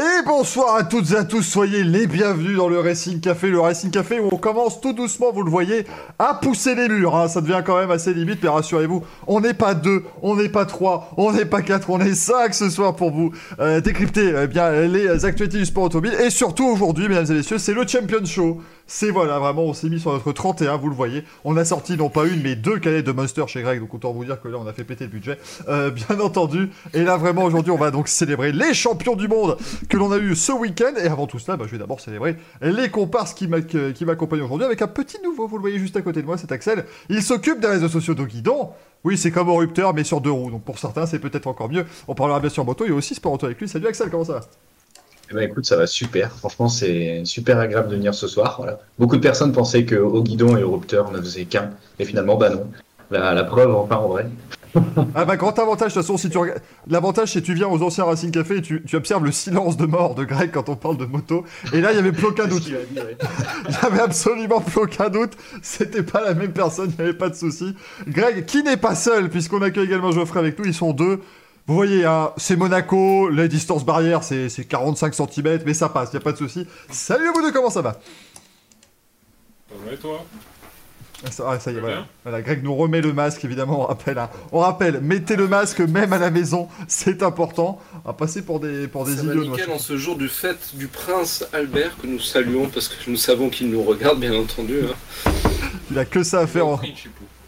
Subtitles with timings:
[0.00, 3.58] Et bonsoir à toutes et à tous, soyez les bienvenus dans le Racing Café, le
[3.58, 5.86] Racing Café où on commence tout doucement, vous le voyez,
[6.20, 7.16] à pousser les murs.
[7.16, 7.26] hein.
[7.26, 10.66] Ça devient quand même assez limite, mais rassurez-vous, on n'est pas deux, on n'est pas
[10.66, 14.46] trois, on n'est pas quatre, on est cinq ce soir pour vous euh, décrypter eh
[14.46, 16.14] bien les actualités du sport automobile.
[16.24, 18.60] Et surtout aujourd'hui, mesdames et messieurs, c'est le Champion Show.
[18.90, 21.22] C'est voilà, vraiment, on s'est mis sur notre 31, vous le voyez.
[21.44, 24.12] On a sorti non pas une, mais deux canettes de Monster chez Greg, donc autant
[24.14, 25.38] vous dire que là, on a fait péter le budget,
[25.68, 26.70] euh, bien entendu.
[26.94, 29.58] Et là, vraiment, aujourd'hui, on va donc célébrer les champions du monde
[29.90, 30.94] que l'on a eu ce week-end.
[30.98, 34.40] Et avant tout cela, bah, je vais d'abord célébrer les comparses qui m'a- qui m'accompagnent
[34.40, 36.86] aujourd'hui avec un petit nouveau, vous le voyez juste à côté de moi, c'est Axel.
[37.10, 38.70] Il s'occupe des réseaux sociaux de Guidon.
[39.04, 40.50] Oui, c'est comme au Rupteur, mais sur deux roues.
[40.50, 41.84] Donc pour certains, c'est peut-être encore mieux.
[42.08, 43.68] On parlera bien sûr moto et aussi sport auto avec lui.
[43.68, 44.40] Salut Axel, comment ça va?
[45.30, 46.32] Eh ben écoute, ça va super.
[46.32, 48.56] Franchement, c'est super agréable de venir ce soir.
[48.58, 48.80] Voilà.
[48.98, 52.36] Beaucoup de personnes pensaient que au guidon et au rupteur ne faisait qu'un, et finalement,
[52.36, 52.66] bah non.
[53.10, 54.26] La, la preuve, enfin en vrai.
[55.14, 57.68] Ah bah grand avantage de toute façon si tu regardes l'avantage c'est que tu viens
[57.68, 60.68] aux anciens Racing Café et tu, tu observes le silence de mort de Greg quand
[60.68, 64.00] on parle de moto et là il y avait plus aucun doute il y avait
[64.00, 67.74] absolument plus aucun doute c'était pas la même personne il n'y avait pas de souci
[68.06, 71.20] Greg qui n'est pas seul puisqu'on accueille également Geoffrey avec nous ils sont deux
[71.68, 76.10] vous voyez, hein, c'est Monaco, les distances barrières, c'est c'est 45 cm, mais ça passe,
[76.12, 76.66] il a pas de souci.
[76.90, 77.92] Salut à vous deux, comment ça va?
[79.68, 80.24] Ça va et toi?
[81.26, 81.96] Ah, ça, ah, ça y est, voilà.
[81.96, 82.06] bien.
[82.22, 84.18] Voilà, Greg nous remet le masque, évidemment, on rappelle.
[84.18, 84.30] hein.
[84.52, 87.80] On rappelle, mettez le masque même à la maison, c'est important.
[88.04, 89.42] On va passer pour des, pour des Ça idiots.
[89.44, 93.16] nickel en ce jour du fête du prince Albert que nous saluons parce que nous
[93.16, 94.78] savons qu'il nous regarde bien entendu.
[94.84, 95.30] hein.
[95.90, 96.66] Il a que ça à faire.
[96.68, 96.80] en-.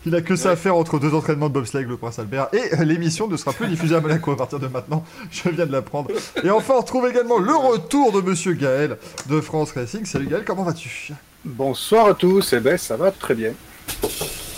[0.06, 2.48] Il a que ça à faire entre deux entraînements de bobsleigh, le Prince Albert.
[2.54, 5.04] Et euh, l'émission ne sera plus diffusée à Monaco à partir de maintenant.
[5.30, 6.10] Je viens de l'apprendre.
[6.42, 8.96] Et enfin, on retrouve également le retour de Monsieur Gaël
[9.28, 10.06] de France Racing.
[10.06, 11.12] Salut Gaël, comment vas-tu?
[11.44, 13.52] Bonsoir à tous, eh ben ça va très bien.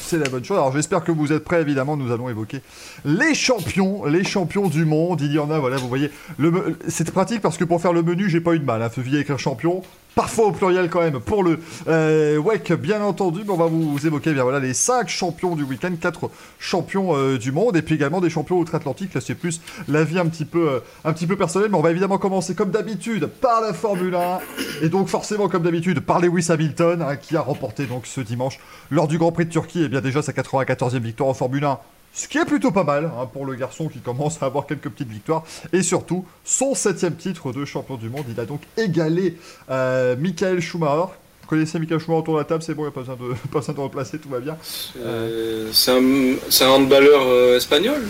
[0.05, 0.59] C'est la bonne chose.
[0.59, 2.61] Alors j'espère que vous êtes prêts, évidemment, nous allons évoquer
[3.05, 5.21] les champions, les champions du monde.
[5.23, 6.11] Il y en a, voilà, vous voyez.
[6.39, 8.83] Me- C'est pratique parce que pour faire le menu, j'ai pas eu de mal.
[8.83, 8.91] Hein.
[8.97, 9.83] Veuillez écrire champion.
[10.15, 11.59] Parfois au pluriel quand même pour le
[11.89, 15.57] euh, WEC bien entendu mais on va vous évoquer eh bien voilà les 5 champions
[15.57, 19.15] du week-end 4 champions euh, du monde et puis également des champions outre-Atlantique.
[19.15, 22.55] Là c'est plus la vie un petit peu euh, personnelle mais on va évidemment commencer
[22.55, 24.41] comme d'habitude par la Formule 1
[24.83, 28.59] et donc forcément comme d'habitude par Lewis Hamilton hein, qui a remporté donc ce dimanche
[28.91, 31.79] lors du Grand Prix de Turquie et bien déjà sa 94e victoire en Formule 1
[32.13, 34.89] ce qui est plutôt pas mal hein, pour le garçon qui commence à avoir quelques
[34.91, 35.45] petites victoires.
[35.73, 38.25] Et surtout, son septième titre de champion du monde.
[38.29, 39.37] Il a donc égalé
[39.71, 41.13] euh, Michael Schumacher.
[41.43, 43.17] Vous connaissez Michael Schumacher autour de la table, c'est bon, il n'y a pas besoin,
[43.17, 44.57] de, pas besoin de replacer, tout va bien.
[44.99, 48.03] Euh, c'est un, c'est un handballeur euh, espagnol,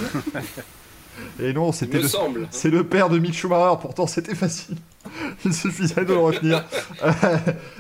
[1.43, 2.49] Et non, c'était le, semble.
[2.51, 4.77] c'est le père de Mick Schumacher, pourtant c'était facile.
[5.45, 6.65] Il suffisait de le retenir.
[7.03, 7.39] Euh,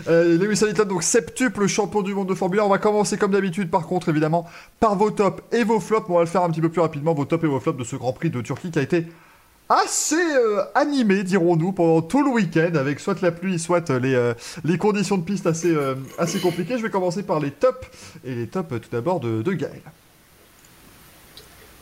[0.09, 2.65] euh, Lewis Hamilton, donc septuple champion du monde de Formule 1.
[2.65, 4.47] On va commencer comme d'habitude, par contre, évidemment,
[4.81, 6.06] par vos tops et vos flops.
[6.09, 7.84] On va le faire un petit peu plus rapidement, vos tops et vos flops de
[7.84, 9.06] ce Grand Prix de Turquie qui a été
[9.72, 14.15] assez euh, animé, dirons-nous, pendant tout le week-end, avec soit la pluie, soit euh, les,
[14.15, 14.34] euh,
[14.65, 16.76] les conditions de piste assez, euh, assez compliquées.
[16.76, 17.87] Je vais commencer par les tops,
[18.25, 19.82] et les tops tout d'abord de, de Gaël.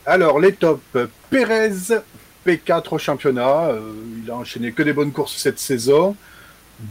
[0.07, 0.81] Alors les tops,
[1.31, 1.71] Pérez,
[2.47, 3.81] P4 au championnat, euh,
[4.25, 6.17] il a enchaîné que des bonnes courses cette saison,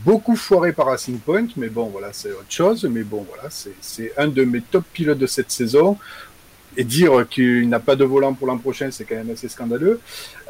[0.05, 4.13] beaucoup foiré par Racing Point, mais bon voilà c'est autre chose, mais bon voilà c'est-
[4.17, 5.97] un de mes top pilotes de cette saison.
[6.77, 9.99] Et dire qu'il n'a pas de volant pour l'an prochain, c'est quand même assez scandaleux.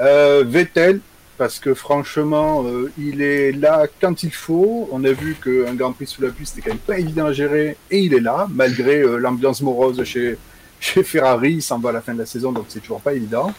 [0.02, 1.00] Euh, Vettel,
[1.38, 4.90] parce que franchement, euh, il est là quand il faut.
[4.92, 7.32] On a vu qu'un Grand Prix sous la pluie, c'était quand même pas évident à
[7.32, 10.38] gérer, et il est là, malgré l'ambiance morose chez,
[10.80, 11.54] chez Ferrari.
[11.54, 13.54] Il s'en va à la fin de la saison, donc c'est toujours pas évident.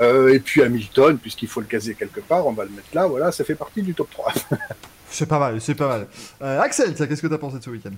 [0.00, 3.06] Euh, et puis Hamilton, puisqu'il faut le caser quelque part, on va le mettre là.
[3.06, 4.32] Voilà, ça fait partie du top 3.
[5.10, 6.06] C'est pas mal, c'est pas mal.
[6.40, 7.90] Euh, Axel, qu'est-ce que t'as pensé de ce week-end?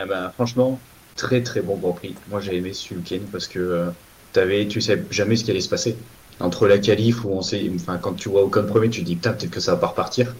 [0.00, 0.78] Eh ben, franchement,
[1.16, 2.14] très très bon Grand Prix.
[2.30, 3.90] Moi, j'ai aimé ce week-end parce que euh,
[4.32, 5.96] t'avais, tu sais jamais ce qui allait se passer.
[6.38, 9.16] Entre la qualif où on sait, enfin, quand tu vois Ocon premier, tu te dis
[9.16, 10.32] putain, peut-être que ça va pas repartir.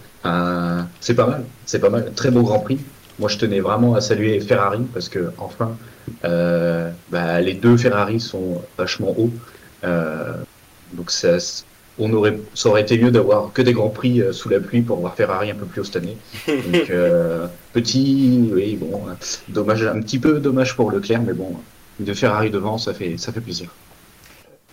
[1.01, 2.13] C'est pas mal, c'est pas mal.
[2.15, 2.79] Très beau Grand Prix.
[3.19, 5.75] Moi, je tenais vraiment à saluer Ferrari parce que enfin,
[6.23, 9.31] euh, bah, les deux Ferrari sont vachement hauts.
[9.83, 10.33] Euh,
[10.93, 11.37] donc ça,
[11.97, 14.81] on aurait, ça aurait été mieux d'avoir que des grands prix euh, sous la pluie
[14.81, 16.17] pour voir Ferrari un peu plus haut cette année.
[16.47, 19.03] Donc euh, petit, oui, bon,
[19.49, 21.53] dommage, un petit peu dommage pour Leclerc, mais bon,
[21.99, 23.69] de Ferrari devant, ça fait, ça fait plaisir.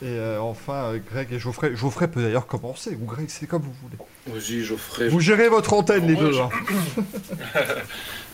[0.02, 1.76] Et euh, enfin, Greg et Geoffrey.
[1.76, 3.96] Geoffrey peut d'ailleurs commencer, ou Greg, c'est comme vous voulez.
[4.26, 5.06] Vas-y, Geoffrey.
[5.08, 6.32] Vous gérez votre antenne, les deux.
[6.32, 6.48] je- hein.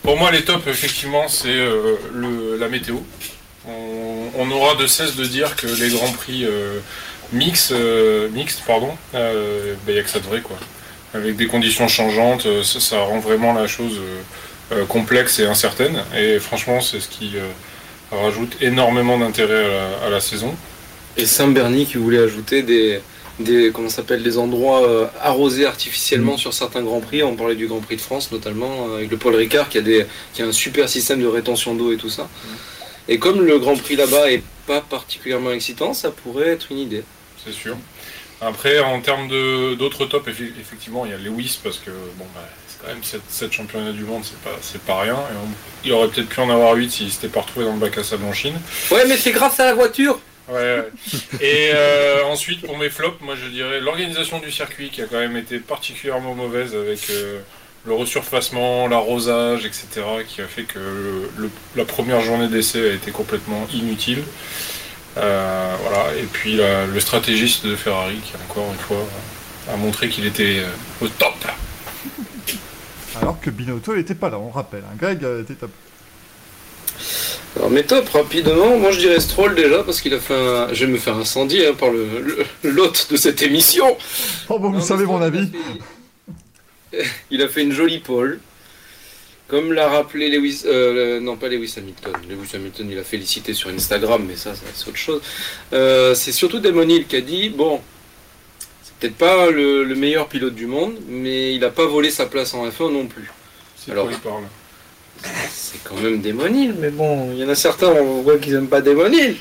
[0.03, 2.97] Pour moi, les tops, effectivement, c'est euh, la météo.
[3.67, 6.79] On, aura de cesse de dire que les grands prix euh,
[7.71, 10.57] euh, mixtes, pardon, il n'y a que ça de vrai, quoi.
[11.13, 13.99] avec des conditions changeantes, ça, rend vraiment la chose
[14.87, 16.01] complexe et incertaine.
[16.17, 17.35] Et franchement, c'est ce qui
[18.11, 20.55] rajoute énormément d'intérêt à la, à la saison.
[21.17, 23.01] Et Saint-Berny qui voulait ajouter des,
[23.39, 27.23] des comment s'appelle des endroits euh, arrosés artificiellement sur certains grands prix.
[27.23, 29.81] On parlait du Grand Prix de France notamment euh, avec le Paul Ricard qui a
[29.81, 32.27] des qui a un super système de rétention d'eau et tout ça.
[33.07, 37.03] Et comme le Grand Prix là-bas est pas particulièrement excitant, ça pourrait être une idée.
[37.45, 37.75] c'est sûr.
[38.41, 42.25] Après, en termes de- d'autres tops, effe- effectivement, il y a Lewis parce que bon,
[42.33, 45.15] bah, c'est quand même 7, championnats du monde, c'est pas, c'est pas rien.
[45.15, 45.49] Et on-
[45.83, 48.03] il aurait peut-être pu en avoir 8 s'il s'était pas retrouvé dans le bac à
[48.03, 48.55] sable en Chine.
[48.91, 50.21] Ouais, mais c'est grâce à la voiture.
[50.49, 50.89] Ouais, ouais.
[51.41, 55.19] Et euh, ensuite, pour mes flops, moi je dirais l'organisation du circuit qui a quand
[55.19, 57.39] même été particulièrement mauvaise avec euh,
[57.85, 59.87] le resurfacement, l'arrosage, etc.,
[60.27, 60.79] qui a fait que
[61.37, 64.23] le- la première journée d'essai a été complètement inutile.
[65.17, 66.13] Euh, voilà.
[66.17, 69.05] Et puis la- le stratégiste de Ferrari qui, encore une fois,
[69.71, 70.63] a montré qu'il était
[71.01, 71.35] au top.
[73.21, 74.83] Alors que Binotto il était pas là, on rappelle.
[74.85, 74.95] hein.
[74.97, 75.71] Greg était top.
[77.69, 80.73] Alors mes top rapidement, moi je dirais Stroll déjà parce qu'il a fait un...
[80.73, 83.95] Je vais me faire incendier hein, par le le- l'hôte de cette émission.
[84.49, 85.47] Oh bon, vous Non, savez mon avis.
[85.51, 87.09] Il a, fait...
[87.29, 88.39] il a fait une jolie pole.
[89.49, 92.13] Comme l'a rappelé Lewis, euh, non pas Lewis Hamilton.
[92.27, 95.21] Lewis Hamilton, il a félicité sur Instagram, mais ça, ça, c'est autre chose.
[95.73, 97.81] Euh, c'est surtout Damon Hill qui a dit bon,
[98.81, 102.25] c'est peut-être pas le, le meilleur pilote du monde, mais il n'a pas volé sa
[102.25, 103.29] place en F1 non plus.
[103.77, 104.43] C'est Alors- quoi il parle
[105.51, 108.53] C'est quand même Damon Hill, mais bon, il y en a certains, on voit qu'ils
[108.55, 109.35] aiment pas Damon Hill.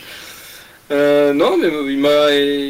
[0.90, 2.28] Euh, non, mais il m'a,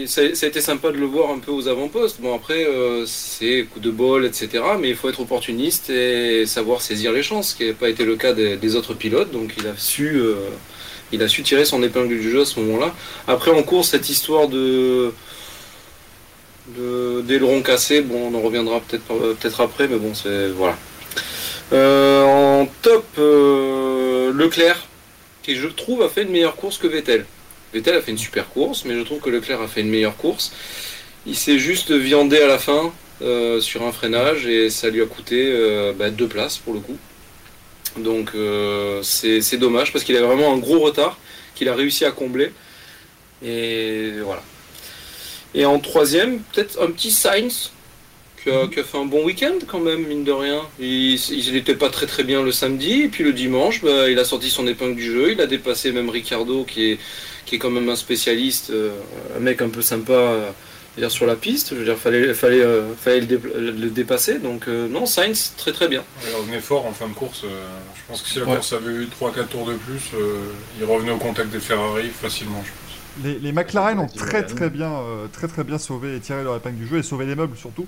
[0.08, 2.20] ça, a été sympa de le voir un peu aux avant-postes.
[2.20, 4.49] Bon, après, euh, c'est coup de bol, etc.
[4.81, 8.05] Mais il faut être opportuniste et savoir saisir les chances, ce qui n'a pas été
[8.05, 9.31] le cas des, des autres pilotes.
[9.31, 10.34] Donc, il a su, euh,
[11.12, 12.93] il a su tirer son épingle du jeu à ce moment-là.
[13.28, 15.12] Après, en cours, cette histoire de
[16.76, 19.04] de- d'aileron cassé, bon, on en reviendra peut-être
[19.37, 20.76] peut-être après, mais bon, c'est voilà.
[21.73, 24.87] Euh, en top, euh, Leclerc,
[25.43, 27.26] qui je trouve a fait une meilleure course que Vettel.
[27.75, 30.17] Vettel a fait une super course, mais je trouve que Leclerc a fait une meilleure
[30.17, 30.53] course.
[31.26, 35.06] Il s'est juste viandé à la fin euh, sur un freinage et ça lui a
[35.06, 35.53] coûté
[35.99, 36.97] bah, deux places pour le coup.
[37.99, 38.31] Donc
[39.03, 41.19] c'est c'est dommage parce qu'il avait vraiment un gros retard
[41.55, 42.53] qu'il a réussi à combler.
[43.44, 44.43] Et voilà.
[45.55, 47.73] Et en troisième, peut-être un petit Sainz
[48.50, 50.61] qui a, qui a fait un bon week-end quand même, mine de rien.
[50.79, 51.19] Il
[51.53, 54.50] n'était pas très très bien le samedi, et puis le dimanche, bah, il a sorti
[54.50, 56.99] son épingle du jeu, il a dépassé même Ricardo qui est,
[57.47, 58.91] qui est quand même un spécialiste, euh,
[59.37, 60.50] un mec un peu sympa euh,
[60.97, 61.71] dire, sur la piste.
[61.71, 64.39] Je veux dire, fallait, fallait, euh, fallait le, dé- le dépasser.
[64.39, 66.03] Donc euh, non, Sainz, très très bien.
[66.29, 67.43] Il revenait fort en fin de course.
[67.45, 67.49] euh,
[67.97, 68.55] je pense que si la Ouais.
[68.56, 70.39] course avait eu 3-4 tours de plus, euh,
[70.79, 73.25] il revenait au contact des Ferrari facilement, je pense.
[73.25, 76.55] Les, les McLaren ont très très bien, euh, très très bien sauvé et tiré leur
[76.56, 77.87] épingle du jeu et sauvé les meubles surtout.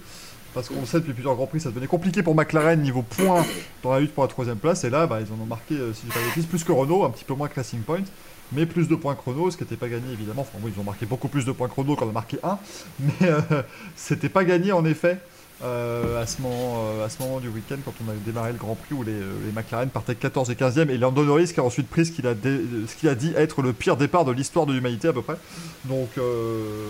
[0.55, 3.45] Parce qu'on sait depuis plusieurs grands prix, ça devenait compliqué pour McLaren niveau points
[3.83, 4.85] dans la lutte pour la troisième place.
[4.85, 7.11] Et là, bah, ils en ont marqué, euh, si je pas plus que Renault, un
[7.11, 8.05] petit peu moins que Racing Point,
[8.53, 10.43] mais plus de points chrono, ce qui n'était pas gagné évidemment.
[10.43, 12.59] Enfin, bon, ils ont marqué beaucoup plus de points chrono qu'on a marqué un,
[13.01, 13.63] mais euh,
[13.95, 15.19] c'était pas gagné en effet.
[15.63, 18.59] Euh, à, ce moment, euh, à ce moment du week-end, quand on a démarré le
[18.59, 21.61] Grand Prix où les, euh, les McLaren partaient 14 et 15e, et Lando Norris qui
[21.61, 24.25] a ensuite pris ce qu'il a, dé- ce qu'il a dit être le pire départ
[24.25, 25.37] de l'histoire de l'humanité à peu près.
[25.85, 26.87] Donc, euh,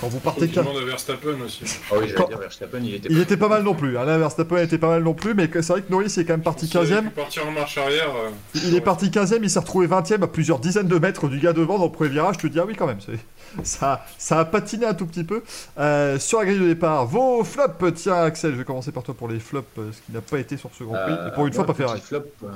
[0.00, 1.64] quand vous partez Tout le 15 monde a Verstappen aussi.
[1.64, 3.96] Ah oui, Quand- j'allais dire Verstappen, il était il était pas mal non plus.
[3.98, 6.42] Alain Verstappen était pas mal non plus, mais c'est vrai que Norris est quand même
[6.42, 7.04] parti S'il avait 15ème.
[7.04, 8.10] pu partir en marche arrière.
[8.16, 11.38] euh, Il est parti 15ème, il s'est retrouvé 20ème à plusieurs dizaines de mètres du
[11.38, 12.36] gars devant dans le premier virage.
[12.36, 13.18] Je te dis, ah oui, quand même, c'est-
[13.64, 15.42] ça, ça a patiné un tout petit peu.
[15.78, 17.94] Euh, sur la grille de départ, vos flops.
[17.94, 20.38] Tiens, Axel, je vais commencer par toi pour les flops, euh, ce qui n'a pas
[20.38, 21.12] été sur ce Grand Prix.
[21.12, 22.00] Euh, Et pour une fois, pas Ferrari.
[22.00, 22.48] Petit flop, euh,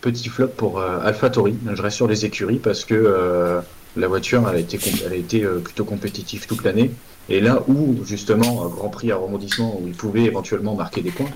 [0.00, 1.56] petit flop pour AlphaTauri.
[1.74, 3.60] Je reste sur les écuries parce que
[3.96, 6.90] la voiture, elle a été, com- elle a été plutôt compétitive toute l'année.
[7.30, 11.10] Et là où, justement, un Grand Prix à rebondissement, où il pouvait éventuellement marquer des
[11.10, 11.28] points,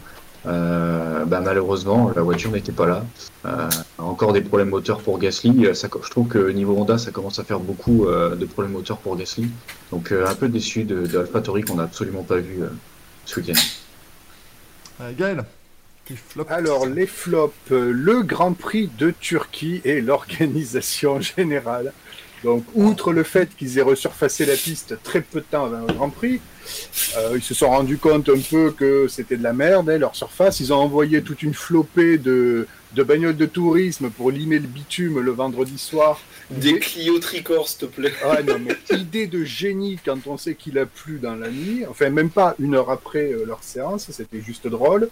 [0.47, 3.05] euh, bah, malheureusement, la voiture n'était pas là.
[3.47, 3.69] Euh,
[3.99, 5.67] encore des problèmes moteurs pour Gasly.
[5.67, 8.73] Euh, Ça, je trouve que niveau Honda, ça commence à faire beaucoup euh, de problèmes
[8.73, 9.49] moteurs pour Gasly.
[9.91, 12.69] Donc euh, un peu déçu de, de AlphaTauri qu'on n'a absolument pas vu euh,
[13.25, 13.61] ce week-end.
[15.01, 15.45] Euh, Gaël.
[16.49, 21.93] Alors, les flops, le Grand Prix de Turquie et l'organisation générale.
[22.43, 25.93] Donc, outre le fait qu'ils aient resurfacé la piste très peu de temps avant le
[25.93, 26.41] Grand Prix,
[27.17, 30.17] euh, ils se sont rendus compte un peu que c'était de la merde, hein, leur
[30.17, 30.61] surface.
[30.61, 35.21] Ils ont envoyé toute une flopée de, de bagnoles de tourisme pour limer le bitume
[35.21, 36.21] le vendredi soir.
[36.51, 38.13] Des Clio Tricor, s'il te plaît.
[38.25, 41.85] Ah non, mais idée de génie quand on sait qu'il a plu dans la nuit.
[41.89, 45.09] Enfin, même pas une heure après euh, leur séance, c'était juste drôle.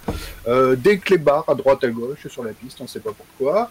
[0.49, 3.70] Euh, des clébards à droite à gauche sur la piste, on sait pas pourquoi.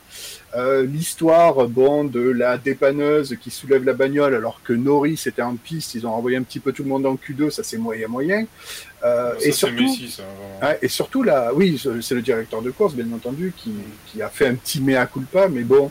[0.56, 5.56] Euh, L'histoire, bon, de la dépanneuse qui soulève la bagnole alors que Norris était en
[5.56, 8.08] piste, ils ont renvoyé un petit peu tout le monde en Q2, ça c'est moyen
[8.08, 8.46] moyen.
[9.04, 10.72] Euh, Ça, et surtout, Messi, ça, vraiment.
[10.72, 13.72] Ouais, et surtout là, oui, c'est le directeur de course, bien entendu, qui,
[14.08, 15.90] qui a fait un petit mea culpa, mais bon,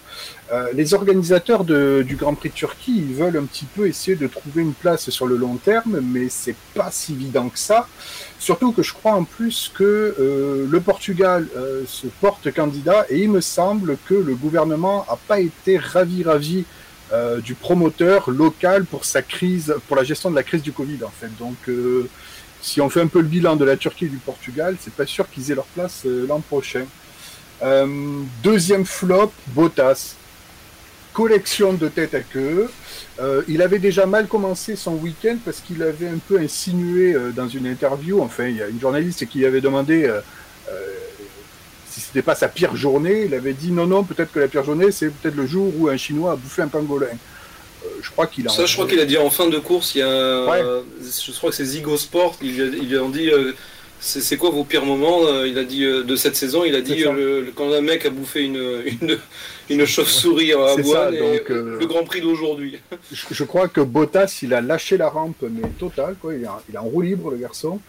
[0.52, 4.16] euh, les organisateurs de, du Grand Prix de Turquie, ils veulent un petit peu essayer
[4.16, 7.88] de trouver une place sur le long terme, mais c'est pas si évident que ça.
[8.38, 11.46] Surtout que je crois en plus que euh, le Portugal
[11.86, 16.64] se porte candidat, et il me semble que le gouvernement a pas été ravi ravi
[17.42, 21.10] du promoteur local pour sa crise, pour la gestion de la crise du Covid en
[21.18, 21.30] fait.
[21.38, 21.56] Donc
[22.68, 25.06] si on fait un peu le bilan de la Turquie et du Portugal, c'est pas
[25.06, 26.84] sûr qu'ils aient leur place euh, l'an prochain.
[27.62, 30.14] Euh, deuxième flop, Bottas.
[31.14, 32.70] Collection de tête à queue.
[33.20, 37.48] Euh, il avait déjà mal commencé son week-end parce qu'il avait un peu insinué dans
[37.48, 40.08] une interview, enfin il y a une journaliste qui avait demandé
[41.88, 43.24] si c'était pas sa pire journée.
[43.24, 45.88] Il avait dit non non peut-être que la pire journée c'est peut-être le jour où
[45.88, 47.16] un Chinois a bouffé un pangolin.
[47.84, 48.50] Euh, je crois qu'il a.
[48.50, 50.62] Ça, je crois qu'il a dit en fin de course, il y a, Ouais.
[51.02, 52.56] je crois que c'est Zigo Sport, ils
[52.88, 53.52] lui a- ont dit, euh,
[54.00, 56.96] c'est quoi vos pires moments euh, Il a dit de cette saison, il a dit
[57.04, 59.18] le- le- quand un mec a bouffé une, une,
[59.70, 62.78] une chauve-souris à Avoine, euh, le Grand Prix d'aujourd'hui.
[63.12, 66.34] Je, je crois que Bottas, il a lâché la rampe, mais total, quoi.
[66.34, 67.80] Il en, il en roue libre, le garçon.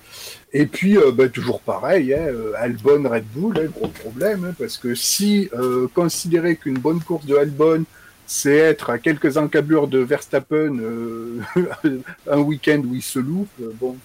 [0.51, 2.25] Et puis, euh, bah, toujours pareil, hein,
[2.57, 7.25] Albon, Red Bull, hein, gros problème, hein, parce que si euh, considérer qu'une bonne course
[7.27, 7.83] de Albon,
[8.29, 11.39] c'est être à quelques encablures de Verstappen euh,
[12.29, 13.97] un week-end où il se loupe, euh, bon,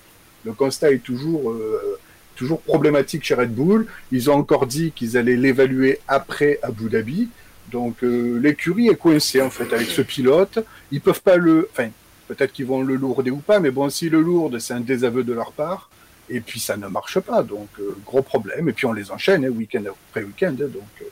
[0.46, 1.98] le constat est toujours, euh,
[2.34, 3.86] toujours problématique chez Red Bull.
[4.12, 7.28] Ils ont encore dit qu'ils allaient l'évaluer après Abu Dhabi.
[7.70, 10.58] Donc euh, l'écurie est coincée en fait avec ce pilote.
[10.90, 11.90] Ils peuvent pas le, enfin
[12.26, 15.22] peut-être qu'ils vont le lourder ou pas, mais bon si le lourde c'est un désaveu
[15.22, 15.90] de leur part.
[16.30, 18.70] Et puis ça ne marche pas, donc euh, gros problème.
[18.70, 20.68] Et puis on les enchaîne hein, week-end après week-end, donc
[21.02, 21.04] euh,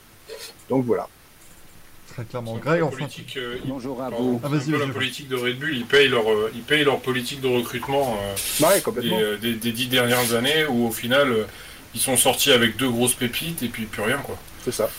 [0.71, 1.09] donc voilà.
[2.09, 2.57] Très clairement.
[2.59, 2.97] Greg, enfin.
[2.99, 4.41] politique, euh, ils- Bonjour à vous.
[4.45, 4.87] Ah, vas-y, vas-y.
[4.87, 8.19] la politique de Red Bull, ils payent leur, euh, ils payent leur politique de recrutement
[8.21, 9.19] euh, Ouais, des, complètement.
[9.19, 11.47] euh, des- des dix dernières années où au final
[11.95, 14.37] ils sont sortis avec deux grosses pépites et puis plus rien quoi.
[14.65, 14.91] C'est ça.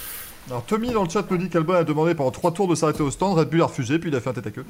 [0.49, 3.01] Alors Tommy dans le chat nous dit qu'Albon a demandé pendant trois tours de s'arrêter
[3.03, 4.65] au stand, Red Bull a refusé, puis il a fait un tête à queue.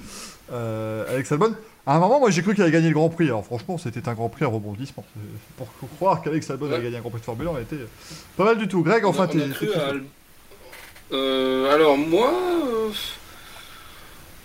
[0.52, 1.56] Euh, Alex Albon,
[1.88, 4.08] à un moment moi j'ai cru qu'il allait gagner le Grand Prix, alors franchement c'était
[4.10, 5.06] un Grand Prix à rebondissement.
[5.58, 6.74] Pour croire qu'Alex Albon Ouais.
[6.76, 7.78] allait gagner un Grand Prix de Formule 1, on était
[8.38, 8.84] pas mal du tout.
[8.84, 9.42] Greg, enfin t'es...
[9.42, 10.04] a cru t'es- à Al-
[11.12, 12.34] Euh, alors moi,
[12.66, 12.90] euh,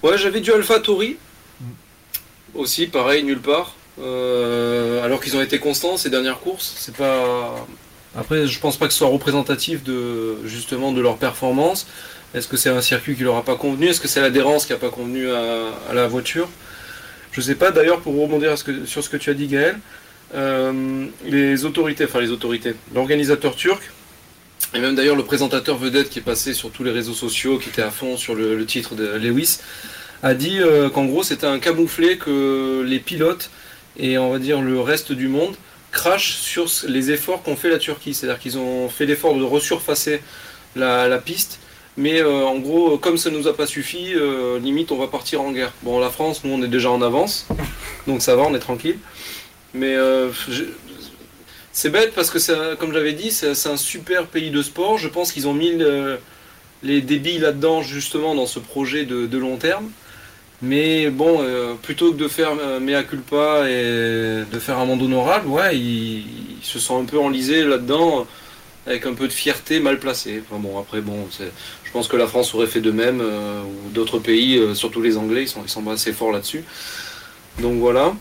[0.02, 1.16] ouais, j'avais du Alpha Tori.
[1.60, 1.64] Mm.
[2.54, 3.74] Aussi, pareil, nulle part.
[4.00, 7.66] Euh, alors qu'ils ont été constants ces dernières courses, c'est pas.
[8.16, 11.86] Après, je pense pas que ce soit représentatif de justement de leur performance.
[12.34, 13.86] Est-ce que c'est un circuit qui leur a pas convenu?
[13.88, 16.48] Est-ce que c'est l'adhérence qui a pas convenu à, à la voiture?
[17.32, 17.70] Je sais pas.
[17.70, 19.78] D'ailleurs, pour rebondir à ce que- sur ce que tu as dit, Gaël,
[21.24, 23.82] les autorités, enfin les autorités, l'organisateur turc
[24.74, 27.68] et même d'ailleurs le présentateur vedette qui est passé sur tous les réseaux sociaux, qui
[27.68, 29.58] était à fond sur le, titre de Lewis,
[30.22, 33.50] a dit euh, qu'en gros c'était un camouflet que les pilotes
[33.96, 35.54] et on va dire le reste du monde
[35.90, 38.14] crachent sur les efforts qu'ont fait la Turquie.
[38.14, 40.20] C'est-à-dire qu'ils ont fait l'effort de resurfacer
[40.76, 41.58] la, piste,
[41.96, 45.40] mais euh, en gros comme ça nous a pas suffi, euh, limite on va partir
[45.40, 45.72] en guerre.
[45.82, 47.46] Bon la France, nous on est déjà en avance,
[48.06, 48.98] donc ça va, on est tranquille.
[49.74, 50.30] Mais euh,
[51.78, 54.98] c'est bête parce que, comme j'avais dit, c'est un super pays de sport.
[54.98, 56.18] Je pense qu'ils ont mis le-
[56.82, 59.88] les débits là-dedans, justement, dans ce projet de, long terme.
[60.60, 65.46] Mais bon, euh, plutôt que de faire mea culpa et de faire un monde honorable,
[65.46, 66.24] ouais, ils,
[66.62, 68.26] se sont un peu enlisés là-dedans
[68.84, 70.42] avec un peu de fierté mal placée.
[70.44, 73.90] Enfin bon, après, bon, je pense que la France aurait fait de même, euh, ou
[73.90, 76.64] d'autres pays, euh, surtout les Anglais, ils sont, ils assez forts là-dessus.
[77.60, 78.14] Donc voilà.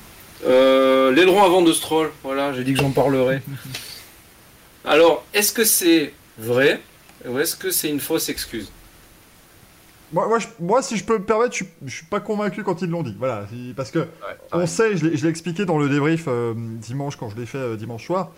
[0.45, 3.41] Euh, L'aileron avant de Stroll, voilà, j'ai dit que j'en parlerai.
[4.85, 6.79] Alors, est-ce que c'est vrai
[7.27, 8.71] ou est-ce que c'est une fausse excuse?
[10.13, 12.63] Moi, moi, je- moi, si je peux me permettre, je, suis- je suis pas convaincu
[12.63, 13.15] quand ils l'ont dit.
[13.19, 14.07] Voilà, parce que
[14.53, 17.45] on sait, je l'ai je l'ai expliqué dans le débrief euh, dimanche quand je l'ai
[17.45, 18.31] fait euh, dimanche soir.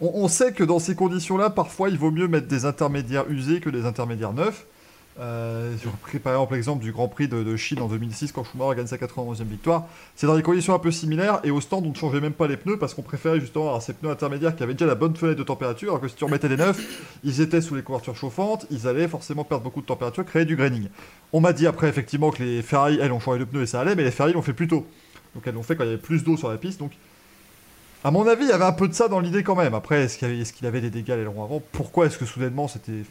[0.00, 3.60] On, on sait que dans ces conditions-là, parfois, il vaut mieux mettre des intermédiaires usés
[3.60, 4.64] que des intermédiaires neufs.
[5.20, 8.76] Euh, j'ai repris par exemple l'exemple du Grand Prix de, Chine en 2006 quand Schumacher
[8.76, 9.86] gagne sa 91e victoire.
[10.16, 12.46] C'est dans des conditions un peu similaires et au stand on ne changeait même pas
[12.46, 15.14] les pneus parce qu'on préférait justement avoir ces pneus intermédiaires qui avaient déjà la bonne
[15.14, 16.80] fenêtre de température alors que si tu remettais les neufs,
[17.24, 20.56] ils étaient sous les couvertures chauffantes, ils allaient forcément perdre beaucoup de température, créer du
[20.56, 20.88] graining.
[21.34, 23.80] On m'a dit après effectivement que les Ferrari, elles ont changé de pneus et ça
[23.80, 24.86] allait, mais les Ferrari l'ont fait plus tôt.
[25.34, 26.78] Donc elles l'ont fait quand il y avait plus d'eau sur la piste.
[26.78, 26.92] Donc
[28.02, 29.74] à mon avis, il y avait un peu de ça dans l'idée quand même.
[29.74, 31.62] Après, est-ce qu'il avait, avait des dégâts l'aileron avant?
[31.70, 33.04] Pourquoi est-ce que soudainement c'était.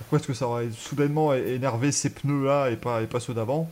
[0.00, 3.70] Pourquoi est-ce que ça aurait soudainement énervé ces pneus-là et pas, et pas ceux d'avant?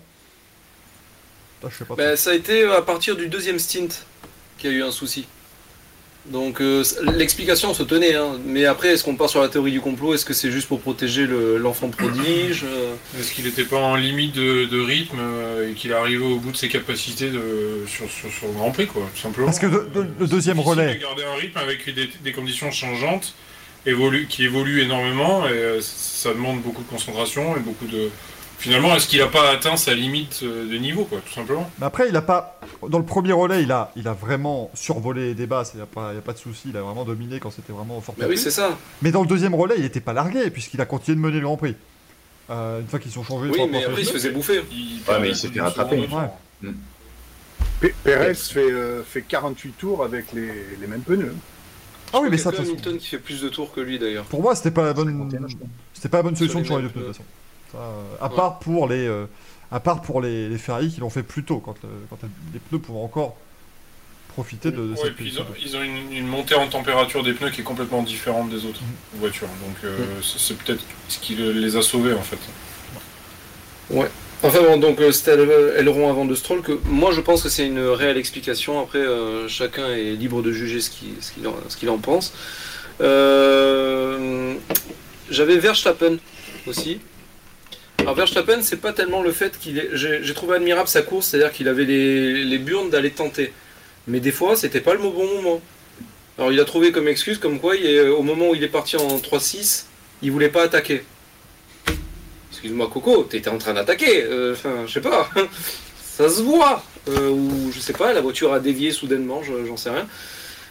[1.62, 1.94] Ça, Je sais pas.
[1.96, 3.88] Ben, Ça a été à partir du deuxième stint
[4.58, 5.26] qu'il y a eu un souci.
[6.26, 6.84] Donc euh,
[7.16, 8.38] l'explication se tenait, hein.
[8.44, 10.12] mais après, est-ce qu'on part sur la théorie du complot?
[10.12, 13.96] Est-ce que c'est juste pour protéger le- l'enfant prodige euh, Est-ce qu'il n'était pas en
[13.96, 18.10] limite de, de rythme euh, et qu'il arrivait au bout de ses capacités de, sur,
[18.10, 19.46] sur, sur le Grand Prix, quoi, tout simplement?
[19.46, 22.70] Parce que de- de- le deuxième relais- de garder un rythme avec des, des conditions
[22.70, 23.32] changeantes,
[23.92, 28.10] évolu- qui évoluent énormément, et euh, ça demande beaucoup de concentration et beaucoup de.
[28.60, 31.70] Finalement, est-ce qu'il n'a pas atteint sa limite euh, de niveau, quoi, tout simplement?
[31.78, 32.58] Mais après, il a pas.
[32.88, 35.86] Dans le premier relais, il a, il a vraiment survolé les débats, il n'y a,
[35.86, 38.16] pas- y a pas de souci, il a vraiment dominé quand c'était vraiment fort.
[38.18, 38.76] Bah oui, c'est ça.
[39.00, 41.44] Mais dans le deuxième relais, il n'était pas largué, puisqu'il a continué de mener le
[41.44, 41.76] Grand Prix.
[42.50, 43.50] Euh, une fois qu'ils sont changés.
[43.50, 44.62] Oui, mais après, il se faisait bouffer.
[44.72, 45.96] Il Ouais, mais il s'est fait rattraper.
[45.98, 46.70] Ouais.
[47.80, 51.34] P- Perez fait, euh, fait 48 tours avec les, les mêmes pneus.
[52.12, 52.70] Ah oui, mais ça, que de toute façon.
[52.72, 54.24] Hamilton qui fait plus de tours que lui d'ailleurs.
[54.24, 55.08] Pour moi, c'était pas la bonne.
[55.08, 55.66] 51, je crois.
[55.94, 57.24] C'était pas la bonne solution de changer de pneus, de toute façon.
[57.72, 58.36] Ça, euh, à Ouais.
[58.36, 59.26] part pour les, euh,
[59.70, 62.18] à part pour les, les Ferrari qui l'ont fait plus tôt, quand, euh, quand
[62.54, 63.36] les pneus pouvaient encore
[64.28, 65.68] profiter de, de Ouais, cette et puis ils ont, position.
[65.68, 68.80] ils ont une, une montée en température des pneus qui est complètement différente des autres
[68.82, 69.18] Mm.
[69.18, 69.48] voitures.
[69.66, 72.38] Donc euh, c'est c'est peut-être ce qui le- les a sauvés en fait.
[74.42, 77.66] Enfin bon, donc euh, c'était aileron avant de Stroll que moi je pense que c'est
[77.66, 78.80] une réelle explication.
[78.80, 82.32] Après, euh, chacun est libre de juger ce qu'il en, pense.
[83.00, 84.54] Euh,
[85.30, 86.18] J'avais Verstappen
[86.68, 87.00] aussi.
[87.98, 89.88] Alors Verstappen, c'est pas tellement le fait qu'il est.
[89.94, 93.52] J'ai j'ai trouvé admirable sa course, c'est-à-dire qu'il avait les, les burnes d'aller tenter.
[94.06, 95.60] Mais des fois, c'était pas le bon moment.
[96.38, 98.68] Alors il a trouvé comme excuse, comme quoi, il est- au moment où il est
[98.68, 99.86] parti en 3-6,
[100.22, 101.02] il voulait pas attaquer.
[102.58, 104.24] Excuse-moi Coco, t'étais en train d'attaquer.
[104.24, 105.30] euh, Enfin, je sais pas.
[106.02, 106.82] Ça se voit.
[107.08, 110.08] Euh, ou je sais pas, la voiture a dévié soudainement, je- j'en sais rien.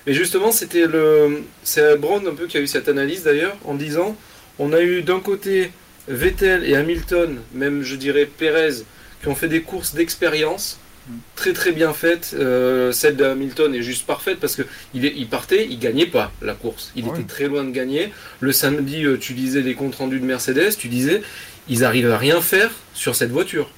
[0.06, 1.44] Mais justement, c'était le.
[1.63, 4.17] C'est Brown un peu qui a eu cette analyse d'ailleurs, en disant
[4.60, 5.72] on a eu d'un côté
[6.10, 8.84] Vettel et Hamilton, même je dirais Perez,
[9.22, 10.79] qui ont fait des courses d'expérience
[11.38, 12.32] très très bien faites.
[12.38, 14.63] Euh, celle de Hamilton est juste parfaite parce que
[14.94, 16.91] il, est- il partait, il gagnait pas la course.
[16.98, 17.12] Il Ouais.
[17.17, 18.12] était très loin de gagner.
[18.41, 21.22] Le samedi, euh, tu lisais des comptes rendus de Mercedes, tu disais
[21.70, 23.70] ils arrivent à rien faire sur cette voiture.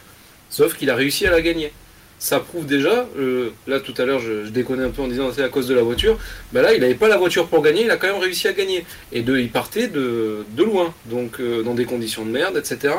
[0.49, 1.71] Sauf qu'il a réussi à la gagner.
[2.17, 5.43] Ça prouve déjà, euh, là tout à l'heure je, déconnais un peu en disant c'est
[5.43, 6.19] à cause de la voiture,
[6.51, 8.53] ben là il n'avait pas la voiture pour gagner, il a quand même réussi à
[8.53, 8.85] gagner.
[9.13, 12.93] Et de, il partait de, de loin, donc euh, dans des conditions de merde, etc.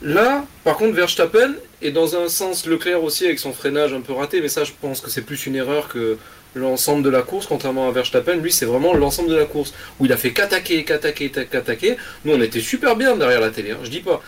[0.00, 4.12] Là, par contre, Verstappen, et dans un sens Leclerc aussi avec son freinage un peu
[4.12, 6.16] raté, mais ça je pense que c'est plus une erreur que
[6.54, 10.06] l'ensemble de la course, contrairement à Verstappen, lui c'est vraiment l'ensemble de la course, où
[10.06, 11.96] il a fait qu'attaquer, qu'attaquer, qu'attaquer.
[12.24, 14.22] Nous on était super bien derrière la télé, hein, je dis pas.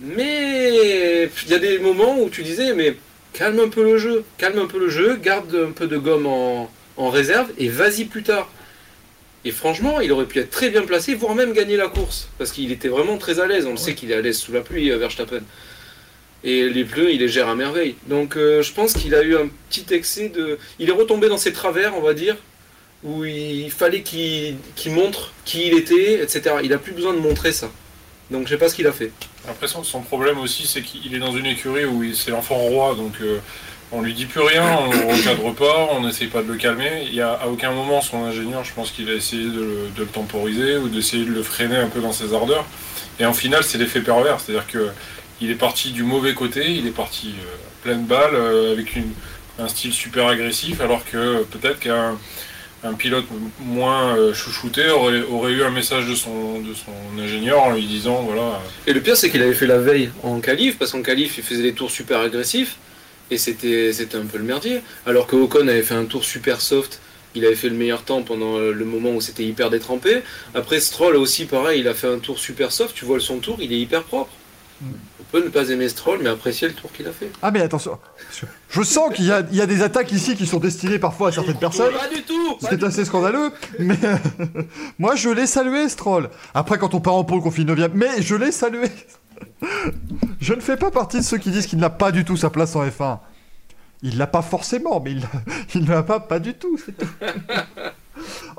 [0.00, 2.96] Mais il y a des moments où tu disais, mais
[3.32, 6.26] calme un peu le jeu, calme un peu le jeu, garde un peu de gomme
[6.26, 8.50] en, en réserve et vas-y plus tard.
[9.44, 12.52] Et franchement, il aurait pu être très bien placé, voire même gagner la course, parce
[12.52, 13.66] qu'il était vraiment très à l'aise.
[13.66, 15.40] On le sait qu'il est à l'aise sous la pluie, euh, Verstappen.
[16.42, 17.96] Et les pneus, il les gère à merveille.
[18.06, 20.58] Donc euh, je pense qu'il a eu un petit excès de...
[20.78, 22.36] Il est retombé dans ses travers, on va dire,
[23.02, 26.56] où il fallait qu'il qu'il montre qui il était, etc.
[26.62, 27.70] Il a plus besoin de montrer ça.
[28.30, 29.10] Donc je sais pas ce qu'il a fait.
[29.48, 32.94] Après, son, son problème aussi, c'est qu'il est dans une écurie où c'est l'enfant roi,
[32.94, 33.38] donc euh,
[33.90, 37.04] on lui dit plus rien, on le recadre pas, on n'essaye pas de le calmer.
[37.06, 39.88] Il y a à aucun moment son ingénieur, je pense qu'il a essayé de le,
[39.96, 42.66] de le temporiser ou d'essayer de le freiner un peu dans ses ardeurs.
[43.18, 44.90] Et en final, c'est l'effet pervers, c'est-à-dire que
[45.40, 48.94] il est parti du mauvais côté, il est parti euh, pleine balle euh, avec
[49.58, 52.18] un style super agressif, alors que peut-être qu'un
[52.82, 53.26] un pilote
[53.58, 56.72] moins euh, chouchouté aurait, eu un message de son, de
[57.22, 58.60] ingénieur en lui disant voilà.
[58.86, 61.44] Et le pire, c'est qu'il avait fait la veille en qualif, parce qu'en qualif, il
[61.44, 62.76] faisait des tours super agressifs,
[63.30, 64.80] et c'était un peu le merdier.
[65.04, 67.00] Alors que Ocon avait fait un tour super soft,
[67.34, 70.22] il avait fait le meilleur temps pendant le moment où c'était hyper détrempé.
[70.54, 73.58] Après, Stroll aussi, pareil, il a fait un tour super soft, tu vois son tour,
[73.60, 74.32] il est hyper propre.
[74.82, 77.30] On peut ne pas aimer Stroll, mais apprécier le tour qu'il a fait.
[77.42, 77.98] Ah, mais attention.
[78.70, 81.28] Je sens qu'il y a, il y a des attaques ici qui sont destinées parfois
[81.28, 81.92] à certaines personnes.
[81.92, 83.98] Pas du tout Ce qui est assez scandaleux, mais
[84.98, 86.30] moi je l'ai salué, Stroll.
[86.54, 88.88] Après, quand on part en pôle, qu'on finit 9 mais je l'ai salué.
[90.40, 92.50] je ne fais pas partie de ceux qui disent qu'il n'a pas du tout sa
[92.50, 93.18] place en F1.
[94.02, 95.22] Il l'a pas forcément, mais il,
[95.74, 96.78] il ne l'a pas pas du tout.
[96.84, 97.06] c'est tout.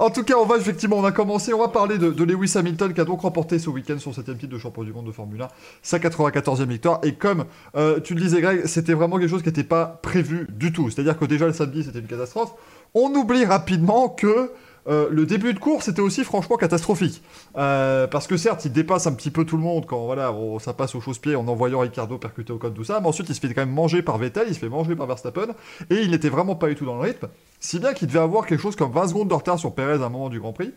[0.02, 2.92] En tout cas, on va effectivement, on a commencé, on va parler de, Lewis Hamilton
[2.92, 5.44] qui a donc remporté ce week-end son 7 titre de champion du monde de Formule
[5.44, 5.48] 1,
[5.84, 7.00] sa 94e victoire.
[7.04, 10.48] Et comme euh, tu le disais, Greg, c'était vraiment quelque chose qui n'était pas prévu
[10.50, 10.90] du tout.
[10.90, 12.54] C'est-à-dire que déjà le samedi, c'était une catastrophe.
[12.96, 14.52] On oublie rapidement que
[14.88, 17.22] euh, le début de course était aussi franchement catastrophique.
[17.58, 20.74] Euh, parce que certes, il dépasse un petit peu tout le monde quand voilà, ça
[20.74, 23.00] passe au chausse-pied en envoyant Ricardo percuter au code, tout ça.
[23.00, 25.08] Mais ensuite, il se fait quand même manger par Vettel, il se fait manger par
[25.08, 25.48] Verstappen.
[25.90, 27.28] Et il n'était vraiment pas du tout dans le rythme.
[27.60, 30.06] Si bien qu'il devait avoir quelque chose comme 20 secondes de retard sur Perez à
[30.06, 30.74] un moment du Grand Prix.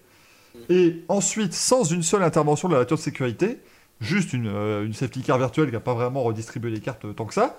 [0.68, 3.58] Et ensuite, sans une seule intervention de la voiture de sécurité,
[4.00, 7.24] juste une, euh, une safety car virtuelle qui n'a pas vraiment redistribué les cartes tant
[7.24, 7.56] que ça,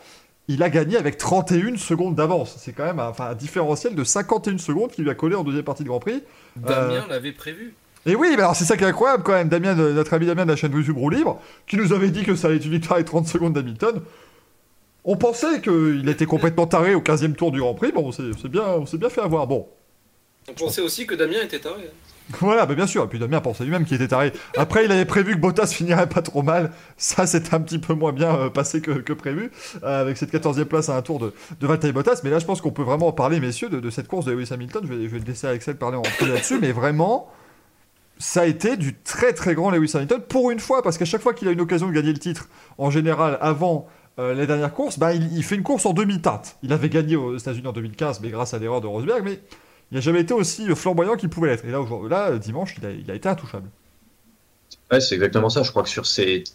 [0.47, 2.55] il a gagné avec 31 secondes d'avance.
[2.59, 5.43] C'est quand même un, enfin, un différentiel de 51 secondes qui lui a collé en
[5.43, 6.23] deuxième partie de Grand Prix.
[6.55, 7.73] Damien Euh, l'avait prévu.
[8.05, 10.27] Et oui, mais alors c'est ça qui est incroyable quand même, Damien, de- notre ami
[10.27, 12.65] Damien de la chaîne YouTube Roue Libre, qui nous avait dit que ça allait être
[12.65, 14.01] une victoire avec 30 secondes d'Hamilton.
[15.03, 17.91] On pensait qu'il était complètement taré au 15e tour du Grand Prix.
[17.91, 19.47] Bon, on s'est bien, on s'est bien fait avoir.
[19.47, 19.67] Bon,
[20.49, 21.81] On pensait aussi que Damien était taré.
[21.89, 22.35] hein.
[22.39, 23.03] voilà, bien sûr.
[23.03, 24.31] Et puis Damien pensait lui-même qu'il était taré.
[24.57, 26.71] Après, il avait prévu que Bottas finirait pas trop mal.
[26.97, 29.51] Ça, c'était un petit peu moins bien euh, passé que, prévu,
[29.83, 32.21] euh, avec cette 14e place à un tour de, de Valtteri Bottas.
[32.23, 34.49] Mais là, je pense qu'on peut vraiment en parler, messieurs, de, cette course de Lewis
[34.51, 34.83] Hamilton.
[34.87, 37.27] Je vais, je laisser Axel parler en premier là-dessus, mais vraiment,
[38.19, 41.21] ça a été du très très grand Lewis Hamilton pour une fois, parce qu'à chaque
[41.21, 43.87] fois qu'il a une occasion de gagner le titre, en général, avant.
[44.19, 46.55] euh, les dernières courses, bah, il, il fait une course en demi-teinte.
[46.63, 49.41] Il avait gagné aux États-Unis en 2015, mais grâce à l'erreur de Rosberg, mais
[49.91, 51.65] il n'a jamais été aussi flamboyant qu'il pouvait l'être.
[51.65, 53.69] Et là, là dimanche, il a, été intouchable.
[54.99, 55.63] C'est exactement ça.
[55.63, 56.03] Je crois que sur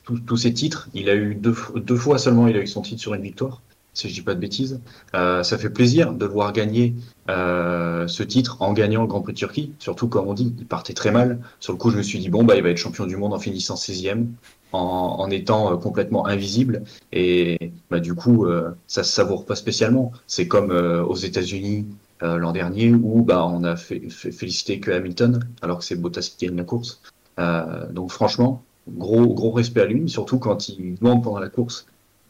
[0.04, 3.14] tous, ces titres, il a eu deux, fois seulement, il a eu son titre sur
[3.14, 3.62] une victoire,
[3.94, 4.80] si je dis pas de bêtises.
[5.14, 6.94] Euh, ça fait plaisir de voir gagner
[7.28, 9.72] euh, ce titre en gagnant le Grand Prix de Turquie.
[9.78, 11.38] Surtout, comme on dit, il partait très mal.
[11.60, 13.32] Sur le coup, je me suis dit, bon, bah, il va être champion du monde
[13.32, 14.26] en finissant 16e,
[14.72, 16.82] en, étant euh, complètement invisible.
[17.12, 18.46] Et bah, du coup,
[18.86, 20.12] ça se savoure pas spécialement.
[20.26, 21.86] C'est comme aux États-Unis
[22.22, 25.96] euh, l'an dernier où bah, on a fait, fait féliciter que Hamilton, alors que c'est
[25.96, 27.00] Bottas qui gagne la course.
[27.38, 31.86] Euh, donc franchement, gros gros respect à lui, surtout quand il demande pendant la course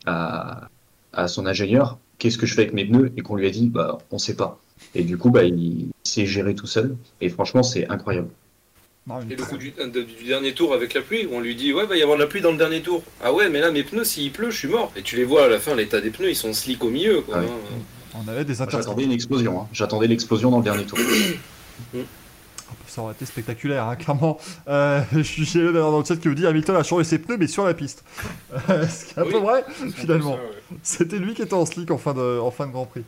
[0.07, 0.69] à,
[1.13, 3.13] à son ingénieur qu'est-ce que je fais avec mes pneus?
[3.17, 4.61] Et qu'on lui a dit bah on sait pas.
[4.95, 8.29] Et du coup bah il s'est géré tout seul et franchement c'est incroyable.
[9.29, 11.73] Et le coup du, de- du dernier tour avec la pluie, où on lui dit
[11.73, 13.03] ouais va y avoir de la pluie dans le dernier tour.
[13.25, 14.93] Ah ouais mais là mes pneus s'il pleut je suis mort.
[14.97, 17.23] Et tu les vois à la fin l'état des pneus ils sont slick au milieu
[17.23, 17.37] quoi.
[17.39, 17.47] Ah oui.
[17.49, 17.79] hein.
[18.15, 19.69] On avait des J'attendais une explosion, hein.
[19.73, 20.99] j'attendais l'explosion dans le dernier tour.
[22.87, 24.39] Ça aurait été spectaculaire, hein, clairement.
[24.69, 27.19] Euh, je suis chez eux dans le chat qui vous dit Hamilton a changé ses
[27.19, 28.05] pneus, mais sur la piste.
[28.69, 29.33] Euh, Ce qui est un Oui.
[29.33, 30.35] peu vrai, finalement.
[30.35, 30.77] ouais.
[30.83, 33.03] C'était lui qui était en slick en fin de, en fin de Grand Prix.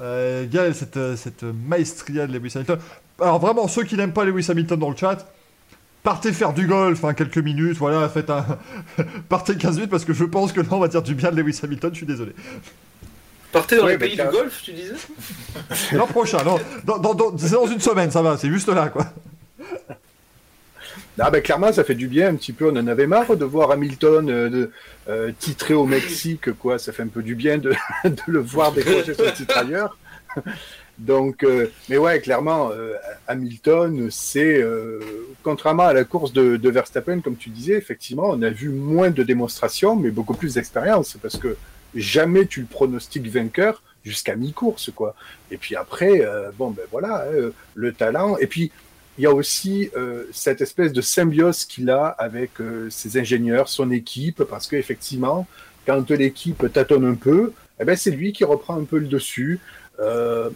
[0.00, 2.78] Euh, Gaël, cette, euh, cette maestria de Lewis Hamilton.
[3.20, 5.32] Alors vraiment, ceux qui n'aiment pas Lewis Hamilton dans le chat,
[6.02, 8.44] partez faire du golf, hein, quelques minutes, voilà, faites un...
[9.28, 11.40] partez 15 minutes parce que je pense que là on va dire du bien de
[11.40, 12.32] Lewis Hamilton, je suis désolé.
[13.52, 14.94] Partez dans Ouais, les pays du golf tu disais
[15.92, 18.88] L'an prochain, non, dans, dans- dans- c'est dans une semaine, ça va, c'est juste là,
[18.88, 19.06] quoi.
[21.20, 22.70] Ah ben clairement, ça fait du bien un petit peu.
[22.70, 24.70] On en avait marre de voir Hamilton euh, de,
[25.08, 26.78] euh, titré au Mexique, quoi.
[26.78, 27.70] Ça fait un peu du bien de,
[28.04, 29.98] de le voir décrocher son titre ailleurs.
[30.98, 32.92] Donc, euh, mais ouais, clairement, euh,
[33.26, 35.00] Hamilton, c'est euh,
[35.42, 39.10] contrairement à la course de, de Verstappen, comme tu disais, effectivement, on a vu moins
[39.10, 41.56] de démonstrations, mais beaucoup plus d'expérience, parce que
[41.94, 45.14] jamais tu le pronostiques vainqueur jusqu'à mi-course, quoi.
[45.50, 48.36] Et puis après, euh, bon, ben voilà, hein, le talent.
[48.38, 48.70] Et puis,
[49.18, 53.68] il y a aussi euh, cette espèce de symbiose qu'il a avec euh, ses ingénieurs,
[53.68, 55.46] son équipe, parce qu'effectivement,
[55.86, 59.60] quand l'équipe tâtonne un peu, eh ben, c'est lui qui reprend un peu le dessus.
[60.00, 60.50] Euh,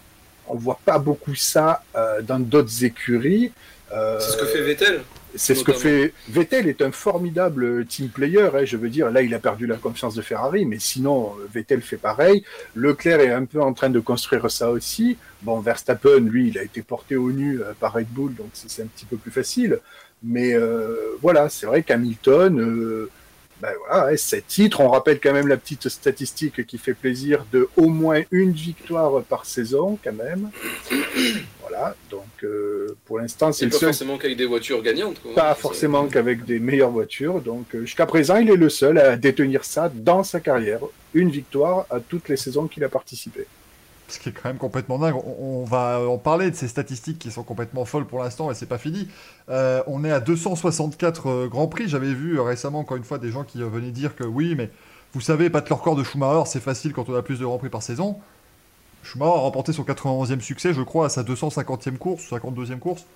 [0.49, 3.53] on voit pas beaucoup ça euh, dans d'autres écuries.
[3.93, 5.03] Euh, C'est ce que fait Vettel.
[5.35, 8.51] C'est ce que fait Vettel est un formidable team player.
[8.55, 11.47] hein, je veux dire, là, il a perdu la confiance de Ferrari, mais sinon, euh,
[11.53, 12.45] Vettel fait pareil.
[12.75, 15.17] Leclerc est un peu en train de construire ça aussi.
[15.43, 18.71] Bon, Verstappen, lui, il a été porté au nu euh, par Red Bull, donc c'est
[18.71, 19.79] c'est un petit peu plus facile.
[20.23, 23.11] Mais euh, voilà, c'est vrai qu'Hamilton, euh,
[23.63, 24.81] ben voilà, ouais, sept titres.
[24.81, 29.23] On rappelle quand même la petite statistique qui fait plaisir de au moins une victoire
[29.23, 30.51] par saison, quand même.
[31.61, 35.23] Voilà, donc euh, pour l'instant, c'est le pas seul forcément qu'avec des voitures gagnantes.
[35.23, 35.35] Quoi.
[35.35, 37.41] pas forcément qu'avec des meilleures voitures.
[37.41, 40.81] Donc euh, jusqu'à présent, il est le seul à détenir ça dans sa carrière.
[41.15, 43.47] Une victoire à toutes les saisons qu'il a participé.
[44.13, 45.15] Ce qui est quand même complètement dingue.
[45.39, 48.67] On, va en parler de ces statistiques qui sont complètement folles pour l'instant et c'est
[48.67, 49.09] pas fini.
[49.49, 51.89] Euh, on est à 264 euh, Grands Prix.
[51.89, 54.71] J'avais vu euh, récemment, encore une fois, des gens qui venaient dire que oui, mais
[55.15, 57.57] vous savez, battre le record de Schumacher, c'est facile quand on a plus de Grands
[57.57, 58.19] Prix par saison.
[59.03, 63.07] Schumacher a remporté son 91e succès, je crois, à sa 250e course, 52e course.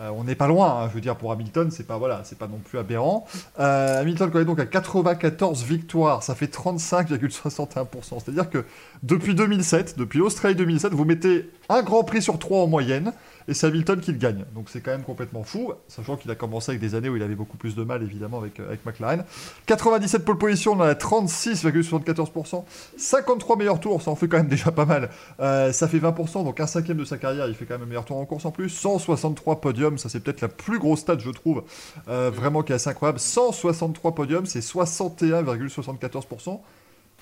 [0.00, 2.46] Euh, on n'est pas loin, hein, je veux dire, pour Hamilton, c'est pas, voilà, pas
[2.48, 3.26] non plus aberrant.
[3.60, 7.86] Euh, Hamilton connaît donc à 94 victoires, ça fait 35,61%.
[8.24, 8.64] C'est-à-dire que
[9.02, 13.12] depuis 2007, depuis Australie 2007, vous mettez un Grand Prix sur trois en moyenne,
[13.48, 14.44] et c'est Hamilton qui le gagne.
[14.54, 17.22] Donc c'est quand même complètement fou, sachant qu'il a commencé avec des années où il
[17.22, 19.24] avait beaucoup plus de mal, évidemment, avec, euh, avec McLaren.
[19.66, 22.64] 97 pole position, on en a 36,74%.
[22.96, 25.10] 53 meilleurs tours, ça en fait quand même déjà pas mal.
[25.40, 27.86] Euh, ça fait 20%, donc un cinquième de sa carrière, il fait quand même un
[27.86, 28.68] meilleur tour en course en plus.
[28.68, 31.64] 163 podiums, ça c'est peut-être la plus grosse stat, je trouve,
[32.08, 33.18] euh, vraiment qui est assez incroyable.
[33.18, 36.62] 163 podiums, c'est 61,74%.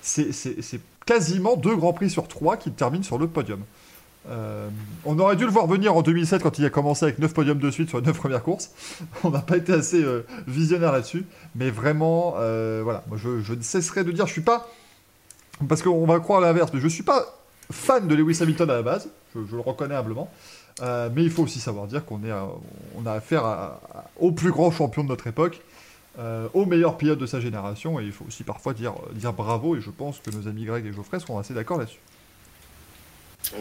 [0.03, 3.61] C'est- C'est c'est quasiment deux grands prix sur trois qui terminent sur le podium.
[4.29, 4.69] Euh,
[5.03, 7.57] on aurait dû le voir venir en 2007 quand il a commencé avec 9 podiums
[7.57, 8.71] de suite sur les 9 premières courses.
[9.23, 11.25] On n'a pas été assez euh, visionnaire là-dessus.
[11.55, 14.69] Mais vraiment, euh, voilà, moi je, ne cesserai de dire, je suis pas
[15.67, 17.37] parce qu'on va croire l'inverse, mais je suis pas
[17.71, 20.29] fan de Lewis Hamilton à la base, je, le reconnais humblement.
[20.81, 22.31] Mais il faut aussi savoir dire qu'on est,
[22.97, 23.77] on a affaire
[24.19, 25.61] au plus grand champion de notre époque,
[26.55, 29.81] au meilleur pilote de sa génération, et il faut aussi parfois dire, dire bravo, et
[29.81, 31.99] je pense que nos amis Greg et Geoffrey seront assez d'accord là-dessus.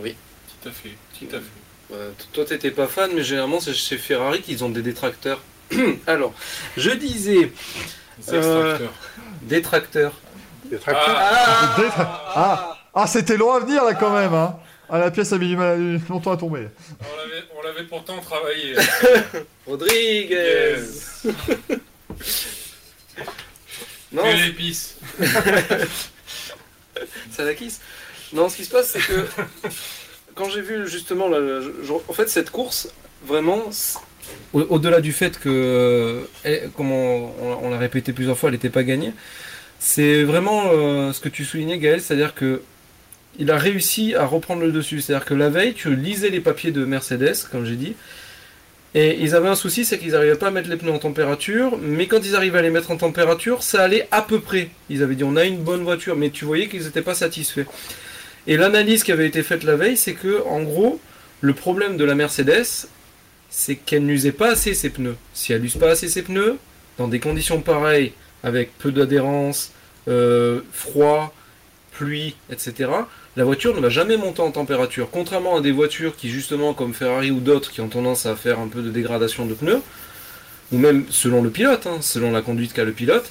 [0.03, 0.17] Oui.
[0.63, 1.95] Tout à fait, tout à fait.
[1.95, 5.41] Euh, toi, t'étais pas fan, mais généralement, c'est chez Ferrari qu'ils ont des détracteurs.
[6.07, 6.33] Alors,
[6.77, 7.51] je disais
[8.19, 8.93] Les extracteurs.
[9.43, 10.13] détracteurs.
[10.67, 11.17] Des tracteurs.
[11.19, 14.57] Ah, Des- Ah, ah c'était long à venir là quand même, hein
[14.93, 16.67] ah, la pièce a mis a mis longtemps à tomber.
[17.01, 18.75] on l'avait- pourtant travaillé.
[19.67, 20.77] Rodriguez.
[24.13, 24.97] Non, Que l'épice.
[27.31, 27.81] ça la kiss.
[28.33, 29.27] Non, ce qui se passe, c'est que
[30.41, 31.61] quand j'ai vu justement, la-
[32.09, 32.89] en fait, cette course,
[33.27, 33.63] vraiment,
[34.55, 39.13] au-delà du fait que, elle- comme on l'a répété plusieurs fois, elle n'était pas gagnée,
[39.79, 42.63] c'est vraiment euh, ce que tu soulignais, Gaël, c'est-à-dire que
[43.39, 45.01] il a réussi à reprendre le dessus.
[45.01, 47.95] C'est-à-dire que la veille, tu lisais les papiers de Mercedes, comme j'ai dit,
[48.95, 51.79] et ils avaient un souci, c'est qu'ils n'arrivaient pas à mettre les pneus en température,
[51.81, 54.71] mais quand ils arrivaient à les mettre en température, ça allait à peu près.
[54.89, 57.67] Ils avaient dit on a une bonne voiture, mais tu voyais qu'ils n'étaient pas satisfaits.
[58.47, 61.01] Et l'analyse qui avait été faite la veille, c'est que en gros,
[61.41, 62.89] le problème de la Mercedes,
[63.51, 65.17] c'est qu'elle n'usait pas assez ses pneus.
[65.35, 66.57] Si elle n'use pas assez ses pneus,
[66.99, 69.73] dans des conditions pareilles, avec peu d'adhérence,
[70.09, 71.35] euh, froid,
[71.93, 72.91] pluie, etc.,
[73.37, 75.09] la voiture ne va jamais monter en température.
[75.11, 78.59] Contrairement à des voitures qui, justement, comme Ferrari ou d'autres, qui ont tendance à faire
[78.59, 79.83] un peu de dégradation de pneus,
[80.73, 83.31] ou même selon le pilote, hein, selon la conduite qu'a le pilote,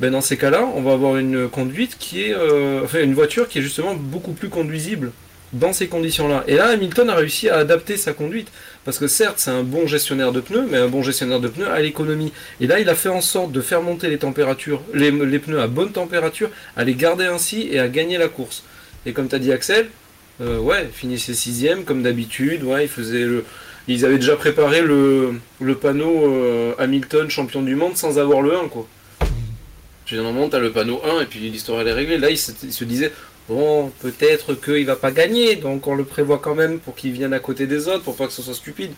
[0.00, 3.48] ben dans ces cas-là, on va avoir une conduite qui est, euh, enfin une voiture
[3.48, 5.12] qui est justement beaucoup plus conduisible
[5.52, 6.44] dans ces conditions-là.
[6.46, 8.48] Et là, Hamilton a réussi à adapter sa conduite,
[8.84, 11.68] parce que certes, c'est un bon gestionnaire de pneus, mais un bon gestionnaire de pneus
[11.68, 12.32] à l'économie.
[12.60, 15.66] Et là, il a fait en sorte de faire monter les températures, les, pneus à
[15.66, 18.62] bonne température, à les garder ainsi et à gagner la course.
[19.06, 19.88] Et comme tu as dit, Axel,
[20.40, 22.62] euh, ouais, finissait sixième comme d'habitude.
[22.62, 23.44] Ouais, il faisait le.
[23.88, 28.54] Ils avaient déjà préparé le, le panneau euh, Hamilton champion du monde sans avoir le
[28.54, 28.86] 1 quoi.
[30.10, 32.18] Tu as le panneau 1 et puis l'histoire elle est réglée.
[32.18, 33.12] Là, il se, il disait
[33.48, 37.32] bon, peut-être qu'il va pas gagner, donc on le prévoit quand même pour qu'il vienne
[37.32, 38.90] à côté des autres, pour pas que ce soit stupide.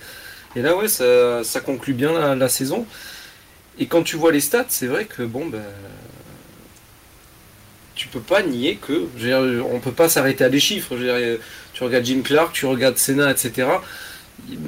[0.56, 2.86] Et là, ouais, ça, conclut bien la, saison.
[3.78, 5.62] Et quand tu vois les stats, c'est vrai que bon, ben.
[7.94, 9.06] Tu peux pas nier que.
[9.18, 10.96] je on peut pas s'arrêter à des chiffres.
[11.74, 13.68] Tu regardes Jim Clark, tu regardes Senna, etc.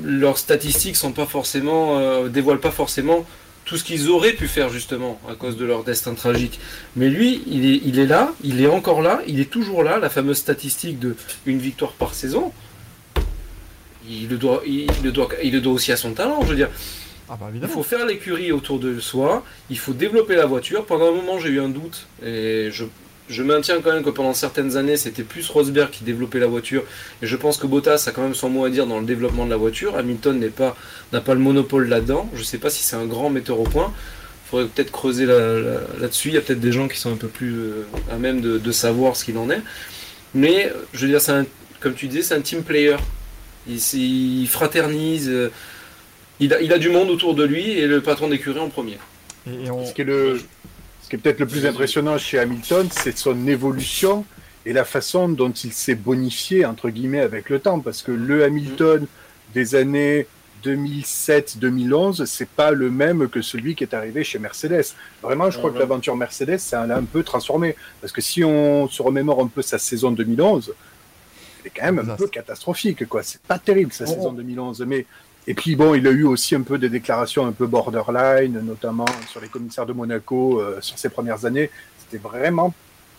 [0.05, 1.99] Leurs statistiques sont pas forcément.
[2.01, 3.25] euh, dévoilent pas forcément
[3.65, 6.61] tout ce qu'ils auraient pu faire justement à cause de leur destin tragique.
[6.97, 9.99] Mais lui, il est, il est là, il est encore là, il est toujours là,
[9.99, 12.53] la fameuse statistique de une victoire par saison.
[14.09, 16.57] Il le doit, il le doit, il le doit aussi à son talent, je veux
[16.57, 16.71] dire.
[17.31, 20.85] Ah bah Il faut faire l'écurie autour de soi, il faut développer la voiture.
[20.85, 22.85] Pendant un moment, j'ai eu un doute et je,
[23.29, 26.83] je maintiens quand même que pendant certaines années, c'était plus Rosberg qui développait la voiture.
[27.23, 29.45] Et je pense que Bottas a quand même son mot à dire dans le développement
[29.47, 29.97] de la voiture.
[29.97, 30.77] Hamilton n'est pas,
[31.13, 32.29] n'a pas le monopole là-dedans.
[32.35, 33.93] Je ne sais pas si c'est un grand metteur au point.
[34.47, 36.29] Il faudrait peut-être creuser là- là- là-dessus.
[36.29, 37.83] Il y a peut-être des gens qui sont un peu plus euh,
[38.13, 39.63] à même de, de savoir ce qu'il en est.
[40.35, 41.47] Mais je veux dire, c'est un-
[41.81, 42.97] comme tu disais, c'est un team player.
[43.67, 45.29] Il, fraternise.
[45.31, 45.51] euh,
[46.41, 48.99] il a, il a du monde autour de lui et le patron d'écurie en premier.
[49.47, 50.39] Et, et on- Ce qui est, le,
[51.05, 54.25] ce qui est peut-être le plus impressionnant chez Hamilton, c'est son évolution
[54.65, 57.79] et la façon dont il s'est bonifié, entre guillemets, avec le temps.
[57.79, 59.07] Parce que le Hamilton
[59.53, 60.27] des années
[60.65, 64.95] 2007-2011, c'est pas le même que celui qui est arrivé chez Mercedes.
[65.23, 67.77] Vraiment, je crois que l'aventure Mercedes, ça l'a un peu transformé.
[68.01, 70.73] Parce que si on se remémore un peu sa saison 2011,
[71.61, 73.23] elle est quand même un peu catastrophique, quoi.
[73.23, 74.83] C'est pas terrible, sa On- saison 2011.
[74.87, 75.05] Mais
[75.47, 79.05] et puis bon, il a eu aussi un peu des déclarations un peu borderline, notamment
[79.31, 81.71] sur les commissaires de Monaco euh, sur ses premières années.
[81.99, 82.73] C'était vraiment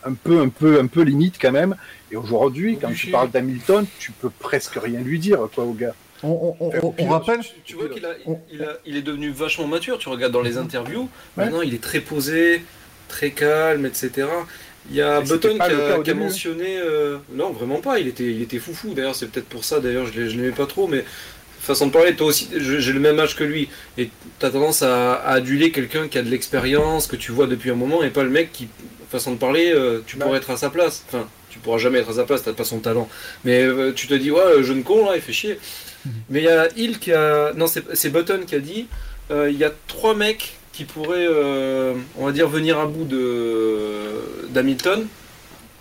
[0.03, 1.75] un peu, un peu, un peu limite quand même.
[2.11, 5.93] Et aujourd'hui, quand tu parles d'Hamilton, tu peux presque rien lui dire, quoi, au gars.
[6.23, 7.39] on, on- on- on- on rappelle.
[7.41, 9.97] Tu, tu vois qu'il a, On- il, a- il est devenu vachement mature.
[9.97, 11.45] Tu regardes dans les interviews, Ouais.
[11.45, 12.63] maintenant il est très posé,
[13.07, 14.27] très calme, etc.
[14.89, 16.77] Il y a Mais Button qui a, qui mentionné.
[16.77, 17.97] euh, non, vraiment pas.
[17.99, 18.93] Il était, il était foufou.
[18.93, 19.79] D'ailleurs, c'est peut-être pour ça.
[19.79, 21.03] D'ailleurs, je je l'aimais pas trop, mais
[21.65, 23.69] façon de parler, toi aussi, j'ai le même âge que lui.
[23.97, 27.47] Et tu as tendance à, à aduler quelqu'un qui a de l'expérience, que tu vois
[27.47, 28.67] depuis un moment, et pas le mec qui,
[29.09, 30.23] façon de parler, euh, tu Ouais.
[30.23, 31.03] pourrais être à sa place.
[31.07, 33.07] Enfin, tu pourras jamais être à sa place, t'as pas son talent.
[33.45, 35.57] Mais euh, tu te dis, ouais, le jeune con, là, il fait chier.
[36.29, 37.51] Mais il y a Hill qui a.
[37.53, 38.85] Non, c'est Button qui a dit
[39.31, 43.05] euh, il y a trois mecs qui pourraient, euh, on va dire, venir à bout
[43.05, 45.07] de d'Hamilton,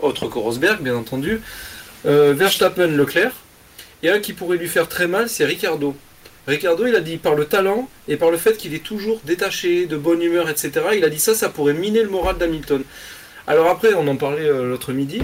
[0.01, 1.41] autre que Rosberg, bien entendu.
[2.07, 3.33] Euh, Verstappen, Leclerc.
[4.05, 5.97] Et un qui pourrait lui faire très mal, c'est Ricardo.
[6.47, 9.87] Ricardo, il a dit par le talent et par le fait qu'il est toujours détaché,
[9.87, 10.73] de bonne humeur, etc.
[10.95, 12.85] Il a dit ça, ça pourrait miner le moral d'Hamilton.
[13.47, 15.23] Alors après, on en parlait euh, l'autre midi.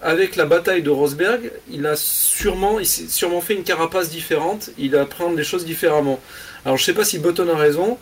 [0.00, 2.78] Avec la bataille de Rosberg, il a sûrement,
[3.42, 4.70] fait une carapace différente.
[4.78, 6.18] Il apprend les choses différemment.
[6.64, 7.98] Alors je sais pas si Button a raison,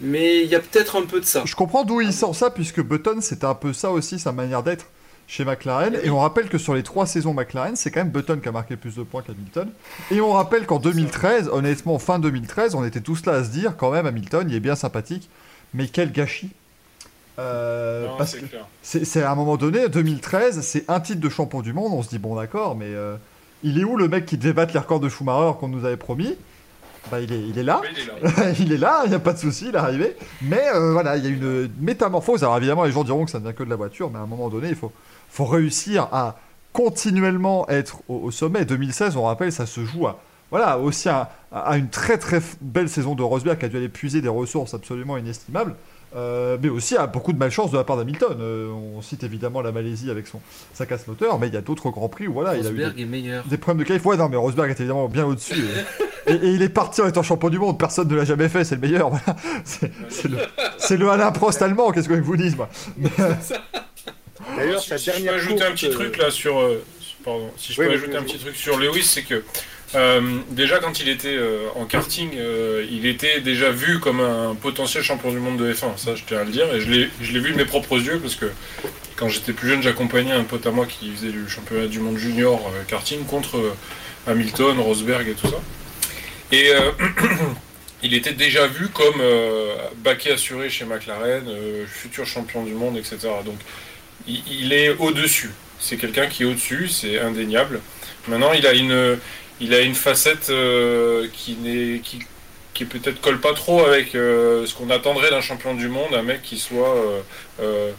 [0.00, 1.42] mais il y a peut-être un peu de ça.
[1.46, 4.62] Je comprends d'où il sort ça, puisque Button, c'était un peu ça aussi, sa manière
[4.62, 4.86] d'être
[5.28, 5.96] chez McLaren.
[6.02, 8.52] Et on rappelle que sur les trois saisons McLaren, c'est quand même Button qui a
[8.52, 9.68] marqué plus de points qu'Hamilton.
[10.10, 13.76] Et on rappelle qu'en 2013, honnêtement, fin 2013, on était tous là à se dire,
[13.76, 15.28] quand même, Hamilton, il est bien sympathique,
[15.74, 16.50] mais quel gâchis.
[17.38, 18.36] Euh, Non, parce
[18.82, 21.92] c'est que à un moment donné, 2013, c'est un titre de champion du monde.
[21.92, 23.16] On se dit, bon, d'accord, mais euh,
[23.62, 25.98] il est où le mec qui devait battre les records de Schumacher qu'on nous avait
[25.98, 26.36] promis?
[27.10, 27.80] Bah, il, est, il est là.
[27.82, 28.52] Mais il est là.
[28.58, 30.16] il est là, il n'y a pas de souci, il est arrivé.
[30.42, 32.42] Mais euh, voilà, il y a une métamorphose.
[32.42, 34.22] Alors évidemment, les gens diront que ça ne vient que de la voiture, mais à
[34.22, 34.92] un moment donné, il faut,
[35.28, 36.36] faut réussir à
[36.72, 38.64] continuellement être au, au sommet.
[38.64, 42.88] 2016, on rappelle, ça se joue à, voilà, aussi à, à une très très belle
[42.88, 45.74] saison de Rosberg qui a dû aller puiser des ressources absolument inestimables.
[46.16, 48.38] Euh, mais aussi à beaucoup de malchance de la part d'Hamilton.
[48.40, 50.40] Euh, on cite évidemment la Malaisie avec son,
[50.72, 52.74] sa casse moteur, mais il y a d'autres grands prix où voilà, il a eu
[52.74, 53.44] des, Rosberg est meilleur.
[53.44, 54.06] des problèmes de qualif.
[54.06, 55.64] Ouais, non, mais Rosberg est évidemment bien au-dessus.
[56.26, 57.78] Et, il est parti en étant champion du monde.
[57.78, 59.10] Personne ne l'a jamais fait, c'est le meilleur.
[59.10, 59.36] Voilà.
[60.78, 62.68] C'est le, Alain Prost allemand, qu'est-ce que je vous dise, moi?
[62.98, 63.10] Mais,
[64.56, 66.58] D'ailleurs, si, sa si je peux ajouter un petit euh, truc là sur.
[66.58, 66.82] euh,
[67.24, 69.42] pardon, si je Oui, peux oui, ajouter un petit truc sur Lewis, c'est que
[69.94, 74.54] euh, déjà quand il était euh, en karting, euh, il était déjà vu comme un
[74.54, 75.96] potentiel champion du monde de F1.
[75.96, 76.72] Ça, je tiens à le dire.
[76.74, 78.46] Et je l'ai vu de mes propres yeux parce que
[79.16, 82.18] quand j'étais plus jeune, j'accompagnais un pote à moi qui faisait le championnat du monde
[82.18, 83.74] junior euh, karting contre euh,
[84.26, 85.60] Hamilton, Rosberg et tout ça.
[86.52, 86.92] Et euh,
[88.02, 92.96] il était déjà vu comme euh, baquet assuré chez McLaren, euh, futur champion du monde,
[92.96, 93.18] etc.
[93.44, 93.58] Donc
[94.28, 95.50] il, il est au-dessus.
[95.80, 97.80] C'est quelqu'un qui est au-dessus, c'est indéniable.
[98.28, 99.18] Maintenant, il a une,
[99.60, 102.18] il a une facette euh, qui n'est, qui,
[102.74, 106.22] qui peut-être colle pas trop avec euh, ce qu'on attendrait d'un champion du monde, un
[106.22, 106.94] mec qui soit
[107.60, 107.90] euh,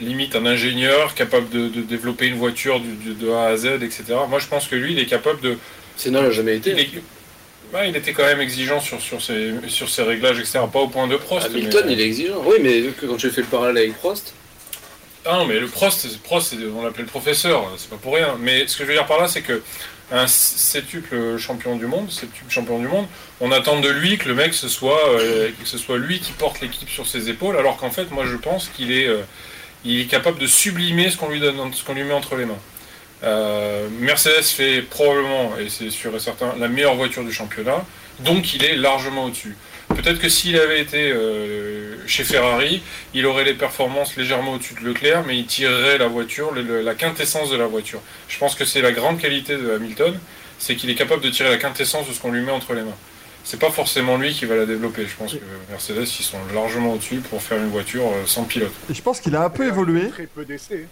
[0.00, 4.04] limite un ingénieur, capable de, de développer une voiture du- de A à Z, etc.
[4.28, 5.56] Moi, je pense que lui, il est capable de,
[5.96, 6.70] C'est non, il n'a jamais été.
[6.70, 6.90] il, est-
[7.72, 10.58] Ouais, il était quand même exigeant sur, sur, ses, sur ses réglages, etc.
[10.72, 11.46] Pas au point de Prost.
[11.46, 12.42] Hamilton, mais- il est exigeant.
[12.44, 14.34] Oui, mais vu que quand tu fais le parallèle avec Prost,
[15.26, 18.36] Ah non, mais le Prost, Prost on l'appelait le professeur, c'est pas pour rien.
[18.40, 19.62] Mais ce que je veux dire par là, c'est que
[20.12, 23.06] un septuple champion du monde, septuple champion du monde,
[23.40, 26.60] on attend de lui que le mec ce soit, euh, ce soit lui qui porte
[26.60, 30.46] l'équipe sur ses épaules, alors qu'en fait, moi je pense qu'il est, euh, capable de
[30.46, 31.56] sublimer ce qu'on lui donne,
[31.94, 32.58] lui met entre les mains.
[33.22, 37.84] Euh, Mercedes fait probablement, et c'est sûr et certain, la meilleure voiture du championnat,
[38.20, 39.56] donc il est largement au-dessus.
[39.94, 44.80] Peut-être que s'il avait été euh, chez Ferrari, il aurait les performances légèrement au-dessus de
[44.86, 48.00] Leclerc, mais il tirerait la voiture, le- le- la quintessence de la voiture.
[48.28, 50.18] Je pense que c'est la grande qualité de Hamilton,
[50.58, 52.82] c'est qu'il est capable de tirer la quintessence de ce qu'on lui met entre les
[52.82, 52.96] mains.
[53.44, 55.06] C'est pas forcément lui qui va la développer.
[55.06, 55.38] Je pense que
[55.70, 58.72] Mercedes, ils sont largement au-dessus pour faire une voiture euh, sans pilote.
[58.90, 60.02] et je pense qu'il a un peu Il évolué.
[60.02, 60.86] fait très peu d'essais.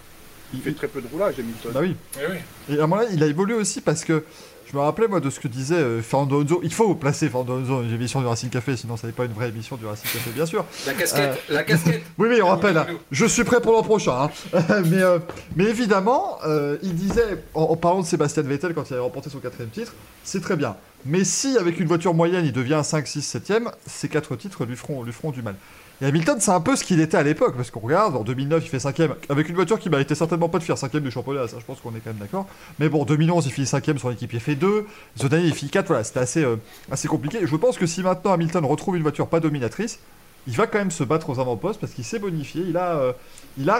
[0.55, 1.71] Il fait très peu de roulage, Hamilton.
[1.73, 1.95] Bah oui.
[2.19, 2.25] Eh
[2.73, 2.77] oui.
[2.77, 4.25] Et à mon avis, il a évolué aussi parce que
[4.71, 6.61] je me rappelais moi de ce que disait euh, Fernando Alonso.
[6.63, 9.25] Il faut placer Fernando Alonso dans une émission du Racing Café, sinon ça n'est pas
[9.25, 10.65] une vraie émission du Racing Café, bien sûr.
[10.87, 12.03] la casquette, la casquette.
[12.19, 14.13] Oui, oui, on rappelle, je suis prêt pour l'an prochain.
[14.25, 14.31] hein.
[14.87, 15.19] mais, euh,
[15.57, 19.31] mais évidemment, euh, il disait, en, en parlant de Sébastien Vettel quand il avait remporté
[19.31, 20.77] son quatrième titre, c'est très bien.
[21.07, 24.77] Mais si avec une voiture moyenne il devient 5, 6, 7ème, ces quatre titres lui
[24.77, 25.55] feront, lui feront du mal.
[26.01, 28.65] Et Hamilton, c'est un peu ce qu'il était à l'époque, parce qu'on regarde, en 2009,
[28.65, 31.49] il fait 5ème, avec une voiture qui méritait certainement pas de faire 5ème du championnat,
[31.49, 32.47] ça je pense qu'on est quand même d'accord.
[32.79, 35.89] Mais bon, 2011, il finit 5ème, son équipier fait 2, cette année, il finit 4,
[35.89, 36.55] voilà, c'était assez, euh,
[36.93, 37.41] assez compliqué.
[37.43, 39.99] Je pense que si maintenant Hamilton retrouve une voiture pas dominatrice,
[40.47, 42.63] il va quand même se battre aux avant-postes parce qu'il s'est bonifié.
[42.67, 43.13] Il a, euh,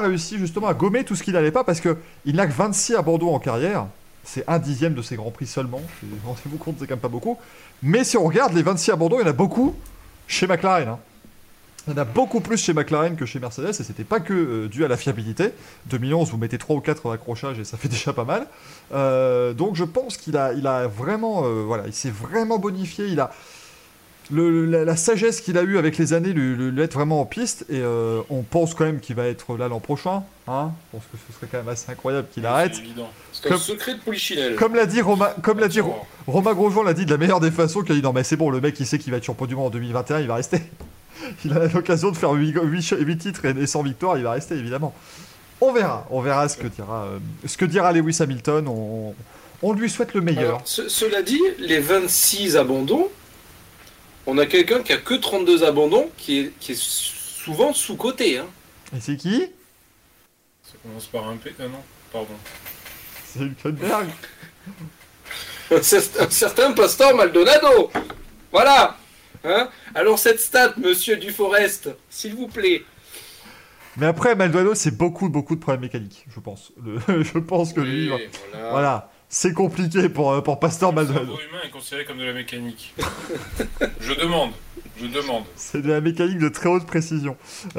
[0.01, 2.97] réussi justement à gommer tout ce qu'il n'allait pas parce que il n'a que 26
[2.97, 3.87] abandons en carrière.
[4.25, 5.81] C'est un dixième de ses grands prix seulement.
[6.27, 7.39] Rendez-vous compte, c'est quand même pas beaucoup.
[7.83, 9.77] Mais si on regarde les 26 abandons, il y en a beaucoup
[10.27, 10.89] chez McLaren.
[10.89, 10.99] hein.
[11.89, 14.35] Il y en a beaucoup plus chez McLaren que chez Mercedes et c'était pas que
[14.35, 15.51] euh, dû à la fiabilité.
[15.87, 18.47] 2011, vous mettez 3 ou 4 accrochages et ça fait déjà pas mal.
[18.93, 23.07] Euh, donc je pense qu'il a, il a vraiment, euh, voilà, il s'est vraiment bonifié.
[23.07, 23.31] Il a,
[24.31, 27.23] le- la, la sagesse qu'il a eue avec les années lui, lui, lui aide vraiment
[27.23, 27.83] en piste et
[28.29, 30.23] on pense quand même qu'il va être là l'an prochain.
[30.47, 32.75] Hein je pense que ce serait quand même assez incroyable qu'il arrête.
[33.33, 34.57] C'est Comme- secret de Polichinelle.
[34.57, 35.81] Comme l'a dit Romain, comme l'a dit.
[36.27, 38.37] Romain Grosjean l'a dit de la meilleure des façons, qu'il a dit non mais c'est
[38.37, 40.61] bon, le mec il sait qu'il va être du monde en 2021, il va rester.
[41.45, 44.95] Il a l'occasion de faire 8, titres et 100 victoires, il va rester évidemment.
[45.61, 48.69] On verra, on verra ce que dira, euh, ce que dira Lewis Hamilton.
[48.69, 49.15] On,
[49.63, 50.43] on lui souhaite le meilleur.
[50.45, 53.09] Alors, ce- cela dit, les 26 abandons,
[54.27, 58.39] on a quelqu'un qui a que 32 abandons, qui est, qui est souvent sous-coté.
[58.39, 58.47] Hein.
[58.97, 59.47] Et c'est qui?
[60.63, 61.53] Ça commence par un P.
[61.59, 61.83] Ah non,
[62.13, 62.29] pardon.
[63.27, 64.09] C'est Hülkenberg.
[65.71, 65.83] Un
[66.31, 67.91] certain Pastor Maldonado.
[68.53, 68.97] Voilà.
[69.45, 72.83] Hein Alors cette stat, monsieur Duforest, s'il vous plaît.
[73.97, 76.73] Mais après, Maldonado, c'est beaucoup, beaucoup de problèmes mécaniques, je pense.
[76.85, 78.71] Le- je pense que lui, Oui, voilà.
[78.71, 81.27] voilà, c'est compliqué pour, euh, pour Pasteur Le Maldonado.
[81.27, 82.95] cerveau humain est considéré comme de la mécanique.
[84.01, 84.51] je demande,
[85.01, 85.45] je demande.
[85.57, 87.37] C'est de la mécanique de très haute précision.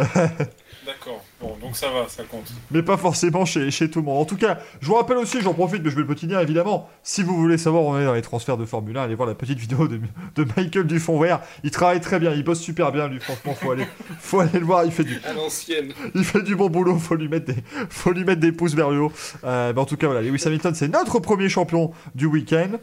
[0.90, 1.24] D'accord.
[1.40, 2.52] Bon, donc ça va, ça compte.
[2.72, 4.20] Mais pas forcément chez, chez tout le monde.
[4.20, 6.40] En tout cas, je vous rappelle aussi, j'en profite, mais je mets le petit lien
[6.40, 6.90] évidemment.
[7.04, 9.28] Si vous voulez savoir où on est dans les transferts de Formule 1, allez voir
[9.28, 10.00] la petite vidéo de,
[10.36, 11.42] de Michael Dufont-Vert.
[11.64, 13.86] Il travaille très bien, il bosse super bien, lui, franchement, faut aller,
[14.20, 14.84] faut aller le voir.
[14.84, 15.94] Il fait du, À l'ancienne.
[16.16, 18.90] il fait du bon boulot, faut lui mettre des, faut lui mettre des pouces vers
[18.90, 19.12] le haut.
[19.44, 22.80] Euh, mais en tout cas, voilà, Lewis Hamilton, c'est notre premier champion du week-end.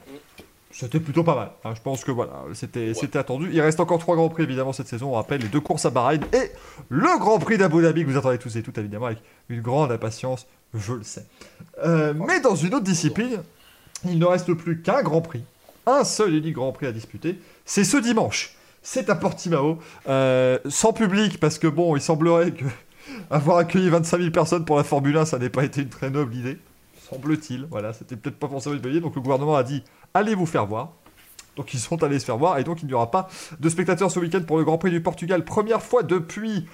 [0.79, 1.75] C'était plutôt pas mal.
[1.75, 3.49] Je pense que voilà, c'était c'était attendu.
[3.51, 5.09] Il reste encore trois grands prix évidemment cette saison.
[5.09, 6.51] On rappelle les deux courses à Bahreïn et
[6.91, 9.91] le Grand Prix d'Abu Dhabi que vous attendez tous et toutes évidemment avec une grande
[9.91, 11.25] impatience, je le sais.
[11.83, 13.43] Euh, mais dans une autre discipline,
[14.05, 15.45] il ne reste plus qu'un Grand Prix,
[15.87, 17.41] un seul et unique Grand Prix à disputer.
[17.65, 18.55] C'est ce dimanche.
[18.83, 19.79] C'est à Portimao,
[20.11, 22.67] euh, sans public parce que bon, il semblerait que
[23.31, 26.11] avoir accueilli 25 000 personnes pour la Formule 1, ça n'ait pas été une très
[26.11, 26.59] noble idée.
[27.09, 29.01] Semble-t-il, voilà, c'était peut-être pas forcément une bonne idée.
[29.01, 29.83] Donc le gouvernement a dit
[30.15, 30.93] allez vous faire voir.
[31.57, 33.29] Donc ils sont allés se faire voir et donc il n'y aura pas
[33.59, 35.45] de spectateurs ce week-end pour le Grand Prix du Portugal.
[35.45, 36.67] Première fois depuis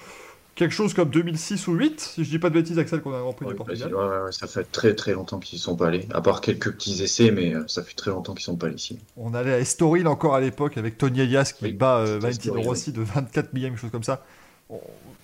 [0.55, 3.17] quelque chose comme 2006 ou 8, si je dis pas de bêtises Axel qu'on a
[3.17, 3.95] un Grand Prix Ouais, du Portugal.
[3.95, 6.07] ouais, ouais, ça fait très très longtemps qu'ils y sont pas allés.
[6.13, 8.75] À part quelques petits essais, mais euh, ça fait très longtemps qu'ils sont pas allés
[8.75, 8.99] ici.
[9.15, 12.61] On allait à Estoril encore à l'époque avec Tony Elias qui Oui, bat euh, Valentino
[12.61, 14.25] Rossi de 24 millième, quelque chose comme ça.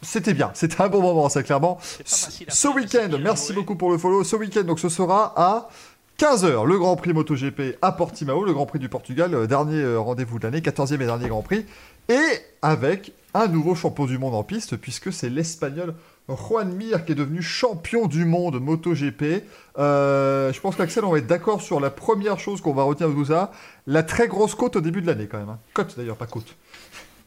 [0.02, 1.78] C'était bien, c'était un bon moment, ça clairement.
[2.06, 4.24] Ce week-end, merci beaucoup pour le follow.
[4.24, 5.70] Ce week-end, donc ce sera à
[6.18, 10.00] 15h, le Grand Prix MotoGP à Portimao, le Grand Prix du Portugal, euh, dernier euh,
[10.00, 11.66] rendez-vous de l'année, 14e et dernier Grand Prix.
[12.10, 12.20] Et
[12.62, 15.94] avec un nouveau champion du monde en piste, puisque c'est l'Espagnol
[16.28, 19.44] Juan Mir qui est devenu champion du monde MotoGP.
[19.78, 23.10] Euh, je pense qu'Axel, on va être d'accord sur la première chose qu'on va retenir
[23.10, 23.52] de tout ça,
[23.88, 25.50] la très grosse côte au début de l'année quand même.
[25.50, 25.60] hein.
[25.74, 26.56] Côte d'ailleurs, pas côte.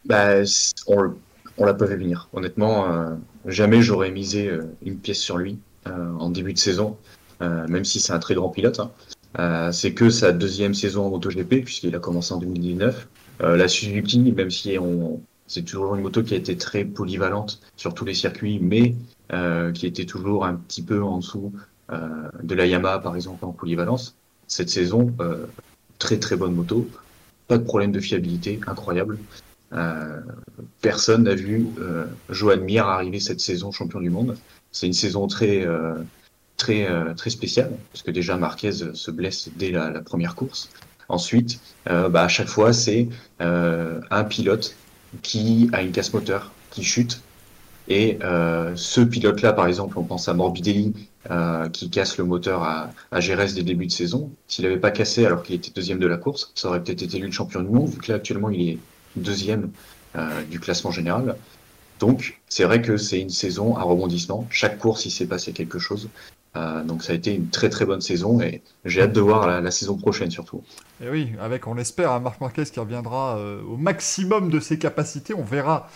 [0.04, 0.42] Bah,
[0.86, 1.14] on,
[1.59, 2.28] on l'a pas venir.
[2.32, 3.14] Honnêtement, euh,
[3.46, 6.96] jamais j'aurais misé euh, une pièce sur lui euh, en début de saison,
[7.40, 8.78] même si c'est un très grand pilote.
[8.78, 9.72] hein.
[9.72, 13.09] C'est que sa deuxième saison en MotoGP, puisqu'il a commencé en 2019.
[13.42, 17.61] Euh, la Suzuki, même si on, c'est toujours une moto qui a été très polyvalente
[17.76, 18.94] sur tous les circuits, mais
[19.32, 21.53] euh, qui était toujours un petit peu en dessous
[21.90, 24.14] euh, de la Yamaha, par exemple, en polyvalence.
[24.46, 25.46] Cette saison, euh,
[25.98, 26.88] très très bonne moto,
[27.48, 29.18] pas de problème de fiabilité, incroyable.
[29.72, 30.20] Euh,
[30.82, 32.06] personne n'a vu euh,
[32.56, 34.36] Mir arriver cette saison champion du monde.
[34.70, 35.94] C'est une saison très euh,
[36.56, 40.68] très euh, très spéciale parce que déjà Marquez se blesse dès la, première course.
[41.08, 43.08] Ensuite, bah, à chaque fois c'est
[43.40, 44.76] un pilote
[45.20, 47.20] qui a une casse moteur qui chute
[47.88, 48.18] et
[48.76, 50.94] ce pilote-là, par exemple, on pense à Morbidelli
[51.72, 54.30] qui casse le moteur à, à Jerez dès début de saison.
[54.46, 57.18] S'il n'avait pas cassé alors qu'il était deuxième de la course, ça aurait peut-être été
[57.18, 58.78] lui le champion du monde, vu que là actuellement il est
[59.16, 59.70] deuxième
[60.16, 61.36] euh, du classement général.
[62.00, 64.46] Donc c'est vrai que c'est une saison à rebondissement.
[64.50, 66.08] Chaque course il s'est passé quelque chose.
[66.54, 69.46] Euh, donc ça a été une très très bonne saison et j'ai hâte de voir
[69.46, 70.62] la, saison prochaine surtout.
[71.02, 74.78] Et oui, avec, on l'espère, un Marc Marquez qui reviendra euh, au maximum de ses
[74.78, 75.32] capacités.
[75.32, 75.88] On verra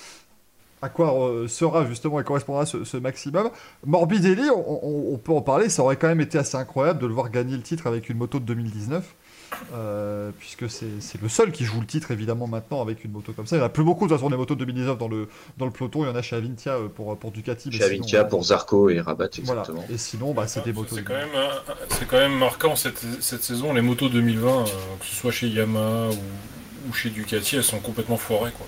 [0.80, 1.14] à quoi
[1.48, 3.50] sera justement et correspondra ce, maximum.
[3.84, 7.06] Morbidelli, on, on- on peut en parler, ça aurait quand même été assez incroyable de
[7.06, 9.14] le voir gagner le titre avec une moto de 2019.
[9.74, 13.32] Euh, puisque c'est c'est le seul qui joue le titre évidemment maintenant avec une moto
[13.32, 13.56] comme ça.
[13.56, 15.28] Il n'y en a plus beaucoup de toute façon des motos de 2019 dans le,
[15.58, 16.04] dans le peloton.
[16.04, 17.68] Il y en a chez Avintia euh, pour, pour Ducati.
[17.68, 19.60] mais Chez sinon- Avintia pour Zarco et Rabat Voilà.
[19.62, 19.84] exactement.
[19.92, 20.96] Et sinon, bah, c'est des motos.
[20.96, 23.72] C'est quand, même, un- c'est quand même marquant cette, cette saison.
[23.72, 24.64] Les motos 2020, euh,
[25.00, 28.52] que ce soit chez Yamaha ou, ou chez Ducati, elles sont complètement foirées.
[28.52, 28.66] Quoi.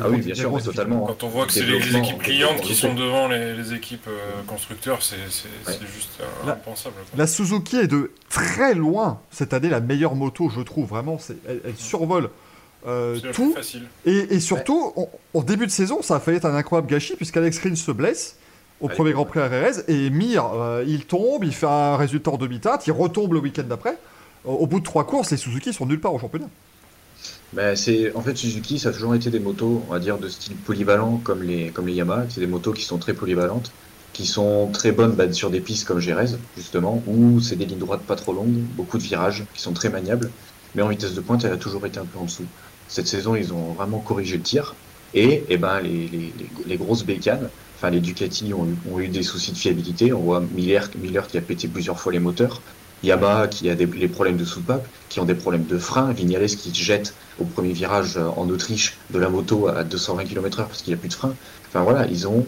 [0.00, 1.04] Ah oui, bien sûr, mais totalement.
[1.08, 1.14] hein.
[1.18, 4.42] Quand on voit que c'est les, équipes clientes qui sont devant les, les équipes euh,
[4.46, 5.78] constructeurs, c'est Ouais.
[5.94, 6.94] juste euh, Là- impensable.
[6.94, 7.04] quoi.
[7.18, 10.88] La Suzuki est de très loin cette année la meilleure moto, je trouve.
[10.88, 12.30] Vraiment, c'est- elle, elle survole
[12.86, 13.52] euh, C'est la tout.
[13.54, 13.82] facile.
[14.06, 17.16] Et, et surtout, on- en début de saison, ça a failli être un incroyable gâchis
[17.16, 18.36] puisqu'Alex Rins se blesse
[18.80, 19.14] au Allez, premier ouais.
[19.14, 22.86] Grand Prix à Jerez et Mir, euh, il tombe, il fait un résultat en demi-teinte,
[22.86, 23.96] il retombe le week-end d'après.
[24.44, 26.48] Au, au bout de trois courses, les Suzuki sont nulle part au championnat.
[27.52, 30.28] Ben, c'est en fait Suzuki, ça a toujours été des motos, on va dire de
[30.28, 32.26] style polyvalent comme les comme les Yamaha.
[32.30, 33.72] C'est des motos qui sont très polyvalentes,
[34.14, 37.78] qui sont très bonnes bah, sur des pistes comme Jerez justement, où c'est des lignes
[37.78, 40.30] droites pas trop longues, beaucoup de virages, qui sont très maniables.
[40.74, 42.46] Mais en vitesse de pointe, elle a toujours été un peu en dessous.
[42.88, 44.74] Cette saison, ils ont vraiment corrigé le tir.
[45.14, 46.34] Et, eh ben, les, les,
[46.66, 50.12] les, grosses bécanes, enfin les Ducati ont eu, ont eu des soucis de fiabilité.
[50.14, 52.62] On voit Miller, Miller qui a pété plusieurs fois les moteurs.
[53.02, 56.46] Yamaha qui a des les problèmes de soupape, qui ont des problèmes de frein, Vignales
[56.46, 60.82] qui jette au premier virage euh, en Autriche de la moto à 220 km/h parce
[60.82, 61.34] qu'il n'y a plus de frein.
[61.68, 62.44] Enfin voilà, ils ont,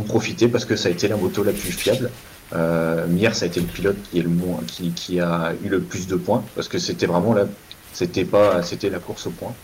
[0.00, 2.10] profité parce que ça a été la moto la plus fiable.
[2.54, 3.96] Euh, Mir, ça a été le pilote
[4.94, 7.46] qui, a eu le plus de points parce que c'était vraiment la,
[7.92, 9.54] c'était pas, c'était la course au point.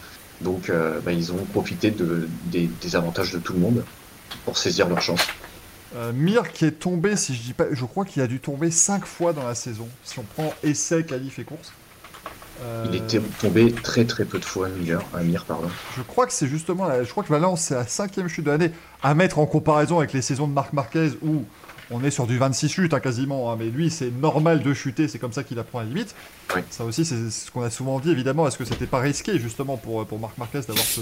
[0.41, 3.85] Donc euh, bah, ils ont profité de, des, des avantages de tout le monde
[4.45, 5.21] pour saisir leur chance.
[5.97, 8.71] Euh, Mir qui est tombé, si je dis pas, je crois qu'il a dû tomber
[8.71, 9.89] 5 fois dans la saison.
[10.05, 11.73] Si on prend essai, qualif et course.
[12.63, 15.69] Euh, Il était tombé très très peu de fois, Miller, à Mir, pardon.
[15.97, 18.51] Je crois que c'est justement, la- je crois que Valence c'est la cinquième chute de
[18.51, 18.73] l'année,
[19.03, 21.45] à mettre en comparaison avec les saisons de Marc Marquez où
[21.91, 25.07] on est sur du 26 chutes hein, quasiment, hein, mais lui c'est normal de chuter,
[25.09, 26.15] c'est comme ça qu'il apprend à la limite.
[26.55, 26.61] Oui.
[26.71, 29.77] Ça aussi c'est ce qu'on a souvent dit évidemment, est-ce que c'était pas risqué justement
[29.77, 31.01] pour, pour Marc Marquez d'avoir ce,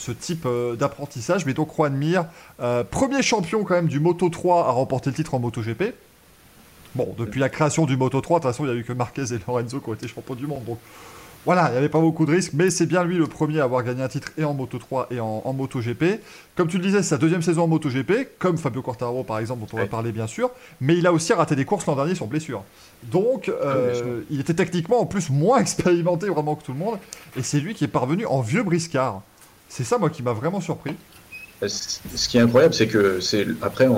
[0.00, 2.24] ce type euh, d'apprentissage, mais donc Juan Mir,
[2.60, 5.94] euh, premier champion quand même du Moto 3 à remporter le titre en MotoGP.
[6.94, 8.94] Bon, depuis la création du Moto 3, de toute façon, il n'y a eu que
[8.94, 10.64] Marquez et Lorenzo qui ont été champions du monde.
[10.64, 10.78] Donc
[11.44, 13.64] voilà, il n'y avait pas beaucoup de risques, mais c'est bien lui le premier à
[13.64, 16.20] avoir gagné un titre et en Moto 3 et en, en MotoGP.
[16.54, 19.60] Comme tu le disais, c'est sa deuxième saison en MotoGP, comme Fabio Quartararo par exemple,
[19.60, 22.14] dont on va parler bien sûr, mais il a aussi raté des courses l'an dernier
[22.14, 22.64] sur blessure.
[23.04, 26.98] Donc euh, il était techniquement en plus moins expérimenté vraiment que tout le monde,
[27.36, 29.22] et c'est lui qui est parvenu en vieux briscard.
[29.70, 30.96] C'est ça moi qui m'a vraiment surpris.
[31.62, 33.88] Euh, Ce qui est incroyable, c'est que c'est après,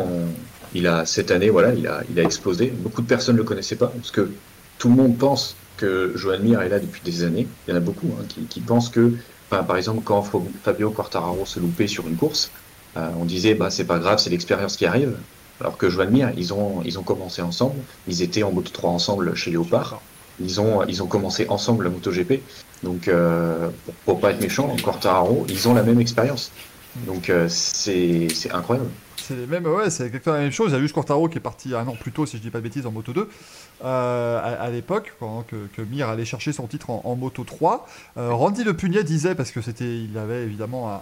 [0.74, 2.66] il a cette année, voilà, il a, explosé.
[2.66, 4.30] Beaucoup de personnes ne le connaissaient pas parce que
[4.78, 7.48] tout le monde pense que Joan Mir est là depuis des années.
[7.66, 9.14] Il y en a beaucoup hein, qui, pensent que,
[9.48, 10.22] par exemple, quand
[10.62, 12.50] Fabio Quartararo se loupait sur une course,
[12.98, 15.16] euh, on disait bah c'est pas grave, c'est l'expérience qui arrive.
[15.60, 17.76] Alors que Joan Mir, ils ont, ils ont commencé ensemble.
[18.08, 20.02] Ils étaient en Moto 3 ensemble chez Léopard.
[20.40, 22.40] Ils ont, ils ont commencé ensemble la MotoGP.
[22.82, 26.50] Donc, euh, pour, pour pas être méchant, Quartararo, ils ont la même expérience.
[27.06, 28.90] Donc, euh, c'est incroyable.
[29.22, 30.70] C'est les mêmes, ouais, c'est exactement la même chose.
[30.70, 32.50] Il y a juste Quartaro qui est parti un an plus tôt, si je dis
[32.50, 33.28] pas de bêtises, en Moto 2,
[33.84, 37.86] euh, à, l'époque, pendant que, Mir allait chercher son titre en, Moto 3.
[38.16, 41.00] Euh, Randy Le Pugnet disait, parce que c'était, il avait évidemment, un,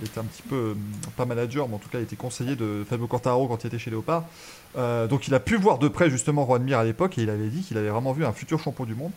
[0.00, 0.74] il était un petit peu, euh,
[1.16, 3.78] pas manager, mais en tout cas, il était conseiller de Fabio Quartaro quand il était
[3.78, 4.24] chez Léopard.
[5.08, 7.48] Donc il a pu voir de près justement Juan Mir à l'époque, et il avait
[7.48, 9.12] dit qu'il avait vraiment vu un futur champion du monde,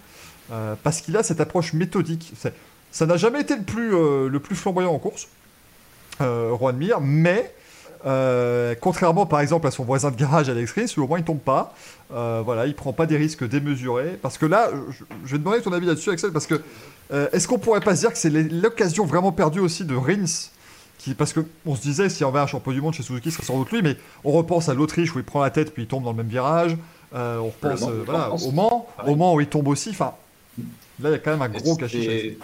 [0.83, 2.33] parce qu'il a cette approche méthodique.
[2.91, 5.27] Ça n'a jamais été le plus, le plus flamboyant en course,
[6.19, 7.53] Juan Mir, mais
[8.05, 11.25] euh, contrairement par exemple à son voisin de garage Alex Rins, lui, au moins il
[11.25, 11.73] tombe pas.
[12.13, 14.19] Euh, voilà, il prend pas des risques démesurés.
[14.21, 16.61] Parce que là, je, je vais te demander ton avis là-dessus, Axel, parce que
[17.11, 20.49] euh, est-ce qu'on pourrait pas se dire que c'est l'occasion vraiment perdue aussi de Rins
[20.97, 23.29] qui, parce que on se disait si on avait un champion du monde chez Suzuki,
[23.29, 25.73] ce serait sans doute lui, mais on repense à l'Autriche où il prend la tête
[25.73, 26.77] puis il tombe dans le même virage.
[27.13, 29.13] Euh, on repense Mans, euh, voilà, au Mans, Pareil.
[29.13, 29.89] au Mans où il tombe aussi.
[29.89, 30.13] Enfin,
[30.57, 32.37] là il y a quand même un gros cachet.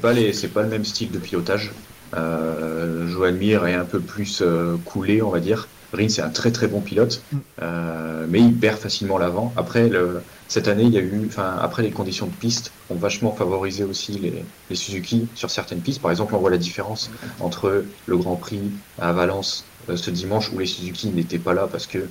[0.00, 1.72] pas les, c'est pas le même style de pilotage.
[2.16, 5.68] Euh, Joan Mir est un peu plus euh, coulé, on va dire.
[5.92, 7.38] Rins est un très très bon pilote, Mm.
[7.62, 9.54] euh, mais il perd facilement l'avant.
[9.56, 12.96] Après, le, cette année, il y a eu, enfin, après les conditions de piste ont
[12.96, 16.02] vachement favorisé aussi les, les Suzuki sur certaines pistes.
[16.02, 20.50] Par exemple, on voit la différence entre le Grand Prix à Valence euh, ce dimanche
[20.52, 22.08] où les Suzuki n'étaient pas là parce que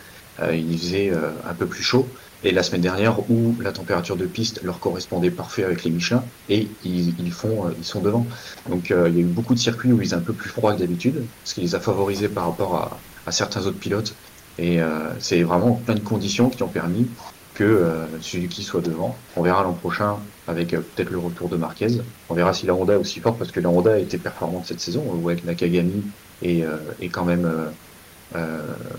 [0.51, 2.13] il faisait un peu plus chaud.
[2.45, 6.23] Et la semaine dernière où la température de piste leur correspondait parfait avec les Michelin
[6.49, 8.27] et ils, font, euh, ils sont devant.
[8.69, 10.49] Donc euh, il y a eu beaucoup de circuits où ils étaient un peu plus
[10.49, 14.13] froid que d'habitude, ce qui les a favorisés par rapport à, certains autres pilotes.
[14.59, 17.07] Et euh, c'est vraiment plein de conditions qui ont permis
[17.53, 19.15] que euh, Suzuki soit devant.
[19.37, 20.17] On verra l'an prochain
[20.49, 22.01] avec peut-être le retour de Marquez.
[22.27, 24.65] On verra si la Honda est aussi forte parce que la Honda a été performante
[24.65, 25.05] cette saison.
[25.09, 26.03] On voit avec Nakagami
[26.41, 26.63] et,
[26.99, 27.49] et quand même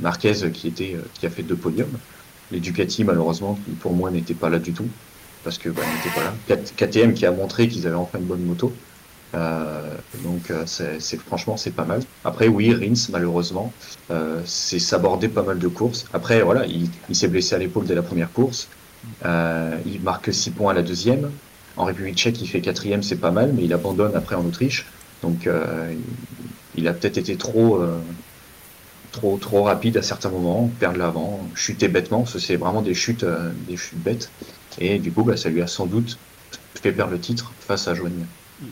[0.00, 1.98] Marquez qui, était, qui a fait deux podiums.
[2.54, 4.86] Les Ducati, malheureusement, pour moi n'étaient pas là du tout,
[5.42, 5.82] parce que bah,
[6.14, 6.56] pas là.
[6.76, 8.72] KTM qui a montré qu'ils avaient enfin une bonne moto.
[9.34, 10.64] Euh, donc euh,
[11.26, 12.00] franchement c'est pas mal.
[12.24, 13.72] Après oui, Rins malheureusement,
[14.12, 16.06] euh, c'est s'aborder pas mal de courses.
[16.12, 18.68] Après voilà, il, s'est blessé à l'épaule dès la première course.
[19.24, 21.32] Il marque 6 points à la deuxième.
[21.76, 24.86] En République tchèque, il fait quatrième, c'est pas mal, mais il abandonne après en Autriche.
[25.22, 25.48] Donc
[26.76, 27.84] il, a peut-être été trop
[29.40, 33.76] trop rapide à certains moments, perdre l'avant, chuter bêtement, c'est vraiment des chutes euh, des
[33.76, 34.30] chutes bêtes.
[34.78, 36.18] Et du coup, bah, ça lui a sans doute
[36.80, 38.24] fait perdre le titre face à Joanie.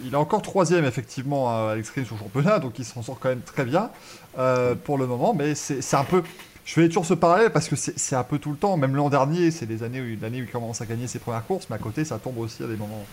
[0.05, 3.41] Il est encore troisième effectivement à Rins au championnat, donc il s'en sort quand même
[3.41, 3.91] très bien
[4.39, 5.35] euh, pour le moment.
[5.35, 6.23] Mais c'est un peu,
[6.65, 8.77] je fais toujours ce parallèle parce que c'est un peu tout le temps.
[8.77, 11.47] Même l'an dernier, c'est les années où l'année où il commence à gagner ses premières
[11.47, 13.05] courses, mais à côté, ça tombe aussi à des moments,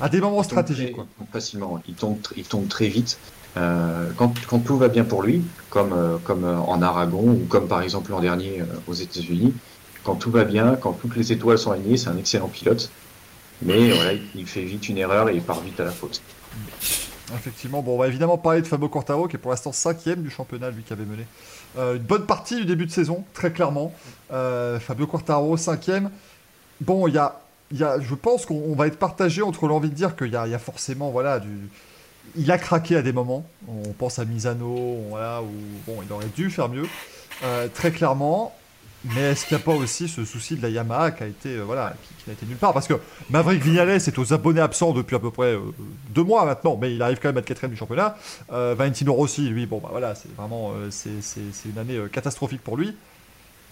[0.00, 0.92] à des moments stratégiques.
[0.92, 1.06] Quoi.
[1.32, 3.18] Facilement, il tombe, il tombe très vite.
[3.56, 7.46] Euh, quand, quand tout va bien pour lui, comme, euh, comme euh, en Aragon ou
[7.48, 9.54] comme par exemple l'an dernier euh, aux États-Unis,
[10.04, 12.90] quand tout va bien, quand toutes les étoiles sont alignées, c'est un excellent pilote.
[13.62, 16.20] Mais voilà, il- il fait vite une erreur et il part vite à la faute.
[17.34, 20.30] Effectivement, bon, on va évidemment parler de Fabio Quartaro qui est pour l'instant cinquième du
[20.30, 21.26] championnat, lui qui avait mené
[21.76, 23.92] une bonne partie du début de saison, très clairement.
[24.30, 26.10] Fabio Quartaro cinquième.
[26.80, 27.40] Bon, il y a,
[27.72, 30.36] y a, je pense qu'on on va être partagé entre l'envie de dire qu'il y
[30.36, 31.68] a, forcément, voilà, du,
[32.36, 33.46] il a craqué à des moments.
[33.68, 35.16] On pense à Misano, où
[35.86, 36.86] bon, il aurait dû faire mieux,
[37.44, 38.54] euh, très clairement.
[39.14, 41.50] Mais est-ce qu'il n'y a pas aussi ce souci de la Yamaha qui a été,
[41.50, 42.72] euh, voilà, qui, qui été nulle part?
[42.72, 42.94] Parce que
[43.30, 45.60] Maverick Vignales est aux abonnés absents depuis à peu près euh,
[46.10, 48.16] deux mois maintenant, mais il arrive quand même à être quatrième du championnat.
[48.48, 51.10] Valentino Rossi, lui, bon, bah voilà, c'est vraiment, c'est,
[51.66, 52.96] une année catastrophique pour lui.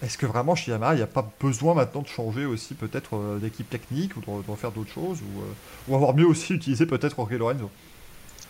[0.03, 3.17] Est-ce que vraiment chez Yamaha, il n'y a pas besoin maintenant de changer aussi peut-être
[3.17, 5.45] euh, d'équipe technique ou de, de refaire d'autres choses ou, euh,
[5.89, 7.71] ou avoir mieux aussi utilisé peut-être Jorge Lorenzo?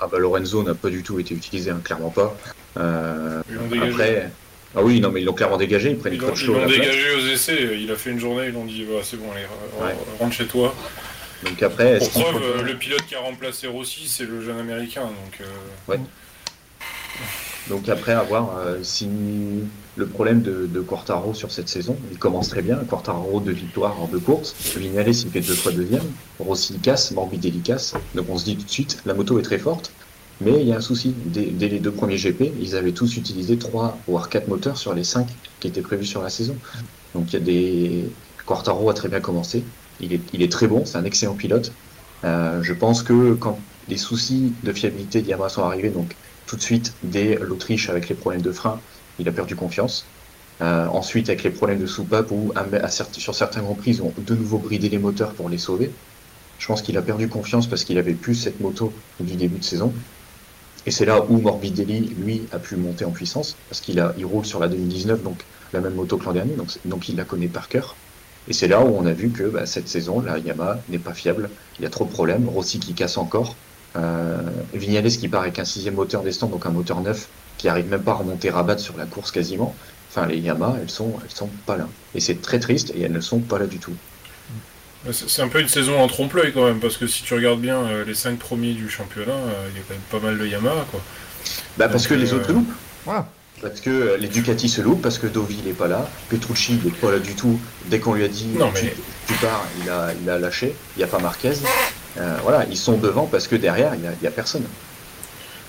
[0.00, 2.36] Ah bah Lorenzo n'a pas du tout été utilisé, hein, clairement pas.
[2.76, 3.92] Euh, Ils l'ont dégagé.
[3.92, 4.30] après,
[4.76, 6.70] ah oui, non mais ils l'ont clairement dégagé, ils prennent Ils l'ont ils l'ont place.
[6.70, 9.44] dégagé aux essais, il a fait une journée, ils l'ont dit bah, c'est bon, allez,
[9.44, 9.94] re- Ouais.
[10.18, 10.74] rentre chez toi.
[11.44, 14.42] Donc après, est-ce Pour preuve, faut- euh, le pilote qui a remplacé Rossi, c'est le
[14.42, 15.02] jeune américain.
[15.04, 15.96] Donc, euh,
[17.68, 19.08] Donc après, à voir euh, si
[19.96, 22.76] le problème de, de Quartaro sur cette saison, il commence très bien.
[22.88, 24.54] Quartaro deux victoires en deux courses.
[24.76, 26.02] Vignales il fait deux fois deuxième.
[26.38, 27.94] Rossi casse, Morbidelli casse.
[28.14, 29.92] Donc on se dit tout de suite, la moto est très forte.
[30.40, 31.14] Mais il y a un souci.
[31.26, 35.04] Dès, les deux premiers GP, ils avaient tous utilisé trois voire quatre moteurs sur les
[35.04, 35.28] cinq
[35.60, 36.56] qui étaient prévus sur la saison.
[37.14, 38.04] Donc il y a des.
[38.46, 39.62] Quartaro a très bien commencé.
[40.00, 41.72] Il est, très bon, c'est un excellent pilote.
[42.24, 46.16] Euh, je pense que quand les soucis de fiabilité de Yamaha sont arrivés, donc
[46.46, 48.80] tout de suite dès l'Autriche avec les problèmes de frein,
[49.18, 50.14] il a perdu confiance.
[50.62, 52.30] Euh, ensuite avec les problèmes de soupape
[52.88, 56.00] certes- sur certains grands prix ils ont de nouveau bridé les moteurs pour les sauver.
[56.58, 59.64] Je pense qu'il a perdu confiance parce qu'il avait plus cette moto du début de
[59.64, 59.94] saison.
[60.86, 64.60] Et c'est là où Morbidelli, lui, a pu monter en puissance parce qu'il roule sur
[64.60, 68.00] la 2019, donc la même moto que l'an dernier, donc, il la connaît par cœur.
[68.46, 71.14] Et c'est là où on a vu que bah, cette saison, la Yamaha n'est pas
[71.14, 71.54] fiable.
[71.78, 72.48] Il y a trop de problèmes.
[72.48, 73.62] Rossi qui casse encore.
[73.96, 77.88] Euh, Vignales qui part avec un sixième moteur descente, donc un moteur neuf, qui arrive
[77.88, 79.74] même pas à remonter rabat sur la course quasiment.
[80.10, 81.88] Enfin, les Yamaha, elles sont, elles sont pas là.
[82.14, 83.94] Et c'est très triste, et elles ne sont pas là du tout.
[85.12, 87.78] c'est un peu une saison en trompe-l'œil quand même, parce que si tu regardes bien
[87.78, 90.46] euh, les 5 premiers du championnat, euh, il y a quand même pas mal de
[90.46, 90.86] Yamaha.
[90.90, 91.00] Quoi.
[91.76, 92.72] Bah, parce Donc, que les euh, autres loupent.
[93.04, 93.26] Voilà.
[93.60, 96.78] Parce que euh, les Ducati se loupent, parce que Dovi il est pas là, Petrucci
[96.82, 97.58] il est pas là du tout.
[97.86, 98.94] Dès qu'on lui a dit Non, tu, mais-
[99.26, 100.74] tu pars, il a, il a lâché.
[100.96, 101.52] Il n'y a pas Marquez.
[102.18, 104.64] Euh, voilà, ils sont devant parce que derrière il y a, il y a personne.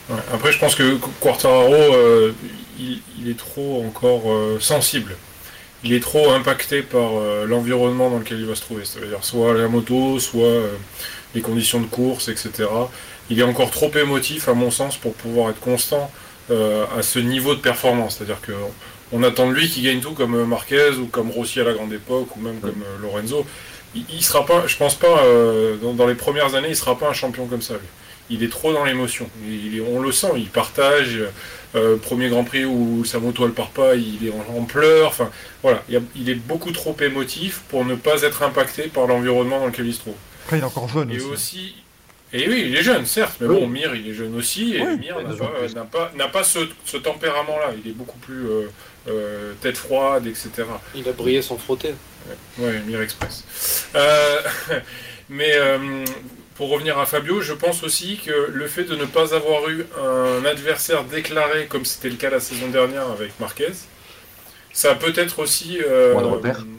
[0.09, 2.31] Ouais, Après, je pense que Quartararo, euh,
[2.79, 5.17] il, il est trop encore euh, sensible.
[5.83, 8.85] Il est trop impacté par euh, l'environnement dans lequel il va se trouver.
[8.85, 10.61] C'est-à-dire soit la moto, soit
[11.33, 12.69] les conditions de course, etc.
[13.29, 16.11] Il est encore trop émotif, à mon sens, pour pouvoir être constant
[16.49, 18.17] à ce niveau de performance.
[18.17, 18.51] C'est-à-dire que
[19.11, 21.91] on attend de lui qu'il gagne tout comme Marquez ou comme Rossi à la grande
[21.93, 23.45] époque ou même comme Lorenzo.
[23.95, 25.23] Il, il sera pas, je pense pas,
[25.81, 27.73] dans, dans les premières années, il sera pas un champion comme ça.
[27.75, 27.87] lui
[28.29, 29.29] il est trop dans l'émotion.
[29.47, 31.19] Il on le sent, il partage.
[31.75, 35.09] euh, premier Grand Prix où sa moto elle part pas, il est en, en pleurs.
[35.09, 35.29] Enfin,
[35.61, 39.07] voilà, il, y a- il est beaucoup trop émotif pour ne pas être impacté par
[39.07, 40.15] l'environnement dans lequel il se trouve.
[40.45, 41.25] Après, il est encore jeune Et aussi.
[41.27, 41.75] aussi,
[42.33, 43.59] et oui, il est jeune, certes, mais Oui.
[43.59, 45.23] bon, Mir, il est jeune aussi, et Oui, Mir ouais,
[46.17, 47.73] n'a pas, ce, ce tempérament-là.
[47.83, 48.69] Il est beaucoup plus euh,
[49.09, 50.49] euh, tête froide, etc.
[50.95, 51.93] Il a brillé sans frotter.
[52.57, 53.87] Ouais, Mir Express.
[53.95, 54.41] Euh,
[55.29, 56.05] mais euh,
[56.55, 59.85] pour revenir à Fabio, je pense aussi que le fait de ne pas avoir eu
[60.01, 63.71] un adversaire déclaré, comme c'était le cas la saison dernière avec Marquez,
[64.73, 66.13] ça a peut-être aussi euh,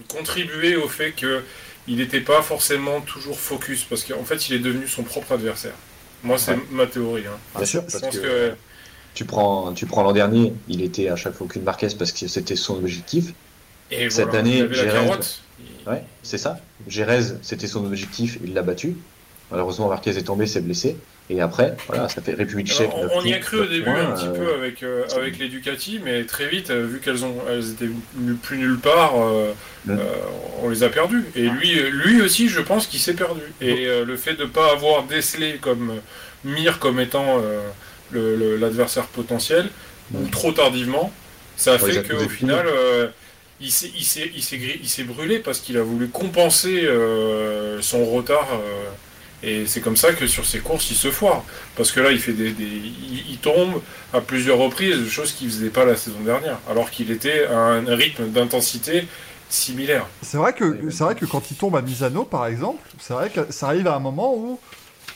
[0.08, 1.42] contribué au fait que
[1.88, 5.74] il n'était pas forcément toujours focus, parce qu'en fait, il est devenu son propre adversaire.
[6.24, 6.60] Moi, c'est Ouais.
[6.72, 7.24] ma théorie.
[7.26, 7.38] hein.
[7.54, 8.54] Bien sûr, Je parce pense que, que
[9.14, 12.26] tu prends, tu prends l'an dernier, il était à chaque fois aucune Marquez parce que
[12.26, 13.26] c'était son objectif.
[13.90, 14.58] et cette voilà, année.
[14.58, 16.58] Il- Ouais, c'est ça.
[16.88, 18.96] Gérez, c'était son objectif, il l'a battu.
[19.50, 20.96] Malheureusement, Marquez est tombé, s'est blessé.
[21.28, 22.90] Et après, voilà, ça fait République tchèque.
[22.94, 25.38] On, on y a cru au début points, un petit euh, peu avec, euh, avec
[25.40, 27.88] les Ducati, mais très vite, euh, vu qu'elles ont elles étaient
[28.42, 29.52] plus nulle part, euh,
[29.86, 29.90] Mm.
[29.92, 30.04] euh,
[30.62, 31.24] on les a perdues.
[31.36, 33.40] Et lui, lui aussi, je pense qu'il s'est perdu.
[33.60, 36.00] Et euh, le fait de ne pas avoir décelé comme euh,
[36.44, 39.68] Mir comme étant euh, l'adversaire potentiel,
[40.14, 41.12] ou trop tardivement,
[41.56, 43.08] ça a Ouais, fait qu'au final, euh,
[43.60, 44.42] il s'est- il
[45.04, 48.48] brûlé parce qu'il a voulu compenser euh, son retard.
[48.52, 48.88] euh,
[49.42, 51.44] et c'est comme ça que sur ses courses, il se foire.
[51.76, 53.80] Parce que là, il fait des, des- il, il tombe
[54.12, 57.94] à plusieurs reprises, chose qu'il faisait pas la saison dernière, alors qu'il était à un
[57.94, 59.06] rythme d'intensité
[59.48, 60.06] similaire.
[60.22, 63.30] C'est vrai que c'est vrai que quand il tombe à Misano, par exemple, c'est vrai
[63.30, 64.58] que ça arrive à un moment où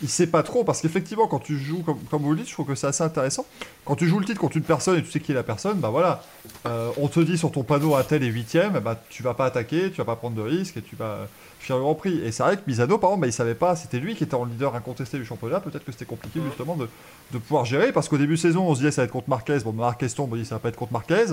[0.02, 2.52] il sait pas trop parce qu'effectivement quand tu joues comme, comme vous le dites, je
[2.54, 3.44] trouve que c'est assez intéressant.
[3.84, 5.78] Quand tu joues le titre contre une personne et tu sais qui est la personne,
[5.78, 6.22] bah voilà,
[6.66, 9.46] euh, on te dit sur ton panneau un tel est huitième, bah tu vas pas
[9.46, 11.28] attaquer, tu vas pas prendre de risques et tu vas
[11.60, 12.20] faire le Grand Prix.
[12.24, 14.34] Et c'est vrai que Misano, par exemple, bah, il savait pas, c'était lui qui était
[14.34, 15.60] en leader incontesté du championnat.
[15.60, 16.88] Peut-être que c'était compliqué justement de,
[17.32, 19.28] de pouvoir gérer parce qu'au début de saison, on se disait ça va être contre
[19.28, 19.58] Marquez.
[19.64, 21.26] Bon, Marquez tombe, on dit ça va pas être contre Marquez.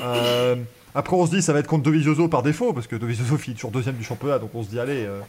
[0.00, 0.56] Euh,
[0.94, 3.54] après, on se dit ça va être contre Dovizioso par défaut, parce que Dovizioso finit
[3.54, 5.20] toujours deuxième du championnat, donc on se dit allez, euh,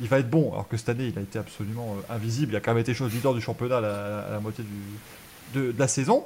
[0.00, 0.52] il va être bon.
[0.52, 2.52] Alors que cette année, il a été absolument euh, invisible.
[2.52, 5.60] Il a quand même été chose leader du championnat à la, à la moitié du,
[5.60, 6.24] de, de la saison.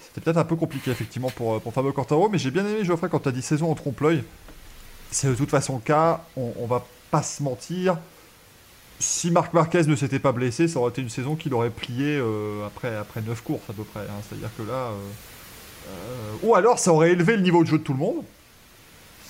[0.00, 3.08] C'était peut-être un peu compliqué effectivement pour, pour Fabio Quartaro, mais j'ai bien aimé Geoffrey
[3.10, 4.22] quand tu as dit saison en trompe-l'œil.
[5.10, 7.98] C'est de toute façon le cas, on, on va pas se mentir.
[8.98, 12.16] Si Marc Marquez ne s'était pas blessé, ça aurait été une saison qu'il aurait plié
[12.18, 14.00] euh, après, après 9 courses à peu près.
[14.00, 14.22] hein.
[14.28, 14.72] C'est-à-dire que là.
[14.90, 14.92] euh,
[15.88, 18.22] euh, ou alors ça aurait élevé le niveau de jeu de tout le monde.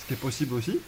[0.01, 0.79] Ce qui est possible aussi.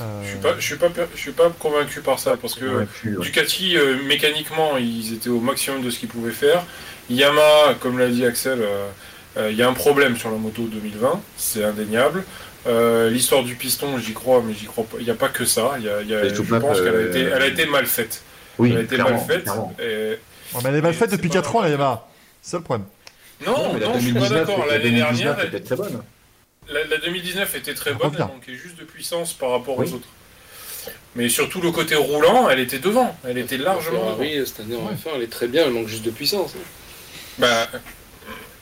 [0.00, 2.54] Euh, Je suis pas, je suis pas, per- je suis pas convaincu par ça parce
[2.54, 3.24] que Ouais, plus, ouais.
[3.24, 6.64] Ducati, euh, mécaniquement, ils étaient au maximum de ce qu'ils pouvaient faire.
[7.10, 8.88] Yamaha, comme l'a dit Axel, euh,
[9.36, 12.24] euh, il y a un problème sur la moto 2020, c'est indéniable.
[12.66, 14.96] Euh, L'histoire du piston, j'y crois, mais j'y crois pas.
[15.00, 15.72] Il n'y a pas que ça.
[15.78, 17.66] Il y a, y a- je tout pense plein, qu'elle a été, elle a été
[17.66, 18.22] mal faite.
[18.58, 19.48] Oui, elle a été clairement, mal faite.
[19.80, 20.18] et-
[20.62, 21.70] mais elle est mal faite depuis pas 4 ans, la.
[21.70, 22.08] Yamaha.
[22.40, 22.86] C'est ça le problème.
[23.46, 24.66] Non, mais la non, je suis pas 2019, d'accord.
[24.66, 26.02] la L'année 2019 dernière, était très bonne.
[26.68, 29.88] La, la 2019 était très bonne, elle manquait juste de puissance par rapport Oui.
[29.90, 30.08] aux autres.
[31.16, 34.16] Mais surtout le côté roulant, elle était devant, elle était largement.
[34.16, 34.94] Ferrari, cette année en Ouais.
[34.94, 36.54] F1, elle est très bien, elle manque juste de puissance.
[36.56, 36.62] hein.
[37.38, 37.68] Bah,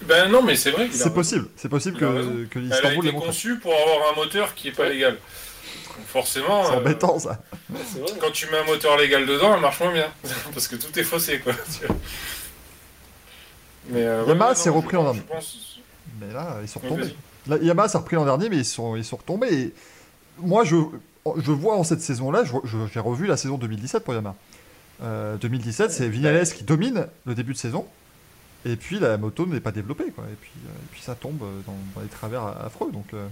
[0.07, 0.89] ben non, mais c'est vrai.
[0.93, 4.73] C'est possible, c'est possible que, que l'Istanbul l'ait conçue pour avoir un moteur qui est
[4.73, 4.95] pas Ouais.
[4.95, 5.13] légal.
[5.97, 7.43] Donc forcément, C'est euh, embêtant ça.
[7.69, 7.81] Vrai.
[8.21, 10.09] quand tu mets un moteur légal dedans, elle marche moins bien.
[10.55, 11.53] Parce que tout est faussé, quoi.
[13.89, 15.21] Mais, euh, Yamaha s'est repris en dernier.
[15.21, 15.79] pense-
[16.21, 17.15] Mais là, ils sont retombés.
[17.47, 19.53] La Yamaha s'est repris l'an dernier, mais ils sont, ils sont retombés.
[19.53, 19.73] Et
[20.39, 20.77] moi, je,
[21.39, 22.45] je vois en cette saison-là,
[22.93, 24.35] j'ai revu la saison 2017 pour Yamaha.
[25.03, 27.87] Euh, 2017, c'est Vignales qui domine le début de saison.
[28.67, 30.11] Et puis la moto n'est pas développée.
[30.15, 30.25] Quoi.
[30.31, 32.91] Et, puis, euh, et puis ça tombe dans, dans les travers affreux.
[32.93, 33.27] Donc euh,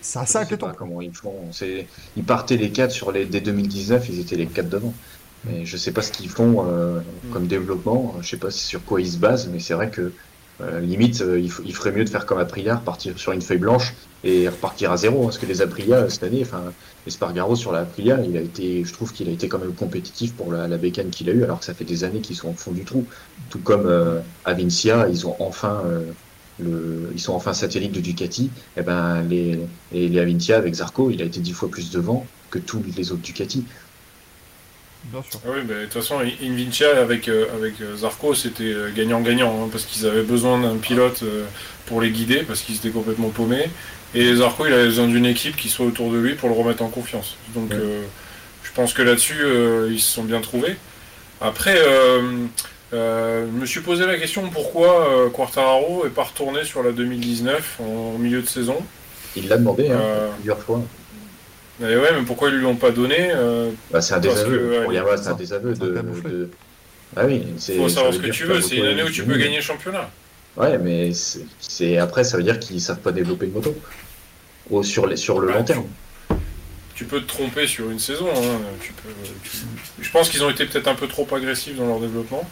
[0.00, 0.66] c'est assez Je sais inquiétant.
[0.68, 1.52] pas comment ils font.
[1.52, 1.86] C'est-
[2.16, 4.94] Ils partaient les 4 sur les dès 2019, ils étaient les 4 devant.
[5.44, 7.00] Mais je sais pas ce qu'ils font euh,
[7.32, 8.16] comme développement.
[8.20, 10.12] Je sais pas sur quoi ils se basent, mais c'est vrai que
[10.60, 13.42] euh, limite, euh, il, f- il ferait mieux de faire comme Aprilia, repartir sur une
[13.42, 13.94] feuille blanche
[14.24, 15.24] et repartir à zéro.
[15.24, 16.72] Parce que les Aprilia cette année, enfin,
[17.06, 20.32] Espargaro sur la Aprilia, il a été, je trouve qu'il a été quand même compétitif
[20.34, 22.48] pour la, la bécane qu'il a eu, alors que ça fait des années qu'ils sont
[22.48, 23.06] au fond du trou.
[23.50, 26.10] Tout comme euh, Avincia, ils ont enfin euh,
[26.58, 28.50] le, ils sont enfin satellites de Ducati.
[28.76, 29.58] Et ben les,
[29.92, 33.12] les, les Avincia avec Zarco, il a été dix fois plus devant que tous les
[33.12, 33.64] autres Ducati.
[35.12, 35.40] Bien sûr.
[35.46, 39.68] Ah oui, bah, de toute façon, Invincia avec, euh, avec euh, Zarco, c'était gagnant-gagnant, hein,
[39.70, 41.44] parce qu'ils avaient besoin d'un pilote euh,
[41.86, 43.70] pour les guider, parce qu'ils étaient complètement paumés.
[44.14, 46.82] Et Zarco, il avait besoin d'une équipe qui soit autour de lui pour le remettre
[46.82, 47.36] en confiance.
[47.54, 47.76] Donc, Ouais.
[47.78, 48.02] euh,
[48.62, 50.76] je pense que là-dessus, euh, ils se sont bien trouvés.
[51.40, 52.22] Après, euh,
[52.94, 56.92] euh, je me suis posé la question pourquoi euh, Quartararo est pas retourné sur la
[56.92, 58.76] 2019 en, milieu de saison.
[59.34, 60.82] Il l'a demandé hein, Euh, plusieurs fois.
[61.80, 64.84] Mais ouais, mais pourquoi ils lui l'ont pas donné euh, Bah, c'est un désaveu.
[64.84, 66.48] que, ouais, c'est un désaveu de,
[67.14, 67.76] Ah oui, c'est.
[67.76, 68.62] Faut savoir ce que dire tu veux.
[68.62, 70.08] C'est une année où tu peux gagner le championnat.
[70.56, 71.10] Ouais, mais
[71.60, 73.74] c'est après, ça veut dire qu'ils savent pas développer une moto.
[74.82, 75.84] Sur, les, sur le Bah, long terme.
[76.94, 78.26] Tu peux te tromper sur une saison.
[78.34, 79.08] hein, tu peux,
[79.44, 79.50] tu-
[80.02, 82.42] Je pense qu'ils ont été peut-être un peu trop agressifs dans leur développement.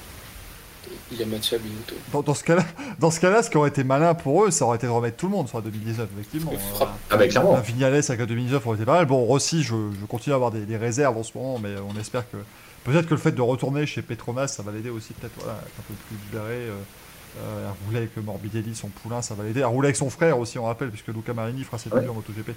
[1.10, 1.94] Il y a Mattia Binotto.
[2.12, 2.64] Dans, dans ce cas-là,
[2.98, 5.16] dans ce cas-là, ce qui aurait été malin pour eux, ça aurait été de remettre
[5.16, 6.52] tout le monde sur la 2019, effectivement.
[6.52, 6.84] Euh.
[7.10, 7.56] Ah, bah clairement.
[7.56, 9.06] Un Vignales avec la 2019 aurait été pas mal.
[9.06, 11.98] Bon, Rossi, je, je continue à avoir des, des réserves en ce moment, mais on
[11.98, 12.36] espère que.
[12.84, 15.80] Peut-être que le fait de retourner chez Petronas, ça va l'aider aussi, peut-être, voilà, être
[15.80, 16.68] un peu plus libéré.
[16.68, 16.74] Euh,
[17.40, 19.62] euh, à rouler avec Morbidelli, son poulain, ça va l'aider.
[19.62, 22.00] À rouler avec son frère aussi, on rappelle, puisque Luca Marini fera ses Ouais.
[22.00, 22.50] débuts en MotoGP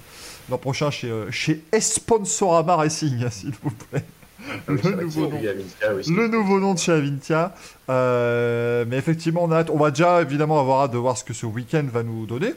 [0.50, 4.04] l'an prochain chez, euh, chez Esponsorama Racing, s'il vous plaît.
[4.50, 5.40] Ah oui, le nouveau nom.
[5.40, 7.54] oui, c'est- Le nouveau nom de chez Avintia.
[7.90, 9.70] Euh, mais effectivement, on, a hâte.
[9.70, 12.54] on va déjà évidemment avoir hâte de voir ce que ce week-end va nous donner.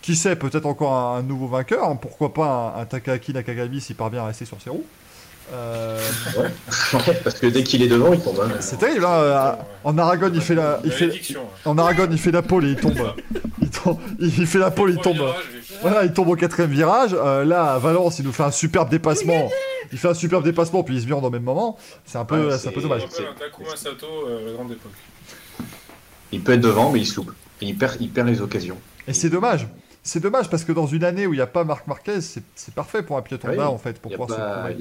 [0.00, 1.88] Qui sait, peut-être encore un, un nouveau vainqueur.
[1.88, 1.96] hein.
[1.96, 4.84] Pourquoi pas un, un Takaki Nakagami s'il parvient à rester sur ses roues.
[5.52, 6.00] Euh,
[6.38, 6.50] Ouais.
[7.24, 8.40] Parce que dès qu'il est devant, il tombe.
[8.42, 8.48] hein.
[8.60, 9.04] c'est terrible.
[9.04, 9.52] hein, euh,
[9.84, 11.40] En Aragon, il fait la, il fait, hein.
[11.64, 13.14] en Aragon, il fait la pole et il tombe.
[13.60, 15.22] Il, tombe- il fait la pole, il tombe.
[15.82, 17.10] Voilà, il tombe au quatrième virage.
[17.14, 19.50] Euh, là, à Valence, il nous fait un superbe dépassement.
[19.92, 21.76] Il fait un superbe dépassement, puis il se viande en même moment.
[22.06, 23.02] C'est un peu, Ouais, c'est un peu dommage.
[23.06, 24.92] Takuma Sato, euh, grande époque.
[26.32, 27.32] Il peut être devant, mais il se loupe.
[27.60, 28.78] Et il perd, il perd les occasions.
[29.06, 29.68] Et c'est dommage.
[30.02, 32.74] C'est dommage parce que dans une année où il n'y a pas Marc Marquez, c'est
[32.74, 34.74] parfait pour un pilote Oui, Honda en fait, pour pouvoir pas- se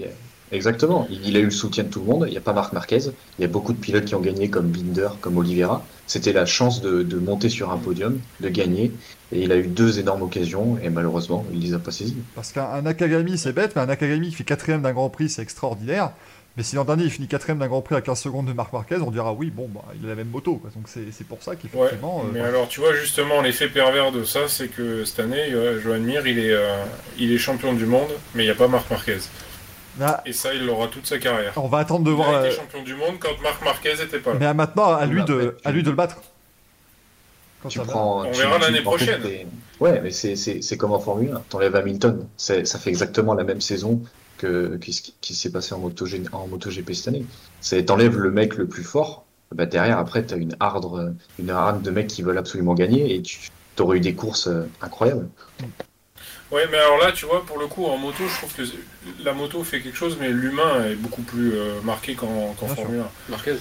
[0.53, 1.07] Exactement.
[1.09, 2.25] Il a eu le soutien de tout le monde.
[2.27, 2.99] Il n'y a pas Marc Marquez.
[3.37, 5.85] Il y a beaucoup de pilotes qui ont gagné, comme Binder, comme Oliveira.
[6.07, 8.91] C'était la chance de, de monter sur un podium, de gagner.
[9.31, 10.77] Et il a eu deux énormes occasions.
[10.83, 12.15] Et malheureusement, il les a pas saisies.
[12.35, 15.29] Parce qu'un un Nakagami, c'est bête, mais un Nakagami qui fait quatrième d'un Grand Prix,
[15.29, 16.11] c'est extraordinaire.
[16.55, 18.71] Mais si l'an dernier il finit quatrième d'un Grand Prix à 15 secondes de Marc
[18.73, 20.57] Marquez, on dira oui, bon, bah, il a la même moto.
[20.57, 20.69] Quoi.
[20.75, 22.21] Donc c'est pour ça Ouais, qu'effectivement.
[22.23, 25.81] euh, mais alors tu vois justement l'effet pervers de ça, c'est que cette année, euh,
[25.81, 26.83] Joan Mir, il est, euh,
[27.17, 29.17] il est champion du monde, mais il n'y a pas Marc Marquez.
[30.25, 31.53] Et ça, il l'aura toute sa carrière.
[31.55, 32.29] on va attendre de Il voir.
[32.29, 34.37] a euh, été champion du monde quand Marc Marquez était pas là.
[34.39, 36.17] Mais à maintenant, à lui, Après, de, à lui de le battre.
[37.61, 39.21] Quand Tu prends, On tu- verra l'année fait, prochaine.
[39.79, 41.41] ouais, mais c'est- c'est c'est comme en Formule 1.
[41.49, 42.27] T'enlèves Hamilton.
[42.37, 44.01] Ça fait exactement la même saison
[44.37, 47.25] que, ce qui, qui s'est passé en, moto, en MotoGP cette année.
[47.61, 49.23] C'est T'enlèves le mec le plus fort.
[49.55, 53.21] Bah derrière, après, t'as une harde, une harde de mecs qui veulent absolument gagner et
[53.21, 53.39] tu
[53.79, 55.29] aurais eu des courses euh, incroyables.
[56.53, 58.61] Ouais, mais alors là, tu vois, pour le coup, en moto, je trouve que
[59.23, 62.53] la moto fait quelque chose, mais l'humain est beaucoup plus euh, marqué qu'en.
[62.75, 63.31] Formule 1.
[63.31, 63.53] Marquez.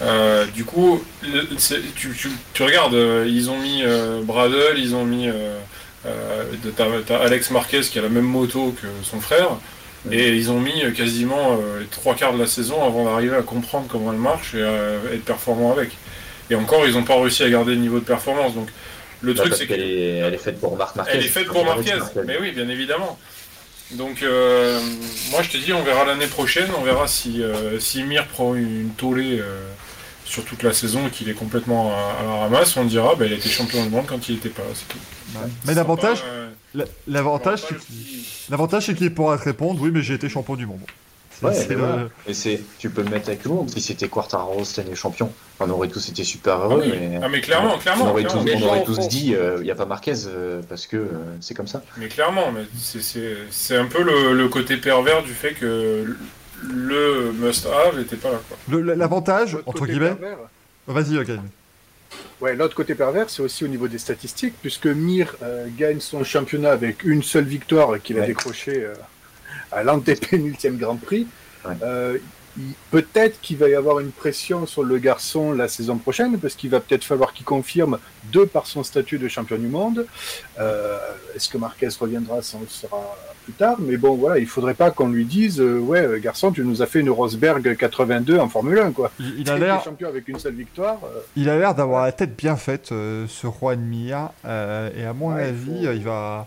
[0.00, 1.46] Euh, du coup, le-
[1.94, 5.58] tu, tu- tu regardes, euh, ils ont mis euh, Bradle, ils ont mis euh,
[6.04, 9.50] Euh, de- Alex Marquez qui a la même moto que son frère.
[10.10, 13.42] Et ils ont mis quasiment euh, les trois quarts de la saison avant d'arriver à
[13.42, 15.90] comprendre comment elle marche et à être performant avec.
[16.50, 18.52] Et encore, ils n'ont pas réussi à garder le niveau de performance.
[18.54, 18.68] Donc
[19.22, 21.12] le Bah, truc, parce c'est qu'elle que est, elle est faite pour Marc Marquez.
[21.14, 21.94] elle est faite pour Marquez.
[22.26, 23.18] Mais oui, bien évidemment.
[23.92, 24.80] Donc euh,
[25.30, 28.54] moi je te dis, on verra l'année prochaine, on verra si, euh, si Mir prend
[28.54, 29.68] une tollée euh,
[30.24, 33.26] sur toute la saison et qu'il est complètement à, à la ramasse, on dira bah,
[33.26, 34.98] il a été champion du monde quand il était pas tout.
[35.66, 36.48] Mais l'avantage, euh,
[37.06, 40.56] l'avantage, c'est qu'il petit- l'avantage, c'est qu'il pourra te répondre, oui, mais j'ai été champion
[40.56, 40.80] du monde.
[41.40, 41.76] C'est- Ouais, c'est
[42.28, 43.70] mais c'est, tu peux le mettre avec tout le monde.
[43.70, 46.82] Si c'était Quartaro cette année champion, on aurait tous été super Ah, heureux.
[46.84, 46.92] oui.
[46.98, 47.20] mais...
[47.22, 48.44] Ah, mais clairement, clairement, on aurait clairement.
[48.44, 48.66] tous, on
[48.98, 51.08] aurait dit, il n'y a pas Marquez euh, parce que euh,
[51.40, 51.82] c'est comme ça.
[51.96, 56.16] Mais clairement, mais c'est- un peu le, le côté pervers du fait que
[56.62, 58.40] le must-have n'était pas là.
[58.48, 58.80] Quoi.
[58.94, 60.16] L'avantage, entre guillemets.
[60.86, 61.28] Vas-y, ok.
[62.40, 66.24] Ouais, l'autre côté pervers, c'est aussi au niveau des statistiques, puisque Mir euh, gagne son
[66.24, 68.26] championnat avec une seule victoire qu'il a Ouais.
[68.26, 68.94] décrochée euh,
[69.72, 71.26] à l'antépénultième Grand Prix.
[71.64, 71.74] Ouais.
[71.82, 72.18] Euh,
[72.90, 76.70] peut-être qu'il va y avoir une pression sur le garçon la saison prochaine, parce qu'il
[76.70, 77.98] va peut-être falloir qu'il confirme,
[78.32, 80.06] de par son statut de champion du monde.
[80.60, 80.98] Euh,
[81.34, 83.76] Est-ce que Marquez reviendra Ça on le saura plus tard.
[83.80, 86.86] Mais bon, voilà, il faudrait pas qu'on lui dise euh, Ouais, garçon, tu nous as
[86.86, 89.10] fait une Rosberg 82 en Formule 1, quoi.
[89.18, 90.98] Il, il a l'air, champion avec une seule victoire.
[91.04, 93.80] euh, il a l'air d'avoir la tête bien faite, euh, ce Juan
[94.44, 96.46] euh, et à mon Ouais, avis, faut- il va.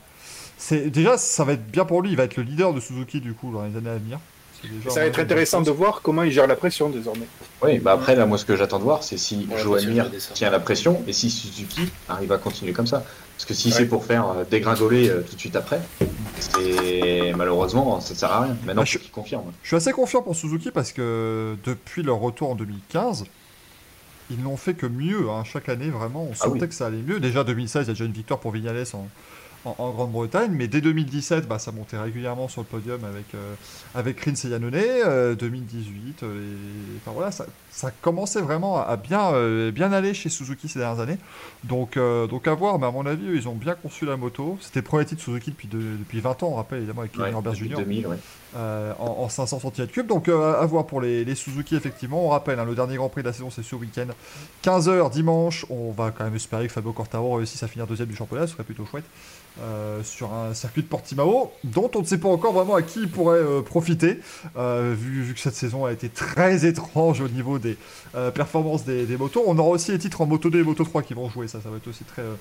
[0.68, 2.10] C'est déjà, ça va être bien pour lui.
[2.10, 4.20] Il va être le leader de Suzuki du coup dans les années à venir.
[4.64, 7.28] Déjà Ça va être intéressant de voir comment il gère la pression désormais.
[7.62, 10.34] Oui, bah après, là, moi, ce que j'attends de voir, c'est si Mir ça.
[10.34, 13.04] tient la pression et si Suzuki arrive à continuer comme ça.
[13.38, 13.74] Parce que si Ouais.
[13.76, 15.82] c'est pour faire euh, dégringoler euh, tout de suite après,
[16.40, 18.58] c'est malheureusement, ça sert à rien.
[18.66, 19.44] Maintenant, Bah, je- qu'il confirme.
[19.62, 23.26] Je suis assez confiant pour Suzuki parce que depuis leur retour en 2015,
[24.32, 25.30] ils n'ont fait que mieux.
[25.30, 25.44] hein.
[25.44, 26.68] Chaque année, vraiment, on Ah sentait oui.
[26.70, 27.20] que ça allait mieux.
[27.20, 29.08] Déjà, 2016, il y a déjà une victoire pour Vignales en,
[29.66, 33.54] en- Grande-Bretagne, mais dès 2017, bah, ça montait régulièrement sur le podium avec, euh,
[33.94, 34.76] avec Rins et Yannone.
[34.76, 37.46] Euh, 2018, euh, et- enfin, voilà, ça,
[37.76, 41.18] ça commençait vraiment à bien, euh, bien aller chez Suzuki ces dernières années.
[41.66, 44.16] Donc, euh, donc à voir, mais à mon avis, eux, ils ont bien conçu la
[44.16, 44.58] moto.
[44.62, 47.32] C'était le premier titre Suzuki depuis, de- depuis 20 ans, on rappelle évidemment avec Ouais,
[47.54, 47.76] Jr.
[47.78, 48.16] 2000, ouais.
[48.56, 50.08] Euh, en, en 500 cm3.
[50.08, 52.26] Donc à voir pour les, les Suzuki, effectivement.
[52.26, 54.08] On rappelle, hein, le dernier Grand Prix de la saison, c'est ce week-end.
[54.64, 55.66] 15h dimanche.
[55.70, 58.48] On va quand même espérer que Fabio Quartaro réussisse à finir deuxième du championnat.
[58.48, 59.04] Ce serait plutôt chouette.
[59.62, 63.00] Euh, sur un circuit de Portimao, dont on ne sait pas encore vraiment à qui
[63.00, 64.20] il pourrait euh, profiter,
[64.58, 67.78] euh, vu, vu que cette saison a été très étrange au niveau des
[68.16, 69.44] euh, performances des, des motos.
[69.46, 71.60] On aura aussi les titres en Moto 2 et Moto 3 qui vont jouer, ça,
[71.62, 72.36] ça va être aussi très, euh,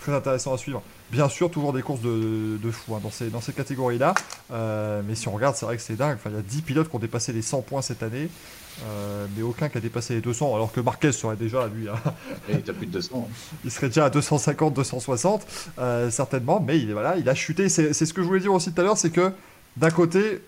[0.00, 0.82] très intéressant à suivre.
[1.12, 4.14] Bien sûr, toujours des courses de, de fou hein, dans ces, dans ces catégories-là.
[4.52, 6.16] Euh, mais si on regarde, c'est vrai que c'est dingue.
[6.16, 8.28] Enfin, il y a 10 pilotes qui ont dépassé les 100 points cette année,
[8.84, 11.94] euh, mais aucun qui a dépassé les 200, alors que Marquez serait déjà, lui, hein,
[12.48, 13.28] Et t'as plus de 200.
[13.64, 15.46] il serait déjà à 250, 260,
[15.78, 17.68] euh, certainement, mais il, voilà, il a chuté.
[17.68, 19.32] C'est c'est ce que je voulais dire aussi tout à l'heure, c'est que
[19.76, 20.40] d'un côté,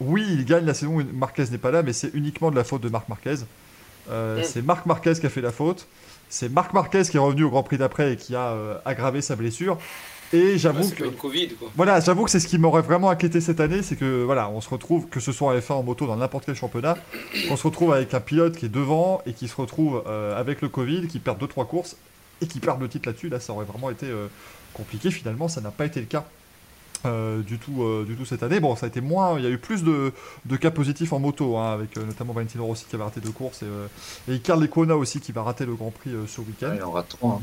[0.00, 2.64] oui, il gagne la saison où Marquez n'est pas là, mais c'est uniquement de la
[2.64, 3.36] faute de Marc Marquez.
[4.10, 4.42] Euh.
[4.44, 5.86] C'est Marc Marquez qui a fait la faute.
[6.28, 9.20] C'est Marc Marquez qui est revenu au Grand Prix d'après et qui a euh, aggravé
[9.20, 9.78] sa blessure.
[10.32, 11.72] Et j'avoue que pas une Covid, quoi.
[11.74, 14.60] voilà, j'avoue que c'est ce qui m'aurait vraiment inquiété cette année, c'est que voilà, on
[14.60, 16.96] se retrouve, que ce soit en F1 en moto dans n'importe quel championnat,
[17.48, 20.60] qu'on se retrouve avec un pilote qui est devant et qui se retrouve euh, avec
[20.60, 21.96] le Covid, qui perd 2-3 courses
[22.40, 23.28] et qui perd le titre là-dessus.
[23.28, 24.06] Là, ça aurait vraiment été
[24.72, 25.10] compliqué.
[25.10, 26.24] Finalement, ça n'a pas été le cas.
[27.06, 28.60] Euh, du tout, euh, du tout cette année.
[28.60, 29.38] Bon, ça a été moins.
[29.38, 30.12] Il y a eu plus de,
[30.46, 33.30] de cas positifs en moto, hein, avec euh, notamment Valentino Rossi qui avait raté deux
[33.30, 33.86] courses et, euh,
[34.28, 36.68] et Icar Lecona aussi qui va rater le Grand Prix euh, ce week-end.
[36.70, 37.40] Ouais, il en rate 3.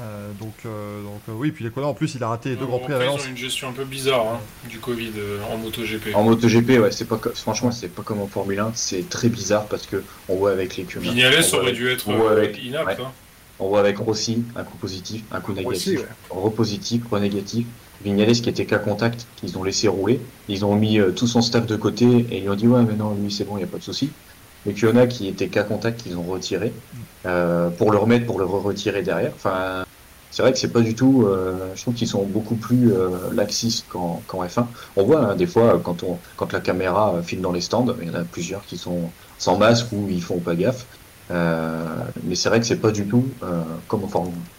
[0.00, 2.78] Euh, donc, euh, donc euh, oui, puis Lecona en plus, il a raté deux Grands
[2.78, 3.24] Prix à Après, ils Valence.
[3.26, 6.14] ont une gestion un peu bizarre hein, du Covid euh, en MotoGP.
[6.14, 9.64] En MotoGP, ouais, c'est pas franchement, c'est pas comme en Formule 1, c'est très bizarre
[9.64, 10.84] parce que on voit avec les
[11.52, 12.98] voit aurait avec- dû être on voit euh, avec- inapte.
[12.98, 13.04] ouais.
[13.06, 13.10] hein.
[13.60, 16.06] On voit avec Rossi un coup positif, un coup Rossi, négatif, ouais.
[16.30, 17.66] repositif, renégatif.
[18.00, 20.20] Vignales qui était cas contact, qu'ils ont laissé rouler.
[20.48, 22.96] Ils ont mis euh, tout son staff de côté et ils ont dit ouais mais
[22.96, 24.10] non lui c'est bon, il n'y a pas de souci.
[24.66, 26.72] Et Kiona qui était cas contact qu'ils ont retiré
[27.26, 29.32] euh, pour le remettre, pour le re-retirer derrière.
[29.34, 29.84] Enfin,
[30.30, 31.24] c'est vrai que c'est pas du tout.
[31.26, 34.66] euh, je trouve qu'ils sont beaucoup plus euh, laxistes qu'en qu'en F1.
[34.96, 38.08] On voit hein, des fois quand on quand la caméra filme dans les stands, il
[38.08, 40.86] y en a plusieurs qui sont sans masque ou ils font pas gaffe.
[41.30, 43.24] Mais c'est vrai que c'est pas du tout
[43.88, 44.57] comme en Formule 1.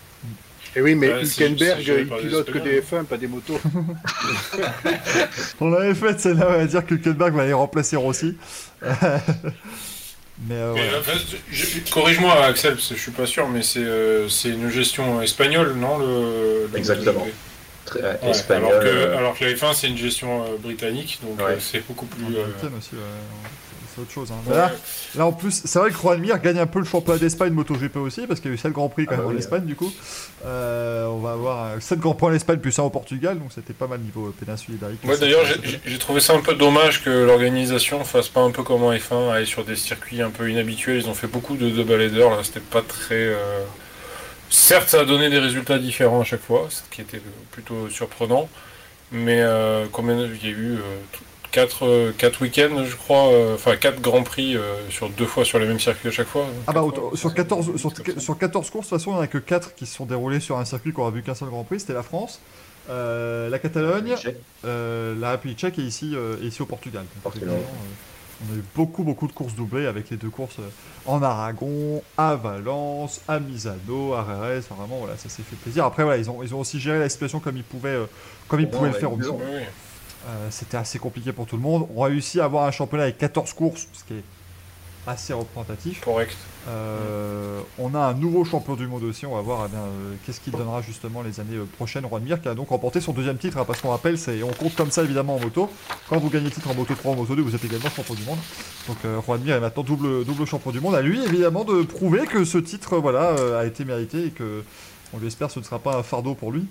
[0.76, 3.60] Et oui, mais Hülkenberg, il pilote que des F1, pas des motos.
[5.60, 8.38] On avait fait celle-là, on va dire que Hülkenberg va aller remplacer Rossi.
[8.82, 11.12] mais euh, Mais, enfin,
[11.52, 15.22] je- Corrige-moi, Axel, parce que je suis pas sûr, mais c'est euh, c'est une gestion
[15.22, 17.20] espagnole, non le, le Exactement.
[17.26, 17.34] MotoGP
[17.86, 18.68] Très, euh, Ouais, espagnol.
[18.72, 21.54] alors, que, euh, alors que la F1, c'est une gestion euh, britannique, donc Ouais.
[21.56, 22.24] euh, c'est beaucoup plus.
[22.26, 22.92] Euh, Britain aussi.
[24.00, 24.32] C'est autre chose.
[24.32, 24.50] hein.
[24.50, 24.56] Ouais.
[24.56, 24.72] Là,
[25.16, 27.98] là, en plus, c'est vrai que Juan Mir gagne un peu le championnat d'Espagne MotoGP
[27.98, 29.38] aussi, parce qu'il y a eu 7 grands prix quand Ah même bah en.
[29.38, 29.92] Espagne du coup.
[30.46, 33.74] Euh, on va avoir 7 grands prix en Espagne plus un au Portugal, donc c'était
[33.74, 35.04] pas mal niveau euh, péninsule ibérique.
[35.04, 35.42] Moi d'ailleurs,
[35.86, 39.32] j'ai- trouvé ça un peu dommage que l'organisation fasse pas un peu comme en F1,
[39.32, 40.98] aller sur des circuits un peu inhabituels.
[41.02, 43.16] Ils ont fait beaucoup de double headers, là, c'était pas très.
[43.16, 43.64] euh,
[44.50, 47.22] Certes, ça a donné des résultats différents à chaque fois, ce qui était
[47.52, 48.50] plutôt surprenant.
[49.12, 50.78] Mais euh, combien il y a eu
[51.52, 55.60] 4, quatre week-ends, je crois, euh, enfin 4 grands prix euh, sur deux fois sur
[55.60, 56.46] les mêmes circuits à chaque fois.
[56.68, 59.20] Ah bah fois, sur c'est- 14, sur, sur 14 courses, de toute façon, il n'y
[59.20, 61.36] en a que 4 qui se sont déroulées sur un circuit qu'on a vu qu'un
[61.36, 62.40] seul Grand Prix, c'était la France,
[62.90, 64.16] euh, la Catalogne,
[64.66, 67.04] euh, la République tchèque et ici, euh, et ici au Portugal.
[67.26, 67.30] Euh,
[68.42, 70.70] on a eu beaucoup beaucoup de courses doublées avec les deux courses euh,
[71.06, 75.84] en Aragon, à Valence, à Misano, à enfin, vraiment voilà, ça s'est fait plaisir.
[75.84, 78.06] Après voilà, ils ont, ils ont aussi géré la situation comme ils pouvaient, euh,
[78.48, 79.18] comme ils pouvaient le faire au
[80.28, 81.88] Euh, C'était assez compliqué pour tout le monde.
[81.96, 84.24] On a réussi à avoir un championnat avec 14 courses, ce qui est
[85.08, 86.02] assez représentatif.
[86.02, 86.36] Correct.
[86.68, 90.40] Euh, on a un nouveau champion du monde aussi, on va voir eh euh, qu'est-ce
[90.40, 92.06] qu'il donnera justement les années prochaines.
[92.08, 94.50] Juan Mir qui a donc remporté son deuxième titre, hein, parce qu'on rappelle, c'est, on
[94.50, 95.70] compte comme ça évidemment en moto.
[96.10, 98.24] Quand vous gagnez titre en moto 3, en moto 2, vous êtes également champion du
[98.24, 98.40] monde.
[98.88, 100.96] Donc euh, Juan Mir est maintenant double, double champion du monde.
[100.96, 104.64] À lui évidemment de prouver que ce titre voilà, a été mérité et que
[105.14, 106.68] on espère ce ne sera pas un fardeau pour lui.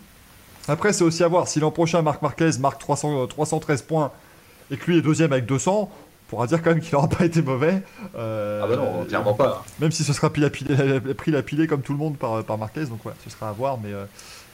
[0.68, 4.12] Après c'est aussi à voir si l'an prochain Marc Marquez marque 300, euh, 313 points
[4.70, 5.90] et que lui est deuxième avec 200.
[5.90, 7.82] On pourra dire quand même qu'il n'aura pas été mauvais.
[8.16, 9.64] Euh, Ah bah non, clairement pas.
[9.80, 12.44] même si ce sera pile à pilé- pris la pilée comme tout le monde par,
[12.44, 14.04] par Marquez, donc voilà, ce sera à voir, mais euh,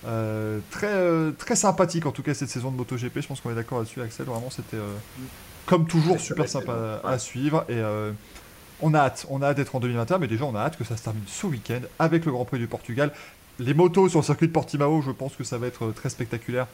[0.06, 3.50] euh, très, euh, très sympathique en tout cas cette saison de MotoGP, je pense qu'on
[3.50, 4.92] est d'accord là-dessus Axel, vraiment c'était euh,
[5.66, 7.18] comme toujours super sympa à ouais.
[7.18, 8.12] suivre et euh,
[8.80, 10.84] on a hâte, on a hâte d'être en 2021, mais déjà on a hâte que
[10.84, 13.10] ça se termine ce week-end avec le Grand Prix du Portugal.
[13.58, 16.66] Les motos sur le circuit de Portimao, je pense que ça va être très spectaculaire.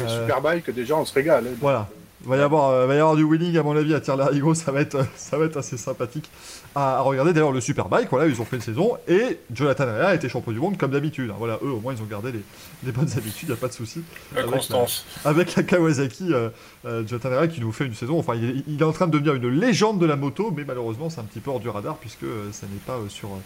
[0.00, 1.46] Euh, Superbike, déjà, on se régale.
[1.46, 1.56] hein.
[1.60, 1.88] Voilà.
[2.22, 4.16] Il va y avoir, euh, va y avoir du wheeling à mon avis à ça
[4.16, 6.30] va être, ça va être assez sympathique
[6.74, 7.34] à, à regarder.
[7.34, 10.52] D'ailleurs le Superbike, voilà, ils ont fait une saison et Jonathan Rea a été champion
[10.52, 11.28] du monde comme d'habitude.
[11.30, 11.36] hein.
[11.38, 12.40] Voilà, eux au moins ils ont gardé les,
[12.82, 14.02] les bonnes habitudes, il n'y a pas de souci.
[14.34, 15.04] La Avec constance.
[15.26, 16.48] Avec la Kawasaki, euh,
[16.86, 19.06] euh, Jonathan Rea qui nous fait une saison, enfin il est, il est en train
[19.06, 21.68] de devenir une légende de la moto, mais malheureusement c'est un petit peu hors du
[21.68, 23.38] radar puisque euh, ça n'est pas euh, sur, euh,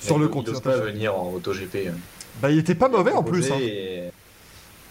[0.00, 0.60] sur Il- le il continent.
[0.60, 1.90] pas venir en MotoGP.
[2.42, 3.50] Bah il était pas mauvais en plus.
[3.50, 3.56] hein.
[3.60, 4.04] Et...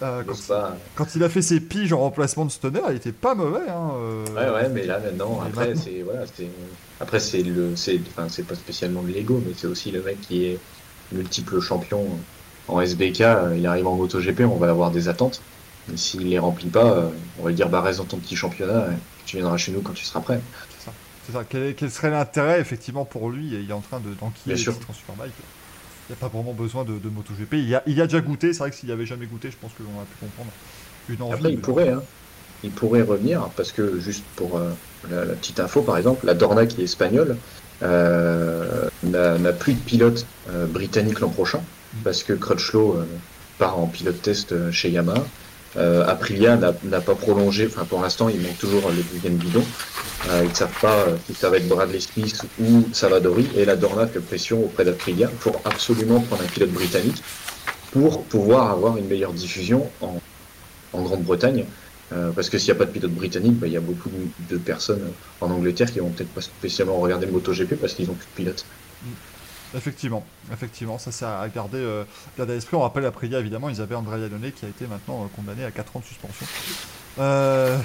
[0.02, 0.76] Euh, il quand, ose pas.
[0.96, 3.70] quand il a fait ses piges en remplacement de Stoner, il était pas mauvais.
[3.70, 6.48] Hein, euh, Ouais, ouais, mais là maintenant, après, c'est voilà, c'est
[7.00, 10.20] après c'est le, c'est, enfin, c'est pas spécialement de l'ego, mais c'est aussi le mec
[10.22, 10.60] qui est
[11.14, 12.06] multiple champion
[12.68, 13.24] en SBK.
[13.56, 15.42] Il arrive en MotoGP, on va avoir des attentes.
[15.88, 18.36] Mais s'il les remplit pas, euh, on va lui dire bah reste dans ton petit
[18.36, 18.96] championnat, et
[19.26, 20.42] tu viendras chez nous quand tu seras prêt.
[21.26, 21.44] C'est ça.
[21.44, 23.48] Quel, serait l'intérêt effectivement pour lui?
[23.54, 25.34] Il est en train de d'enquiller en Superbike.
[26.08, 27.54] Il n'y a pas vraiment besoin de, de MotoGP.
[27.54, 28.54] Il y, a, il y a déjà goûté.
[28.54, 30.52] C'est vrai que s'il n'y avait jamais goûté, je pense que l'on a pu comprendre
[31.10, 31.34] une envie.
[31.34, 32.04] Après, il pourrait, hein.
[32.64, 34.70] il pourrait revenir parce que juste pour euh,
[35.10, 37.38] la, la petite info, par exemple, la Dorna qui est espagnole
[37.82, 41.62] euh, n'a plus de pilote euh, britannique l'an prochain
[42.04, 43.00] parce que Crutchlow
[43.58, 45.24] part en pilote test chez Yamaha.
[45.78, 49.64] Euh, Aprilia n'a pas prolongé, enfin pour l'instant il manque toujours le deuxième bidon.
[50.30, 53.66] Euh, ils ne savent pas euh, si ça va être Bradley Smith ou Savadori et
[53.66, 57.22] la Dorna fait pression auprès d'Aprilia pour absolument prendre un pilote britannique
[57.92, 60.20] pour pouvoir avoir une meilleure diffusion en,
[60.94, 61.66] Grande-Bretagne.
[62.36, 64.56] Parce que s'il n'y a pas de pilote britannique, bah, il y a beaucoup de,
[64.56, 65.02] de personnes
[65.42, 68.36] en Angleterre qui vont peut-être pas spécialement regarder le MotoGP parce qu'ils n'ont plus de
[68.44, 68.66] pilote.
[69.76, 70.24] Effectivement,
[70.54, 72.04] effectivement, ça c'est à garder, euh,
[72.38, 72.78] garder à l'esprit.
[72.78, 75.72] On rappelle Aprilia évidemment, ils avaient Andrea Iannone qui a été maintenant euh, condamné à
[75.72, 76.46] 4 ans de suspension
[77.20, 77.78] Euh,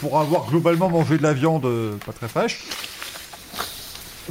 [0.00, 2.64] pour avoir globalement mangé de la viande euh, pas très fraîche.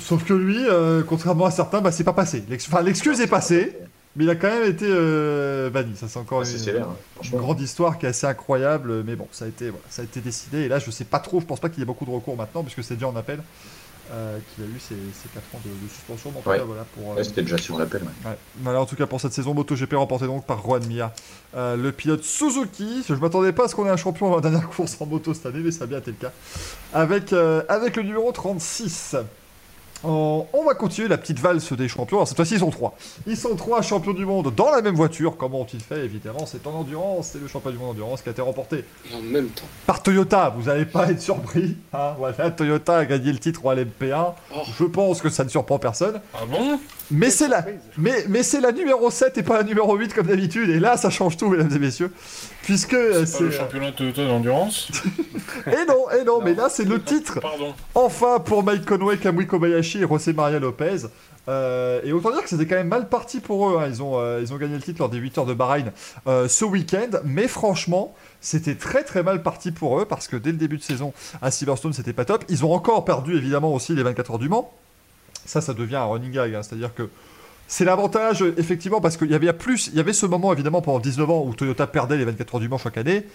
[0.01, 2.43] Sauf que lui, euh, contrairement à certains, bah, c'est pas passé.
[2.49, 3.77] L'ex- Enfin, l'excuse est passée,
[4.15, 4.87] mais il a quand même été
[5.71, 5.95] banni.
[5.95, 6.95] Ça c'est encore C'est une- sévère, hein,
[7.31, 10.05] une grande histoire qui est assez incroyable, mais bon, ça a été, voilà, ça a
[10.05, 10.59] été décidé.
[10.63, 12.35] Et là, je sais pas trop, je pense pas qu'il y ait beaucoup de recours
[12.35, 13.39] maintenant, puisque c'est déjà en appel
[14.11, 14.95] euh, qu'il a eu ces
[15.33, 16.31] 4 ans de, de suspension.
[16.31, 16.57] Mais en tout Ouais.
[16.57, 18.01] cas, voilà, pour, euh, C'était déjà sur l'appel.
[18.03, 18.29] ouais.
[18.29, 18.37] Ouais.
[18.61, 21.09] Voilà, en tout cas pour cette saison MotoGP remportée donc par Juan Mir.
[21.55, 24.41] Euh, le pilote Suzuki, je m'attendais pas à ce qu'on ait un champion à la
[24.41, 26.31] dernière course en moto cette année, mais ça a bien été le cas.
[26.93, 29.15] Avec, euh, avec le numéro 36.
[30.03, 32.17] On, on va continuer la petite valse des champions.
[32.17, 32.95] Alors cette fois-ci, ils sont trois.
[33.25, 35.35] Ils sont trois champions du monde dans la même voiture.
[35.37, 37.29] Comment ont-ils fait Évidemment, c'est en endurance.
[37.33, 38.85] C'est le champion du monde en endurance qui a été remporté
[39.15, 39.63] En même temps.
[39.87, 40.53] par Toyota.
[40.55, 41.77] Vous n'allez pas être surpris.
[41.93, 42.13] hein.
[42.19, 44.33] Voilà, Toyota a gagné le titre à l'MP1.
[44.55, 44.59] Oh.
[44.77, 46.21] Je pense que ça ne surprend personne.
[46.33, 46.79] Ah bon?
[47.09, 47.65] Mais c'est la,
[47.97, 50.69] mais, mais c'est la numéro 7 et pas la numéro 8 comme d'habitude.
[50.69, 52.11] Et là, ça change tout, mesdames et messieurs.
[52.65, 54.89] Puisque euh, C'est le championnat d'endurance
[55.67, 57.39] Et non, et non, mais là, c'est le titre.
[57.39, 57.73] Pardon.
[57.93, 61.03] Enfin, pour Mike Conway, Kamui Kobayashi et José Maria Lopez.
[61.47, 63.77] Euh, et autant dire que c'était quand même mal parti pour eux.
[63.79, 63.85] hein.
[63.87, 65.91] Ils, ont, euh, ils ont gagné le titre lors des 8 heures de Bahreïn
[66.27, 67.19] euh, ce week-end.
[67.23, 70.83] Mais franchement, c'était très très mal parti pour eux parce que dès le début de
[70.83, 71.13] saison
[71.43, 72.43] à Silverstone, c'était pas top.
[72.49, 74.73] Ils ont encore perdu évidemment aussi les 24 heures du Mans.
[75.45, 76.55] Ça, ça devient un running gag.
[76.55, 76.63] hein.
[76.63, 77.07] C'est-à-dire que
[77.67, 80.81] c'est l'avantage, euh, effectivement, parce qu'il y avait plus, il y avait ce moment évidemment
[80.81, 83.25] pendant 19 ans où Toyota perdait les 24 heures du Mans chaque année.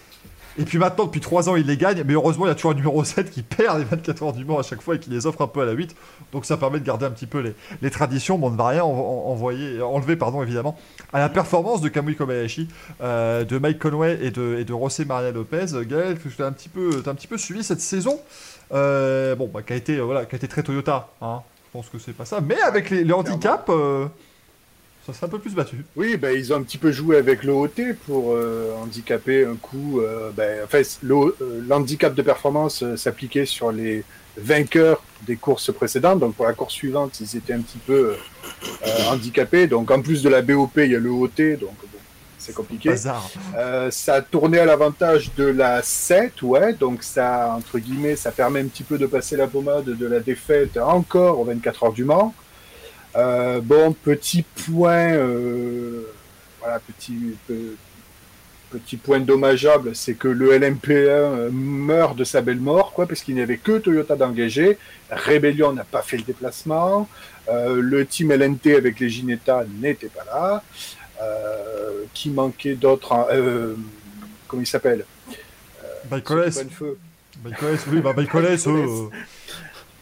[0.59, 2.03] Et puis maintenant, depuis 3 ans, il les gagne.
[2.05, 4.45] Mais heureusement, il y a toujours un numéro 7 qui perd les 24 heures du
[4.45, 5.95] Mans à chaque fois et qui les offre un peu à la 8.
[6.33, 8.37] Donc ça permet de garder un petit peu les, traditions.
[8.37, 10.77] Mais on ne va rien enlever pardon, évidemment,
[11.13, 12.69] à la performance de Kamui Kobayashi,
[13.01, 15.67] euh, de Mike Conway et de, José Maria Lopez.
[15.87, 18.21] Gaël, tu as un, petit peu- suivi cette saison.
[18.73, 21.09] Euh, bon, bah, qui, a été, euh, voilà, très Toyota.
[21.23, 21.43] Hein.
[21.73, 22.41] Je pense que c'est pas ça.
[22.41, 24.07] Mais avec les, les handicaps, euh,
[25.07, 25.85] ça s'est un peu plus battu.
[25.97, 29.55] Oui, ben, ils ont un petit peu joué avec le OT pour euh, handicaper un
[29.55, 30.01] coup.
[30.01, 34.03] euh, ben, enfin, le- euh, l'handicap de performance s'appliquait sur les
[34.37, 36.19] vainqueurs des courses précédentes.
[36.19, 38.17] Donc pour la course suivante, ils étaient un petit peu
[39.09, 39.69] handicapés.
[39.69, 41.57] Donc en plus de la BOP, il y a le OT.
[41.61, 41.99] Donc bon,
[42.41, 42.89] c'est compliqué.
[43.57, 48.33] Euh, ça a tourné à l'avantage de la 7, ouais, donc ça, entre guillemets, ça
[48.33, 51.93] permet un petit peu de passer la pommade de la défaite encore aux 24 heures
[51.93, 52.35] du Mans.
[53.17, 56.03] Euh, bon, petit point, euh,
[56.61, 57.77] voilà, petit, pe-
[58.71, 63.21] petit point dommageable, c'est que le LMP1 euh, meurt de sa belle mort, quoi, parce
[63.23, 64.79] qu'il n'y avait que Toyota d'engagé.
[65.11, 67.09] Rebellion n'a pas fait le déplacement.
[67.49, 70.63] Euh, le team LNT avec les Ginetta n'était pas là.
[71.23, 73.75] Euh, qui manquait d'autres hein, euh,
[74.49, 75.05] Comment il s'appelle?
[76.55, 76.99] Prennent feu.
[77.43, 79.09] Baïkoles, oui, bah euh,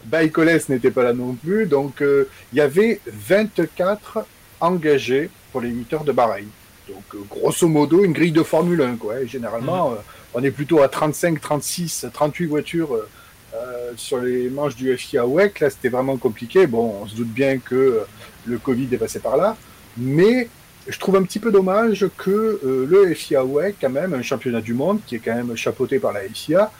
[0.05, 4.25] Baïkoles n'était pas là non plus, donc euh, il y avait 24
[4.61, 6.49] engagés pour les 8 heures de Bahreïn.
[6.89, 9.21] Donc euh, grosso modo une grille de Formule 1 quoi.
[9.21, 9.97] Et généralement euh,
[10.35, 13.09] on est plutôt à 35, 36, 38 voitures euh,
[13.55, 15.61] euh, sur les manches du FIA WEC.
[15.61, 16.66] Là c'était vraiment compliqué.
[16.66, 18.01] Bon, on se doute bien que euh,
[18.47, 19.57] le Covid est passé par là,
[19.97, 20.49] mais
[20.89, 22.30] je trouve un petit peu dommage que
[22.64, 25.99] euh, le FIA WEC, quand même, un championnat du monde qui est quand même chapeauté
[25.99, 26.70] par la FIA,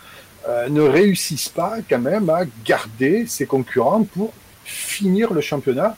[0.49, 4.33] euh, ne réussissent pas quand même à garder ses concurrents pour
[4.65, 5.97] finir le championnat.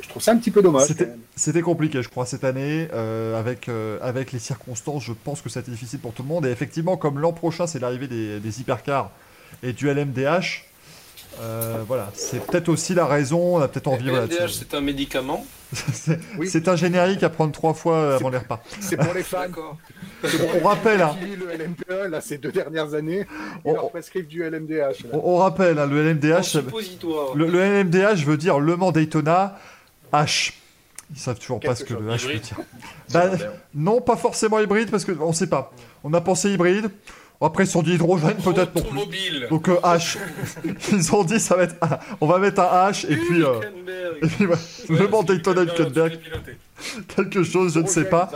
[0.00, 0.88] Je trouve ça un petit peu dommage.
[0.88, 1.10] C'était-.
[1.34, 2.88] C'était compliqué, je crois, cette année.
[2.92, 3.70] euh, avec,
[4.02, 6.44] avec les circonstances, je pense que ça a été difficile pour tout le monde.
[6.44, 9.10] Et effectivement, comme l'an prochain, c'est l'arrivée des, des hypercars
[9.62, 10.64] et du LMDH,
[11.40, 13.56] euh, voilà, c'est peut-être aussi la raison.
[13.56, 14.04] On a peut-être envie.
[14.04, 15.44] Le voilà, de- c'est un médicament.
[15.72, 16.50] c'est Oui.
[16.66, 18.62] un générique à prendre trois fois avant les repas.
[18.80, 19.46] C'est pour les fans.
[20.62, 23.26] On rappelle, hein, le LMP1, là, ces deux dernières années,
[23.64, 25.06] ils On- leur prescrivent du LMDH.
[25.12, 26.56] on, on rappelle, hein, le LMDH,
[27.34, 29.58] le, le LMDH veut dire Le Mans Daytona
[30.12, 30.52] H.
[31.14, 32.56] Ils savent toujours pas ce que le H veut dire.
[33.12, 33.30] Bah,
[33.74, 35.72] non, pas forcément hybride parce que on sait pas.
[36.04, 36.90] On a pensé hybride.
[37.42, 38.90] Après, ils se sont dit hydrogène peut-être non plus.
[38.98, 39.46] Automobile.
[39.50, 40.18] Donc euh, H.
[40.92, 43.60] Ils ont dit ça va être un- on va mettre un H et puis euh,
[44.22, 44.56] et puis, ouais,
[44.88, 44.96] le
[45.64, 46.18] Hülkenberg,
[47.14, 48.30] quelque chose, je ne sais pas.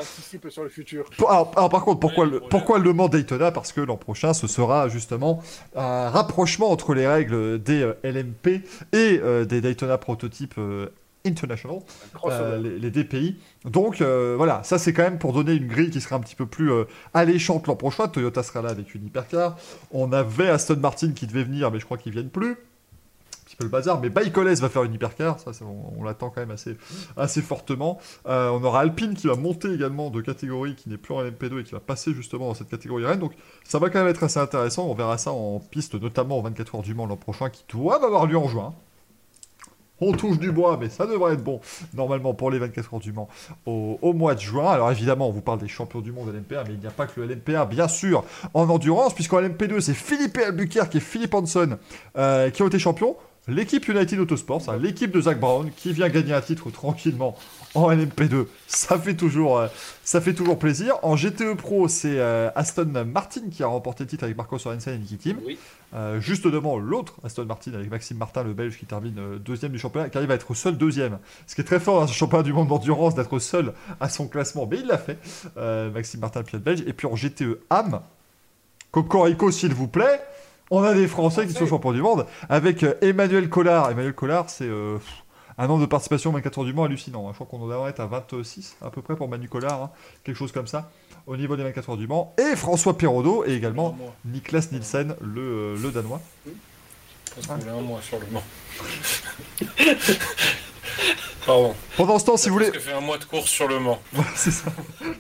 [0.48, 1.04] Sur le futur.
[1.18, 3.52] Alors, alors, par contre, pourquoi Ouais, le, pourquoi le Mans Daytona?
[3.52, 5.42] Parce que l'an prochain, ce sera justement
[5.76, 10.88] un rapprochement entre les règles des euh, LMP et euh, des Daytona prototypes euh,
[11.26, 11.78] International,
[12.24, 13.36] euh, les, les DPI.
[13.64, 16.36] Donc euh, voilà, ça c'est quand même pour donner une grille qui sera un petit
[16.36, 18.08] peu plus euh, alléchante l'an prochain.
[18.08, 19.56] Toyota sera là avec une hypercar.
[19.90, 22.52] On avait Aston Martin qui devait venir, mais je crois qu'ils viennent plus.
[22.52, 26.30] Un petit peu le bazar, mais Baïkoles va faire une hypercar, ça, on, on l'attend
[26.30, 26.76] quand même assez,
[27.16, 28.00] assez fortement.
[28.24, 31.62] On aura Alpine qui va monter également de catégorie, qui n'est plus en LMP2 et
[31.62, 33.20] qui va passer justement dans cette catégorie Rennes.
[33.20, 34.88] Donc ça va quand même être assez intéressant.
[34.88, 38.02] On verra ça en piste, notamment aux 24 heures du Mans l'an prochain, qui doivent
[38.02, 38.74] avoir lieu en juin.
[40.00, 41.60] On touche du bois, mais ça devrait être bon,
[41.94, 43.28] normalement, pour les 24 heures du Mans
[43.64, 44.70] au, mois de juin.
[44.70, 47.06] Alors évidemment, on vous parle des champions du monde LMP1, mais il n'y a pas
[47.06, 48.24] que le LMP1, bien sûr,
[48.54, 51.78] en endurance, puisqu'en LMP2, c'est Philippe Albuquerque et Philippe Hanson
[52.16, 53.16] euh, qui ont été champions.
[53.48, 57.36] L'équipe United Autosports, hein, l'équipe de Zach Brown, qui vient gagner un titre tranquillement
[57.76, 59.68] en LMP2, ça fait toujours, euh,
[60.02, 60.96] ça fait toujours plaisir.
[61.02, 64.94] En GTE Pro, c'est euh, Aston Martin qui a remporté le titre avec Marco Sorensen
[64.94, 65.36] et Niki.
[65.44, 65.58] Oui.
[65.94, 69.78] Euh, juste devant l'autre Aston Martin avec Maxime Martin, le Belge qui termine deuxième du
[69.78, 71.20] championnat, qui arrive à être seul deuxième.
[71.46, 74.26] Ce qui est très fort dans ce championnat du monde d'endurance d'être seul à son
[74.26, 75.18] classement, mais il l'a fait.
[75.94, 76.82] Maxime Martin, le pilote belge.
[76.84, 78.00] Et puis en GTE AM,
[78.90, 80.20] Cocorico s'il vous plaît,
[80.70, 83.90] on a des Français qui sont champions du monde avec euh, Emmanuel Collard.
[83.90, 84.98] Emmanuel Collard, c'est euh,
[85.58, 87.26] un nombre de participation aux 24 heures du Mans hallucinant.
[87.28, 87.32] hein.
[87.32, 89.90] Je crois qu'on en être à 26 à peu près pour Manu Collard, hein.
[90.24, 90.90] quelque chose comme ça,
[91.26, 92.34] au niveau des 24 heures du Mans.
[92.38, 93.96] Et François Perraudot et également.
[94.24, 96.20] Niklas Nielsen, le, euh, le Danois.
[96.46, 96.50] Je
[97.34, 98.42] pense qu'on est un mois sur le Mans.
[101.46, 101.74] Pardon.
[101.96, 102.66] Pendant ce temps, si vous voulez.
[102.70, 104.00] Parce que fait un mois de course sur le Mans.
[104.12, 104.70] Voilà, c'est ça.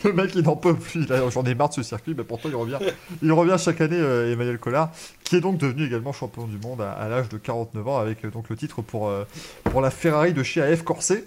[0.04, 1.04] Le mec, il n'en peut plus.
[1.04, 2.78] Il a- J'en ai marre de ce circuit, mais pourtant, il revient.
[3.22, 4.90] Il revient chaque année, euh, Emmanuel Collard,
[5.24, 8.24] qui est donc devenu également champion du monde à, à l'âge de 49 ans, avec
[8.24, 9.24] euh, donc le titre pour, euh,
[9.64, 11.24] pour la Ferrari de chez AF Corset.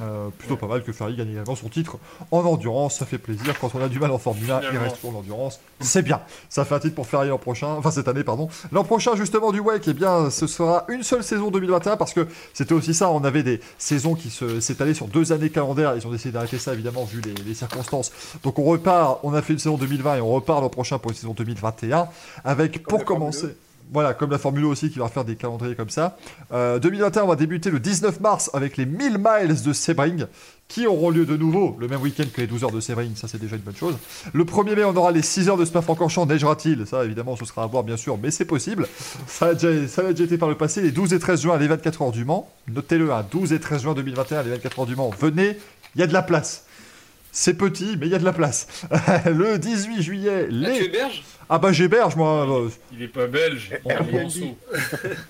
[0.00, 1.98] Euh, plutôt pas mal que Ferrari gagne également son titre
[2.30, 3.58] en endurance, ça fait plaisir.
[3.60, 5.60] Quand on a du mal en Formule 1, il reste toujours en endurance.
[5.80, 6.20] C'est bien.
[6.48, 8.48] Ça fait un titre pour Ferrari l'an prochain, enfin cette année, pardon.
[8.72, 12.26] L'an prochain, justement, du WEC, eh bien, ce sera une seule saison 2021 parce que
[12.54, 13.10] c'était aussi ça.
[13.10, 15.94] On avait des saisons qui s'étalaient sur deux années calendaires.
[15.96, 18.12] Ils ont décidé d'arrêter ça, évidemment, vu les, les circonstances.
[18.42, 21.10] Donc on repart, on a fait une saison 2020 et on repart l'an prochain pour
[21.10, 22.08] une saison 2021
[22.44, 23.56] avec, pour Formule commencer.
[23.92, 26.16] Voilà, comme la Formule 1 aussi qui va faire des calendriers comme ça.
[26.52, 30.26] Euh, 2021, on va débuter le 19 mars avec les 1000 miles de Sebring
[30.68, 33.28] qui auront lieu de nouveau le même week-end que les 12 heures de Sebring, ça
[33.28, 33.98] c'est déjà une bonne chose.
[34.32, 36.86] Le 1er mai, on aura les 6 heures de Spa-Francorchamps, neigera-t-il?
[36.86, 38.88] Ça évidemment, ce sera à voir bien sûr, mais c'est possible.
[39.26, 42.12] Ça a, déjà, été par le passé, les 12 et 13 juin, les 24 heures
[42.12, 42.48] du Mans.
[42.68, 45.10] Notez-le, hein, 12 et 13 juin 2021, les 24 heures du Mans.
[45.20, 45.58] Venez,
[45.94, 46.64] il y a de la place.
[47.34, 48.66] C'est petit, mais il y a de la place.
[49.26, 50.82] le 18 juillet, Ah, tu les...
[50.84, 51.24] héberges?
[51.48, 53.70] Ah bah j'héberge moi, euh, Il est pas belge.
[53.72, 54.22] Eh, Il est Airbnb.
[54.22, 54.56] Monceau.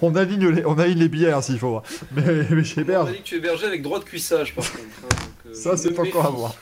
[0.02, 1.80] on aligne les, on aligne les billets hein, s'il faut.
[2.14, 3.08] Mais, mais On j'héberge.
[3.08, 4.82] a dit que tu hébergeais avec droit de cuissage, par contre.
[5.04, 6.54] hein, donc, euh, Ça, c'est pas encore à voir.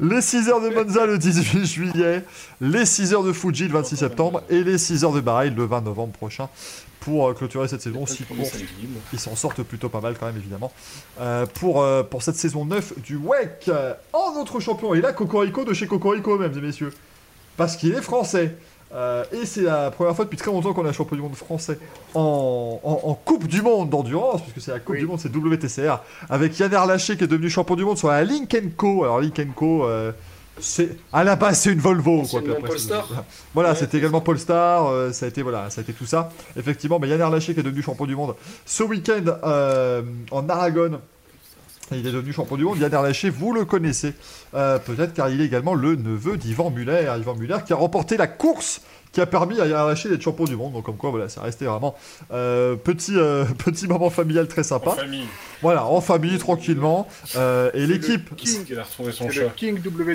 [0.00, 2.24] Les 6 heures de Monza le 18 juillet,
[2.60, 5.64] les 6 heures de Fuji le 26 septembre et les 6 heures de Bahreïn le
[5.66, 6.48] 20 novembre prochain
[7.04, 8.00] pour euh, clôturer cette saison.
[8.00, 8.18] Courses.
[9.12, 10.72] Ils s'en sortent plutôt pas mal quand même, évidemment.
[11.20, 13.70] Euh, pour, euh, pour cette saison 9 du WEC,
[14.12, 16.92] en autre champion, et là Cocorico de chez Cocorico, mesdames et messieurs.
[17.56, 18.56] Parce qu'il est français.
[18.94, 21.34] Euh, et c'est la première fois depuis très longtemps qu'on a un champion du monde
[21.34, 21.78] français
[22.14, 25.00] en, en- en Coupe du Monde d'endurance, puisque c'est la Coupe Oui.
[25.00, 25.98] du Monde, c'est WTCR,
[26.30, 29.02] avec Yann Arlaché qui est devenu champion du monde sur la Link Co.
[29.02, 30.12] Alors Link Co, euh,
[30.60, 32.16] c'est à la base c'est une Volvo.
[32.16, 33.24] Quoi, Anciennement puis après, Polestar.
[33.54, 34.20] Voilà, Ouais, c'était également.
[34.20, 36.30] Polestar, euh, ça a été voilà, ça a été tout ça.
[36.56, 41.00] Effectivement, mais Yann Arlaché qui est devenu champion du monde ce week-end euh, en Aragon.
[41.92, 42.78] Il est devenu champion du monde.
[42.78, 44.14] Yann Arlaché, vous le connaissez
[44.54, 47.12] euh, peut-être car il est également le neveu d'Ivan Muller.
[47.18, 48.80] Ivan Muller qui a remporté la course
[49.14, 50.72] qui a permis à Yann Arlaché d'être champion du monde.
[50.72, 51.94] Donc comme quoi, voilà, ça restait vraiment
[52.32, 54.90] euh, petit, euh, petit moment familial très En sympa.
[54.90, 55.24] famille.
[55.62, 57.08] Voilà, en famille, tranquillement.
[57.36, 58.28] Euh, et l'équipe...
[58.28, 59.50] Parce qu'il a retrouvé son C'est.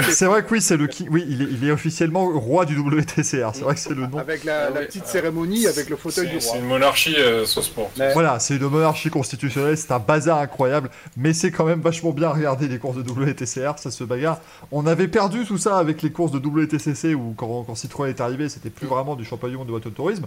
[0.12, 1.08] C'est vrai que oui, c'est le king.
[1.10, 3.52] Oui, il est, il est officiellement roi du WTCR.
[3.54, 4.18] C'est vrai que c'est le nom.
[4.20, 6.58] Avec la, Ah la petite cérémonie avec le fauteuil C'est du c'est roi.
[6.60, 7.90] une monarchie euh, sans sport.
[7.98, 12.12] Mais- Voilà, c'est une monarchie constitutionnelle, c'est un bazar incroyable, mais c'est quand même vachement
[12.12, 14.40] bien à regarder les courses de WTCR, ça se bagarre.
[14.72, 18.22] On avait perdu tout ça avec les courses de WTCC où quand, quand Citroën est
[18.22, 19.26] arrivé, c'était plus vraiment du
[19.58, 20.26] monde de autotourisme,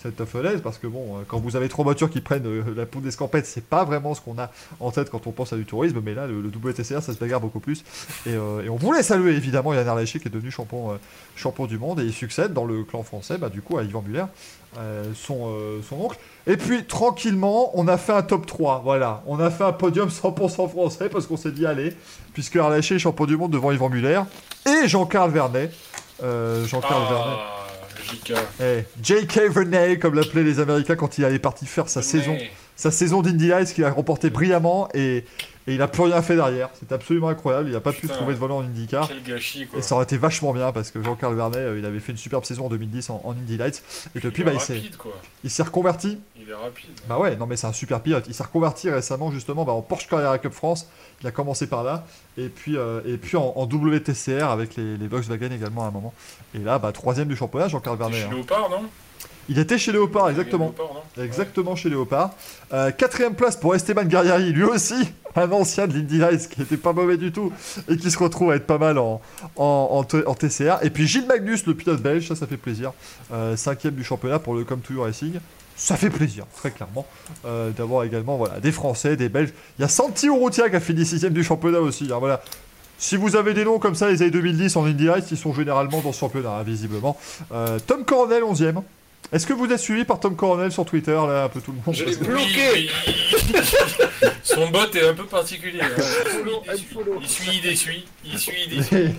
[0.00, 2.86] cette falaise, parce que bon, euh, quand vous avez trois voitures qui prennent euh, la
[2.86, 4.50] poudre d'escampette, c'est pas vraiment ce qu'on a
[4.80, 7.18] en tête quand on pense à du tourisme, mais là, le, le WTCR, ça se
[7.18, 7.84] bagarre beaucoup plus.
[8.26, 10.96] Et, euh, et on voulait saluer évidemment Yann Arlaché qui est devenu champion, euh,
[11.36, 14.02] champion du monde et il succède dans le clan français, bah, du coup, à Yvan
[14.02, 14.24] Muller,
[14.78, 15.54] euh, son,
[15.88, 16.18] son oncle.
[16.46, 18.82] Et puis, tranquillement, on a fait un top 3.
[18.84, 19.22] Voilà.
[19.26, 21.94] On a fait un podium 100% français parce qu'on s'est dit, allez,
[22.32, 24.20] puisque Arlaché est champion du monde devant Yvan Muller
[24.66, 25.72] et Jean-Carl Vernet.
[26.20, 27.63] Jean-Carl Vernet.
[28.04, 28.32] JK.
[28.60, 29.50] Eh, J.K.
[29.50, 32.36] Vernet, comme l'appelaient les Américains quand il allait parti faire sa saison,
[32.76, 35.24] sa saison d'Indy Lights qu'il a remporté brillamment et,
[35.66, 36.68] et il a plus rien fait derrière.
[36.74, 37.68] C'est absolument incroyable.
[37.70, 39.08] Il a pas pu trouver de volant en IndyCar.
[39.08, 39.78] Quel gâchis, quoi.
[39.78, 42.18] Et ça aurait été vachement bien parce que Jean-Carl Vernet, euh, il avait fait une
[42.18, 43.82] superbe saison en 2010 en, en Indy Lights.
[44.14, 45.12] Et depuis, il bah, il s'est rapide, quoi.
[45.42, 46.90] il s'est reconverti Il est rapide.
[47.08, 48.24] bah ouais, non mais c'est un super pilote.
[48.28, 50.88] Il s'est reconverti récemment justement bah, en Porsche Carrera Cup France.
[51.22, 52.04] Il a commencé par là.
[52.36, 55.90] Et puis, euh, et puis en, en WTCR avec les, les Volkswagen également à un
[55.92, 56.12] moment.
[56.54, 58.24] Et là, bah, troisième du championnat, Jean-Carl Vernet.
[58.24, 58.30] hein.
[58.32, 58.82] Léopard, non?
[59.48, 60.74] Il était chez Léopard, exactement.
[60.76, 62.30] Léopard, Exactement chez Léopard.
[62.72, 64.94] Euh, quatrième place pour Esteban Guerrieri, lui aussi,
[65.36, 67.52] un ancien de l'Indy Lights qui était pas mauvais du tout
[67.88, 69.20] et qui se retrouve à être pas mal en,
[69.56, 70.78] en, en TCR.
[70.82, 72.92] Et puis Gilles Magnus, le pilote belge, ça, ça fait plaisir.
[73.32, 75.34] Euh, cinquième du championnat pour le Come to You Racing.
[75.76, 77.04] Ça fait plaisir, très clairement,
[77.44, 79.52] euh, d'avoir également voilà, des Français, des Belges.
[79.78, 82.10] Il y a Santi Urrutia qui a fini sixième du championnat aussi.
[82.12, 82.40] hein, voilà.
[82.96, 85.52] Si vous avez des noms comme ça, les années 2010 en Indy Lights, ils sont
[85.52, 87.18] généralement dans ce championnat, hein, visiblement.
[87.88, 88.82] Tom Coronel, 11e.
[89.32, 91.78] Est-ce que vous êtes suivi par Tom Coronel sur Twitter, là, un peu tout le
[91.84, 92.88] monde Je l'ai bloqué.
[94.42, 95.80] Son bot est un peu particulier.
[95.80, 95.88] hein.
[97.20, 99.10] Il suit, il suit, il suit, il les,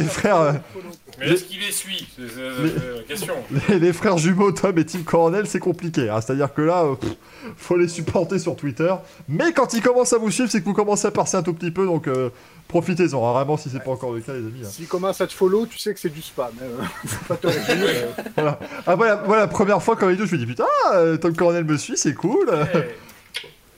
[0.00, 0.52] les frères, euh,
[1.20, 3.34] Mais est-ce qu'il les suit C'est c'est- c'est la question.
[3.68, 6.08] les, les frères jumeaux Tom et Tim Coronel, c'est compliqué.
[6.08, 6.20] hein.
[6.20, 7.12] C'est-à-dire que là, euh, pff,
[7.56, 8.92] faut les supporter sur Twitter.
[9.28, 11.54] Mais quand ils commencent à vous suivre, c'est que vous commencez à percer un tout
[11.54, 12.30] petit peu, donc euh,
[12.72, 13.24] profitez-en.
[13.28, 14.62] hein, Vraiment, si c'est pas encore le cas, les amis.
[14.64, 14.68] hein.
[14.70, 16.50] S'il commence à te follow, tu sais que c'est du spam.
[16.60, 16.84] hein.
[17.06, 17.90] Faut pas te réjouir.
[18.38, 18.50] euh.
[18.86, 21.36] Ah, voilà, voilà, la première fois, quand il dit, je me dis putain, euh, Tom
[21.36, 22.50] Coronel me suit, c'est cool.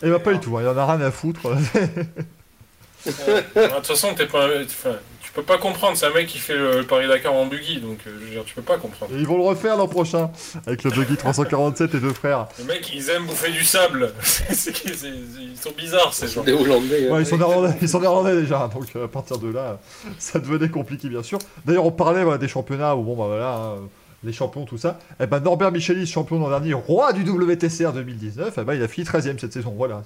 [0.03, 1.47] Eh, Et bah, pas du tout, hein, il en a rien à foutre.
[1.47, 4.97] euh, De toute façon, t'es pas, enfin,
[5.35, 5.97] peux pas comprendre.
[5.97, 8.55] C'est un mec qui fait le, Paris-Dakar en buggy, donc euh, je veux dire, tu
[8.55, 9.12] peux pas comprendre.
[9.15, 10.31] Et ils vont le refaire l'an prochain
[10.66, 12.47] avec le buggy 347 et deux frères.
[12.59, 14.12] Les mecs, ils aiment bouffer du sable.
[14.23, 16.43] C'est- c'est- c'est- ils sont bizarres ces gens.
[16.43, 17.09] Des Hollandais.
[17.09, 17.20] Ouais, hein.
[17.20, 19.78] ils sont néerlandais, ils sont néerlandais déjà, donc euh, à partir de là,
[20.19, 21.39] ça devenait compliqué bien sûr.
[21.65, 23.77] D'ailleurs, on parlait voilà, des championnats où bon bah voilà, hein,
[24.25, 24.99] les champions tout ça.
[25.21, 28.89] Et ben Norbert Michelis, champion l'an dernier, roi du WTCR 2019, eh ben il a
[28.89, 29.75] fini 13 e cette saison.
[29.77, 30.03] Voilà,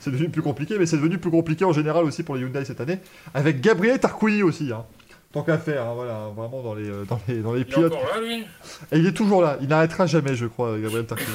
[0.00, 2.64] c'est- devenu plus compliqué, mais c'est devenu plus compliqué en général aussi pour les Hyundai
[2.64, 2.98] cette année,
[3.34, 4.70] avec Gabriel Tarquini aussi.
[4.72, 4.84] Hein.
[5.32, 7.64] Tant qu'à faire, hein, voilà, vraiment dans les, euh, dans les, dans les Il est
[7.66, 7.92] pilotes.
[7.92, 8.46] encore là, lui?
[8.92, 11.28] Et il est toujours là, il n'arrêtera jamais, je crois, Gabriel Tarquini.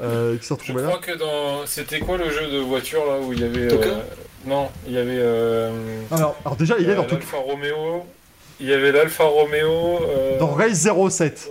[0.00, 0.88] Euh, qui s'est Je retrouvé là.
[0.88, 1.66] crois que dans.
[1.66, 3.72] C'était quoi le jeu de voiture là où il y avait.
[3.72, 3.94] Euh,
[4.46, 5.18] Non, il y avait.
[5.18, 5.70] euh,
[6.10, 8.04] Alors, alors déjà, il est euh, dans, tout- l'Alfa Romeo.
[8.60, 10.00] Il y avait l'Alfa Romeo.
[10.08, 11.50] euh, dans Race 07.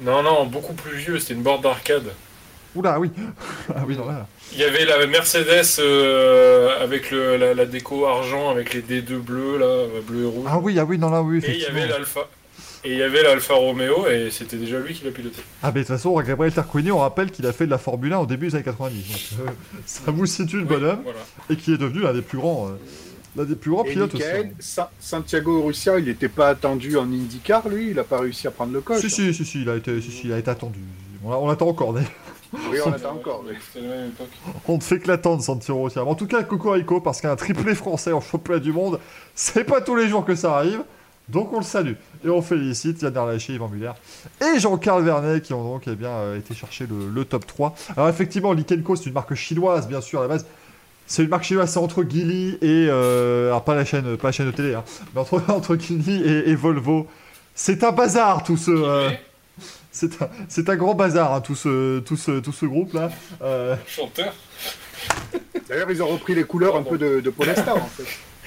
[0.00, 2.04] Non, non, beaucoup plus vieux, c'était une borne d'arcade.
[2.74, 3.10] Oula, oui.
[3.74, 4.26] ah oui, non, là.
[4.52, 9.18] Il y avait la Mercedes euh, avec le, la, la déco argent, avec les D2
[9.18, 10.46] bleus, là, bleu et rouge.
[10.48, 12.28] Ah oui, ah oui, non, là, oui, et il y avait l'Alfa.
[12.84, 15.40] Et il y avait l'Alfa Romeo, et c'était déjà lui qui l'a piloté.
[15.62, 18.12] Ah, mais de toute façon, Gabriel Tarquini, on rappelle qu'il a fait de la Formule
[18.12, 19.34] 1 au début des années 90.
[19.38, 19.50] Donc, euh,
[19.86, 21.18] ça vous situe le bonhomme, Voilà.
[21.50, 22.72] et qui est devenu l'un des plus grands, euh,
[23.36, 24.24] l'un des plus grands Et pilotes aussi.
[24.58, 28.50] Sa- Santiago Russia, il n'était pas attendu en IndyCar, lui, il n'a pas réussi à
[28.50, 29.00] prendre le coche.
[29.00, 30.80] Si, si, si, si, il a été, si, si, il a été attendu.
[31.24, 32.10] On, on l'attend encore, d'ailleurs.
[32.70, 33.44] Oui, on attend encore.
[33.46, 33.54] oui.
[33.72, 34.28] C'était la même époque.
[34.68, 35.98] On ne fait que l'attendre, Santiro Rossi.
[35.98, 39.00] En tout cas, Cocorico, parce qu'un triplé français en championnat du monde,
[39.34, 40.82] c'est pas tous les jours que ça arrive.
[41.28, 41.94] Donc on le salue.
[42.24, 43.90] Et on félicite Yann Arlaché, Yvan Muller
[44.40, 47.74] et Jean-Carl Vernet qui ont donc eh bien, euh, été chercher le, le top 3.
[47.96, 50.46] Alors effectivement, Likenko, c'est une marque chinoise, bien sûr, à la base.
[51.06, 52.88] C'est une marque chinoise, c'est entre Geely et...
[52.90, 54.84] euh, alors pas la chaîne, pas la chaîne de télé, hein,
[55.14, 57.06] mais entre, entre Geely et, et Volvo.
[57.54, 58.70] C'est un bazar, tout ce...
[58.70, 59.10] euh,
[59.92, 63.10] c'est un, c'est un grand bazar, hein, tout ce, tout ce, tout ce groupe-là.
[63.42, 64.34] Euh, Chanteur.
[65.68, 68.04] D'ailleurs, ils ont repris les couleurs un peu de, de Polestar, en fait.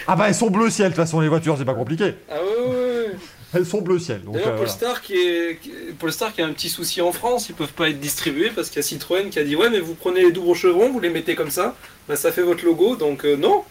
[0.08, 2.16] Ah bah elles sont bleu ciel, de toute façon les voitures c'est pas compliqué.
[2.30, 3.16] Ah ouais, ouais, ouais.
[3.54, 4.22] Elles sont bleu ciel.
[4.24, 4.58] Donc, D'ailleurs, euh.
[4.58, 5.60] Polestar, qui est...
[5.60, 8.70] qui- Polestar qui a un petit souci en France, ils peuvent pas être distribués parce
[8.70, 11.00] qu'il y a Citroën qui a dit Ouais, mais vous prenez les doubles chevrons, vous
[11.00, 11.76] les mettez comme ça,
[12.08, 13.64] bah, ça fait votre logo, donc euh, non.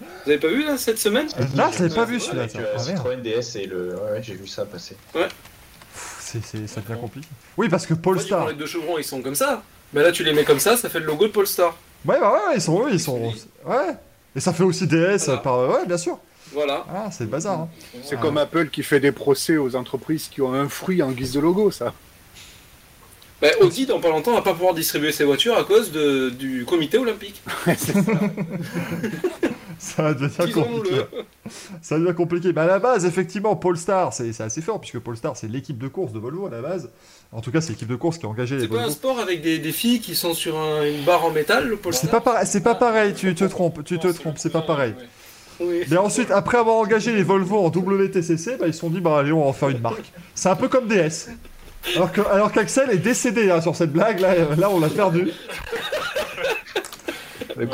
[0.00, 1.26] Vous avez pas vu là cette semaine?
[1.56, 2.42] Là je l'ai pas vu Ouais, celui-là.
[2.44, 2.78] avec, euh, Ah.
[2.78, 3.94] Citroën DS et le.
[3.96, 4.96] Ouais, ouais, j'ai vu ça passer.
[5.12, 5.26] Pff,
[6.20, 7.26] c'est, c'est- ça devient compliqué.
[7.56, 8.48] Oui parce que Moi, Polestar.
[8.48, 9.62] les deux chevrons, ils sont comme ça.
[9.92, 11.76] Mais là, tu les mets comme ça, ça fait le logo de Polestar.
[12.06, 13.20] Ouais bah ouais, ils sont eux, ils sont.
[13.66, 13.94] Ouais.
[14.36, 15.40] Et ça fait aussi DS Voilà.
[15.40, 15.68] par.
[15.68, 16.18] Ouais bien sûr.
[16.52, 16.84] Voilà.
[16.92, 17.60] Ah c'est le bazar.
[17.60, 17.68] hein.
[18.02, 21.32] C'est comme Apple qui fait des procès aux entreprises qui ont un fruit en guise
[21.32, 21.94] de logo, ça.
[23.40, 26.64] Bah, Audi, dans pas longtemps, va pas pouvoir distribuer ses voitures à cause de, du
[26.66, 27.40] comité olympique.
[29.78, 30.96] Ça va devenir compliqué.
[31.80, 32.52] Ça devient compliqué.
[32.52, 35.88] Mais à la base, effectivement, Polestar, c'est, c'est assez fort puisque Polestar c'est l'équipe de
[35.88, 36.90] course de Volvo à la base.
[37.32, 39.18] En tout cas, c'est l'équipe de course qui a engagé les C'est pas un sport
[39.20, 42.10] avec des, des filles qui sont sur un- une barre en métal, le Polestar C'est
[42.10, 44.94] pas pareil, c'est pas pareil, tu te trompes, tu te trompes, c'est pas pareil.
[44.98, 45.08] ouais.
[45.60, 45.82] Oui.
[45.90, 49.18] Mais ensuite, après avoir engagé les Volvo en WTCC, bah, ils se sont dit, bah
[49.18, 50.10] allez, on va en faire une marque.
[50.34, 51.28] C'est un peu comme DS.
[51.96, 55.30] Alors que- alors qu'Axel est décédé hein, sur cette blague, là, là on l'a perdu.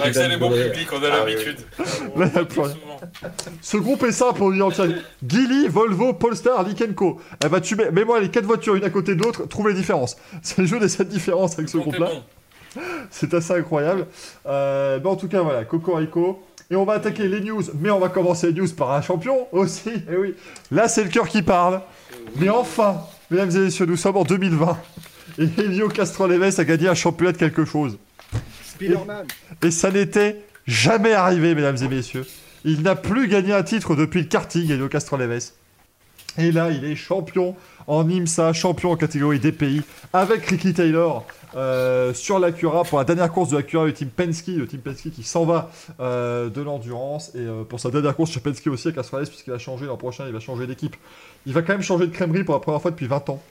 [0.04, 1.58] Axel est bon public, on a Ah, oui, l'habitude.
[2.16, 3.20] Là, a.
[3.60, 4.88] Ce groupe est simple, on dit en tiens,
[5.26, 7.20] Geely, Volvo, Polestar, Likenco.
[7.44, 9.74] Eh bah, tu mets, mets-moi les quatre voitures une à côté de l'autre, trouve les
[9.74, 10.16] différences.
[10.42, 12.10] C'est le jeu des sept différences avec ce groupe-là.
[12.74, 12.82] bon.
[13.10, 14.06] C'est assez incroyable.
[14.46, 16.42] Euh, mais en tout cas, voilà, Cocorico.
[16.70, 19.46] Et on va attaquer les news, mais on va commencer les news par un champion
[19.52, 19.90] aussi.
[20.10, 20.34] Et oui,
[20.70, 21.80] là c'est le cœur qui parle.
[22.36, 24.76] Mais enfin, mesdames et messieurs, nous sommes en 2020.
[25.38, 27.98] Et Elio Castroneves a gagné un championnat de quelque chose.
[28.64, 29.26] Spiderman.
[29.62, 32.26] Et ça n'était jamais arrivé, mesdames et messieurs.
[32.64, 35.52] Il n'a plus gagné un titre depuis le karting, Elio Castroneves.
[36.38, 37.54] Et là, il est champion
[37.86, 39.82] en IMSA, champion en catégorie DPI,
[40.12, 44.48] avec Ricky Taylor euh, sur l'Acura pour la dernière course de l'Acura, le team Penske,
[44.48, 47.30] le team Penske qui s'en va euh, de l'endurance.
[47.34, 49.96] Et euh, pour sa dernière course chez Penske aussi avec Castroneves, puisqu'il va changer l'an
[49.96, 50.96] prochain, il va changer d'équipe.
[51.46, 53.42] Il va quand même changer de crèmerie pour la première fois depuis 20 ans.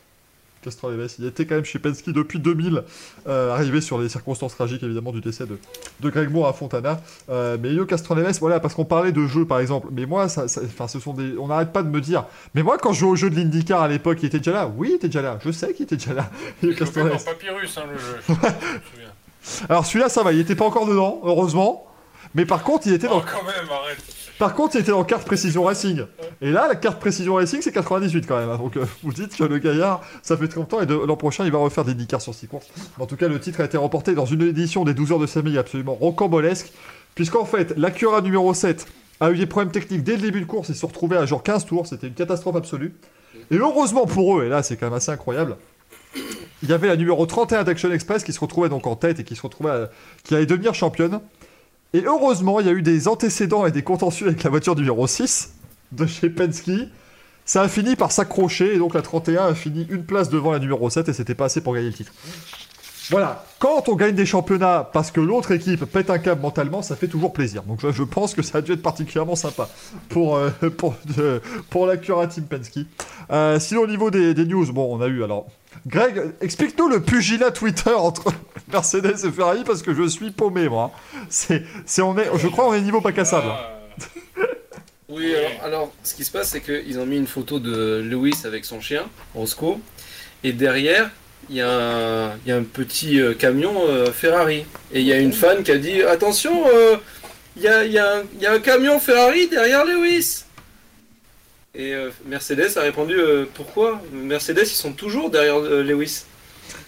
[0.66, 2.84] Castroneves, il était quand même chez Penske depuis 2000,
[3.28, 5.58] euh, arrivé sur les circonstances tragiques évidemment du décès de,
[6.02, 7.00] de Greg Moore à Fontana.
[7.30, 9.88] Euh, mais Elio Castroneves, voilà, parce qu'on parlait de jeux par exemple.
[9.92, 12.26] Mais moi, ça, ça- enfin, ce sont des, on n'arrête pas de me dire.
[12.54, 14.72] Mais moi, quand je jouais au jeu de l'IndyCar à l'époque, il était déjà là.
[14.76, 15.40] Oui, il était déjà là.
[15.46, 16.30] Je sais qu'il était déjà là.
[17.26, 18.18] Dans Papyrus, hein, le jeu.
[18.28, 18.40] Je me
[18.92, 19.66] souviens.
[19.70, 20.34] Alors celui-là, ça va.
[20.34, 21.86] Il était pas encore dedans, heureusement.
[22.34, 23.98] Mais par contre, il était dans, Oh, quand même, arrête.
[24.38, 26.02] Par contre, il était dans carte précision racing.
[26.42, 28.50] Et là, la carte précision racing, c'est 98 quand même.
[28.50, 28.58] hein.
[28.58, 30.82] Donc, euh, vous dites que le gaillard, ça fait très longtemps.
[30.82, 32.68] Et l'an prochain, il va refaire des IndyCar sur 6 courses.
[33.00, 35.28] En tout cas, le titre a été remporté dans une édition des 12 heures de
[35.28, 36.72] Samy absolument rocambolesque.
[37.16, 38.86] Puisqu'en fait, l'Acura numéro 7
[39.22, 40.68] a eu des problèmes techniques dès le début de course.
[40.70, 41.88] Ils se sont retrouvés à genre 15 tours.
[41.88, 42.94] C'était une catastrophe absolue.
[43.52, 45.56] Et heureusement pour eux, et là, c'est quand même assez incroyable.
[46.64, 49.24] Il y avait la numéro 31 d'Action Express qui se retrouvait donc en tête et
[49.24, 49.86] qui se retrouvait
[50.24, 51.20] qui allait devenir championne.
[51.96, 55.08] Et heureusement, il y a eu des antécédents et des contentieux avec la voiture numéro
[55.08, 55.54] 6
[55.94, 56.90] de chez Penske.
[57.46, 60.60] Ça a fini par s'accrocher et donc la 31 a fini une place devant la
[60.60, 62.12] numéro 7 et c'était pas assez pour gagner le titre.
[63.12, 66.98] Voilà, quand on gagne des championnats parce que l'autre équipe pète un câble mentalement, ça
[66.98, 67.64] fait toujours plaisir.
[67.64, 69.70] Donc je, pense que ça a dû être particulièrement sympa
[70.10, 70.96] pour, euh, pour,
[71.70, 72.80] pour la Cura Team Penske.
[73.32, 75.48] Euh, sinon au niveau des news, bon on a eu alors...
[75.88, 78.32] Greg, explique-nous le pugilat Twitter entre
[78.72, 80.92] Mercedes et Ferrari parce que je suis paumé moi.
[81.30, 81.64] C'est,
[82.00, 83.48] on est, je crois on est niveau cassable.
[83.50, 83.78] Ah,
[85.10, 85.34] Oui,
[85.64, 88.82] alors, ce qui se passe, c'est qu'ils ont mis une photo de Lewis avec son
[88.82, 89.04] chien,
[89.36, 89.78] Roscoe,
[90.44, 91.12] et derrière,
[91.50, 94.66] il y, a un- petit euh, camion euh, Ferrari.
[94.92, 96.98] Et il y a une fan qui a dit Attention, euh,
[97.56, 100.45] il y a un camion Ferrari derrière Lewis.
[101.78, 106.24] Et euh, Mercedes a répondu euh, Pourquoi Mercedes, ils sont toujours derrière euh, Lewis.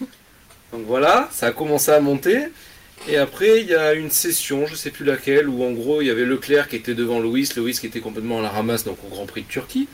[0.72, 2.46] Donc voilà, ça a commencé à monter.
[3.06, 6.06] Et après, il y a une session, je sais plus laquelle, où en gros, il
[6.06, 8.98] y avait Leclerc qui était devant Lewis, Lewis qui était complètement à la ramasse, donc
[9.04, 9.88] au Grand Prix de Turquie.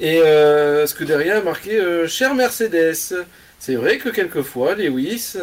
[0.00, 3.24] Et ce que derrière a marqué Cher Mercedes,
[3.60, 5.36] c'est vrai que quelquefois, Lewis,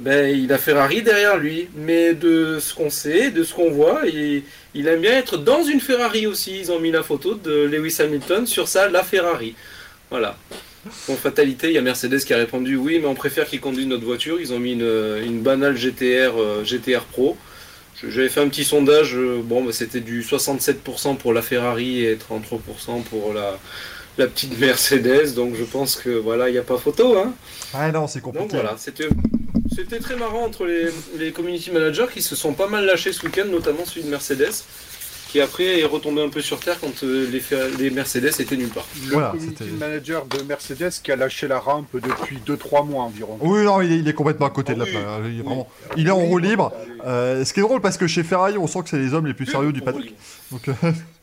[0.00, 4.02] ben, il a Ferrari derrière lui, mais de ce qu'on sait, de ce qu'on voit,
[4.06, 4.42] il,
[4.74, 6.58] il aime bien être dans une Ferrari aussi.
[6.60, 9.54] Ils ont mis la photo de Lewis Hamilton sur sa La Ferrari.
[10.10, 10.36] Voilà.
[11.08, 13.86] Bon, fatalité, il y a Mercedes qui a répondu oui, mais on préfère qu'il conduise
[13.88, 14.40] notre voiture.
[14.40, 17.36] Ils ont mis une, une banale GTR, euh, GTR Pro.
[18.06, 22.14] J'avais fait un petit sondage, euh, bon, bah, c'était du 67% pour la Ferrari et
[22.16, 23.58] 33% pour la,
[24.16, 25.34] la petite Mercedes.
[25.34, 27.18] Donc je pense que voilà, il n'y a pas photo.
[27.18, 27.34] Hein.
[27.74, 28.54] Ah non, c'est Donc compliqué.
[28.54, 29.08] voilà, c'était
[29.78, 33.44] c'était très marrant entre les, community managers qui se sont pas mal lâchés ce week-end,
[33.44, 34.64] notamment celui de Mercedes,
[35.28, 37.28] qui après est retombé un peu sur terre quand euh,
[37.78, 38.86] les, Mercedes étaient nulle part.
[39.06, 43.36] Le Voilà, community manager de Mercedes qui a lâché la rampe depuis 2-3 mois environ.
[43.42, 45.04] Oui, non, il est, il est complètement à côté de la Oui, plaque.
[45.24, 45.42] Il est, oui.
[45.42, 46.72] vraiment- il est en roue libre.
[47.06, 49.26] Euh, ce qui est drôle parce que chez Ferrari, on sent que c'est les hommes
[49.26, 50.12] les plus sérieux du paddock.
[50.50, 50.72] Donc, euh,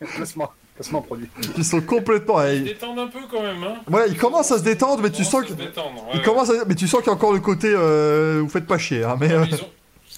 [0.76, 1.28] Placement, produit.
[1.56, 2.40] ils sont complètement.
[2.44, 3.62] Ils euh, détendent un peu quand même.
[3.64, 3.76] Hein.
[3.90, 5.54] Ouais, ils commencent à se détendre, mais tu Ils sens commencent que.
[5.54, 6.24] à se détendre, ouais, Ils ouais.
[6.24, 7.72] commencent à- Mais tu sens qu'il y a encore le côté.
[7.74, 9.02] euh, vous faites pas chier.
[9.02, 9.68] Hein, mais, euh, Ils ont,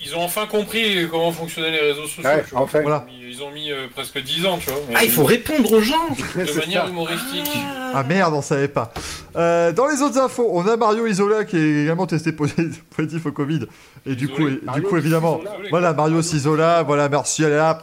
[0.00, 2.22] ils ont enfin compris comment fonctionnaient les réseaux sociaux.
[2.24, 2.60] Ouais, tu vois.
[2.62, 2.80] enfin.
[2.82, 3.04] Voilà.
[3.30, 4.80] Ils ont mis euh, presque 10 ans, tu vois.
[4.94, 6.88] Ah, il faut répondre aux gens De manière ça.
[6.88, 7.50] humoristique.
[7.94, 8.92] Ah merde, on savait pas.
[9.36, 13.26] Euh, dans les autres infos, on a Mario Isola qui est également testé posi- positif
[13.26, 13.66] au Covid.
[14.06, 15.40] Et du coup, et- du coup évidemment.
[15.70, 17.80] Voilà, Mario Sisola, voilà, merci, elle est là.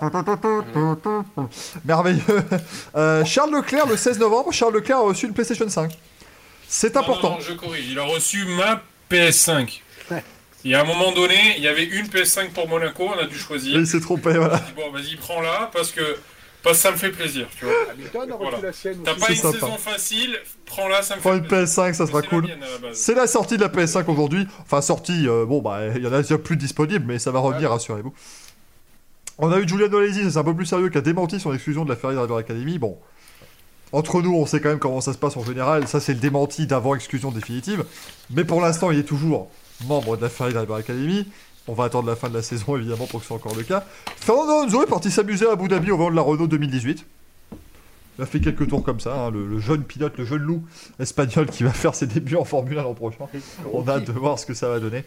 [1.85, 2.21] Merveilleux.
[2.95, 5.91] Euh, Charles Leclerc, le 16 novembre, Charles Leclerc a reçu une PlayStation 5.
[6.67, 7.29] C'est important.
[7.31, 7.85] Non, non, je corrige.
[7.91, 8.81] Il a reçu ma
[9.11, 9.81] PS5.
[10.65, 13.25] Il y a un moment donné, il y avait une PS5 pour Monaco, on a
[13.27, 13.79] dû choisir.
[13.79, 14.59] Il s'est trompé, voilà.
[14.75, 16.01] Bon, vas-y, prends-la, parce que,
[16.63, 17.73] parce que ça me fait plaisir, tu vois.
[17.91, 18.57] Hamilton a Voilà.
[18.57, 19.53] reçu la sienne T'as pas une sympa.
[19.59, 20.35] saison facile,
[20.65, 21.83] prends-la, ça me Prends fait une plaisir.
[21.83, 22.49] PS5, ça sera C'est la cool.
[22.93, 24.47] C'est la sortie de la PS5 aujourd'hui.
[24.63, 27.37] Enfin, sortie, euh, bon, bah, il y en a déjà plus disponibles, mais ça va
[27.39, 28.13] revenir, rassurez-vous.
[29.37, 31.83] On a eu Julian Olesi, c'est un peu plus sérieux, qui a démenti son exclusion
[31.85, 32.79] de la Ferrari Driver Academy.
[32.79, 32.97] Bon,
[33.91, 35.87] entre nous, on sait quand même comment ça se passe en général.
[35.87, 37.85] Ça, c'est le démenti d'avant exclusion définitive.
[38.31, 39.51] Mais pour l'instant, il est toujours
[39.87, 41.27] membre de la Ferrari Driver Academy.
[41.67, 43.63] On va attendre la fin de la saison, évidemment, pour que ce soit encore le
[43.63, 43.83] cas.
[44.17, 47.05] Fernando Alonso est parti s'amuser à Abu Dhabi au vent de la Renault 2018.
[48.17, 50.63] Il a fait quelques tours comme ça, hein, le, le jeune pilote, le jeune loup
[50.99, 53.25] espagnol qui va faire ses débuts en Formule 1 l'an prochain.
[53.73, 55.03] On a hâte de voir ce que ça va donner.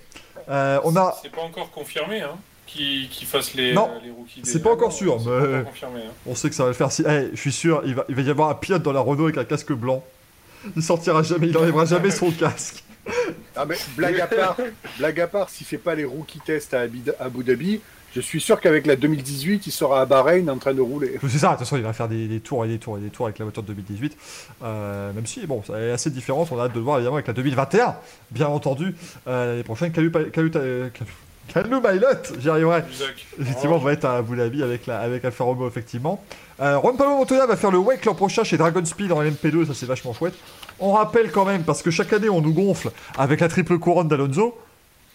[0.51, 2.37] Euh, on a, C'est pas encore confirmé, hein,
[2.67, 4.43] qu'il qu'il fasse les, Non, euh, les rookies.
[4.43, 6.13] des- c'est pas encore sûr, mais- confirmé, hein.
[6.27, 6.93] on sait que ça va le faire.
[6.93, 9.01] Si, eh, je suis sûr, il va, il va y avoir un pilote dans la
[9.01, 10.05] Renault avec un casque blanc.
[10.77, 12.83] Il sortira jamais, il enlèvera jamais son casque.
[13.57, 14.57] Ah, mais blague à part,
[14.99, 17.81] blague à part, s'il fait pas les rookie tests à Abi- Abu Dhabi,
[18.15, 21.19] je suis sûr qu'avec la 2018, il sera à Bahreïn en train de rouler.
[21.29, 23.01] C'est ça, de toute façon, il va faire des, des tours et des tours et
[23.01, 24.17] des tours avec la voiture de 2018.
[24.63, 26.49] Euh, même si, bon, ça est assez différente.
[26.51, 27.97] On a hâte de le voir évidemment avec la 2021,
[28.31, 28.95] bien entendu.
[29.27, 32.07] Euh, L'année prochaine, Calu, Calu, Calu, Mailot,
[32.41, 32.83] j'y arriverai.
[33.41, 36.23] Effectivement, on va être à Abu Dhabi avec, la, avec Alfa Romeo, effectivement.
[36.61, 39.67] Euh, Juan Pablo Montoya va faire le WEC l'an prochain chez Dragon Speed en LMP2,
[39.67, 40.35] ça c'est vachement chouette.
[40.81, 44.09] On rappelle quand même, parce que chaque année on nous gonfle avec la triple couronne
[44.09, 44.57] d'Alonso,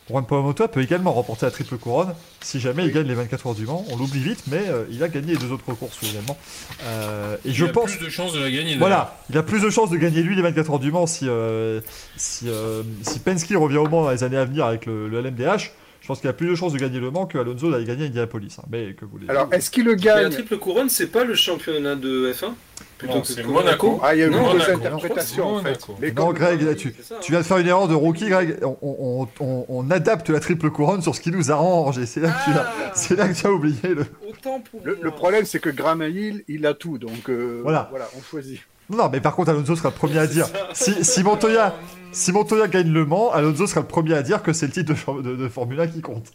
[0.09, 3.47] Juan Pablo Montoya peut également remporter la triple couronne si jamais il gagne les 24
[3.47, 3.85] heures du Mans.
[3.89, 6.37] On l'oublie vite, mais euh, il a gagné les deux autres courses également.
[6.83, 7.95] Euh, et je il a pense.
[7.95, 8.75] plus de chances de la gagner.
[8.75, 11.25] Voilà, il a plus de chances de gagner lui les 24 heures du Mans si,
[11.29, 11.79] euh,
[12.17, 15.21] si, euh, si Penske revient au Mans dans les années à venir avec le, le
[15.21, 15.71] LMDH.
[16.01, 18.07] Je pense qu'il a plus de chances de gagner le Mans que Alonso d'aller gagner
[18.07, 18.57] Indianapolis.
[18.59, 18.65] hein.
[18.69, 21.33] Mais que voulez Alors, est-ce qu'il le Mais la gagne triple couronne, c'est pas le
[21.33, 22.51] championnat de F1
[23.07, 23.99] Non, que c'est Monaco.
[24.03, 24.71] Ah, il y a eu Non, deux Monaco.
[24.77, 25.79] interprétations en fait.
[26.01, 26.93] Mais Non, Greg, là, tu,
[27.29, 28.57] viens de faire une erreur de rookie, Greg.
[28.63, 31.97] On, on- on- on adapte la triple couronne sur ce qui nous arrange.
[31.99, 34.05] Et c'est là, que tu as- Ah, c'est là que tu as oublié le.
[34.29, 37.89] Autant pour Le, problème, c'est que Graham Hill, il a tout, donc euh, Voilà.
[38.17, 38.59] on choisit.
[38.89, 40.45] Non, mais par contre, Alonso sera le premier à dire.
[40.73, 41.73] Si, si, Montoya,
[42.11, 44.91] si Montoya gagne le Mans, Alonso sera le premier à dire que c'est le titre
[44.91, 46.27] de, champ- de- de Formule 1 qui compte.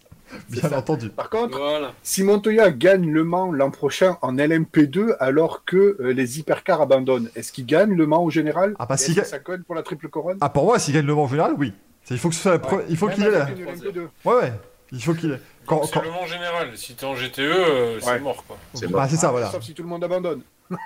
[0.49, 0.79] Bien ça.
[0.79, 1.09] entendu.
[1.11, 1.93] Par contre, Voilà.
[2.03, 7.31] si Montoya gagne Le Mans l'an prochain en LMP2 alors que euh, les hypercars abandonnent,
[7.35, 8.75] est-ce qu'il gagne Le Mans au général?
[8.79, 10.39] Ah bah, ga- ça colle pour la triple couronne?
[10.41, 11.73] Ah, pour moi, s'il gagne le Mans en général, oui.
[12.11, 13.43] Il faut que ce soit la pre- il faut qu'il ait la...
[13.43, 14.09] avec une LMP2.
[14.25, 14.53] Ouais, ouais.
[14.93, 15.41] Il faut qu'il ait.
[15.67, 16.69] Quand, C'est quand- le Mans général.
[16.77, 18.19] Si t'es en GTE, euh, c'est Ouais.
[18.21, 18.57] mort quoi.
[18.73, 19.51] C'est Bah, c'est ça, voilà.
[19.51, 20.41] Sauf si tout le monde abandonne,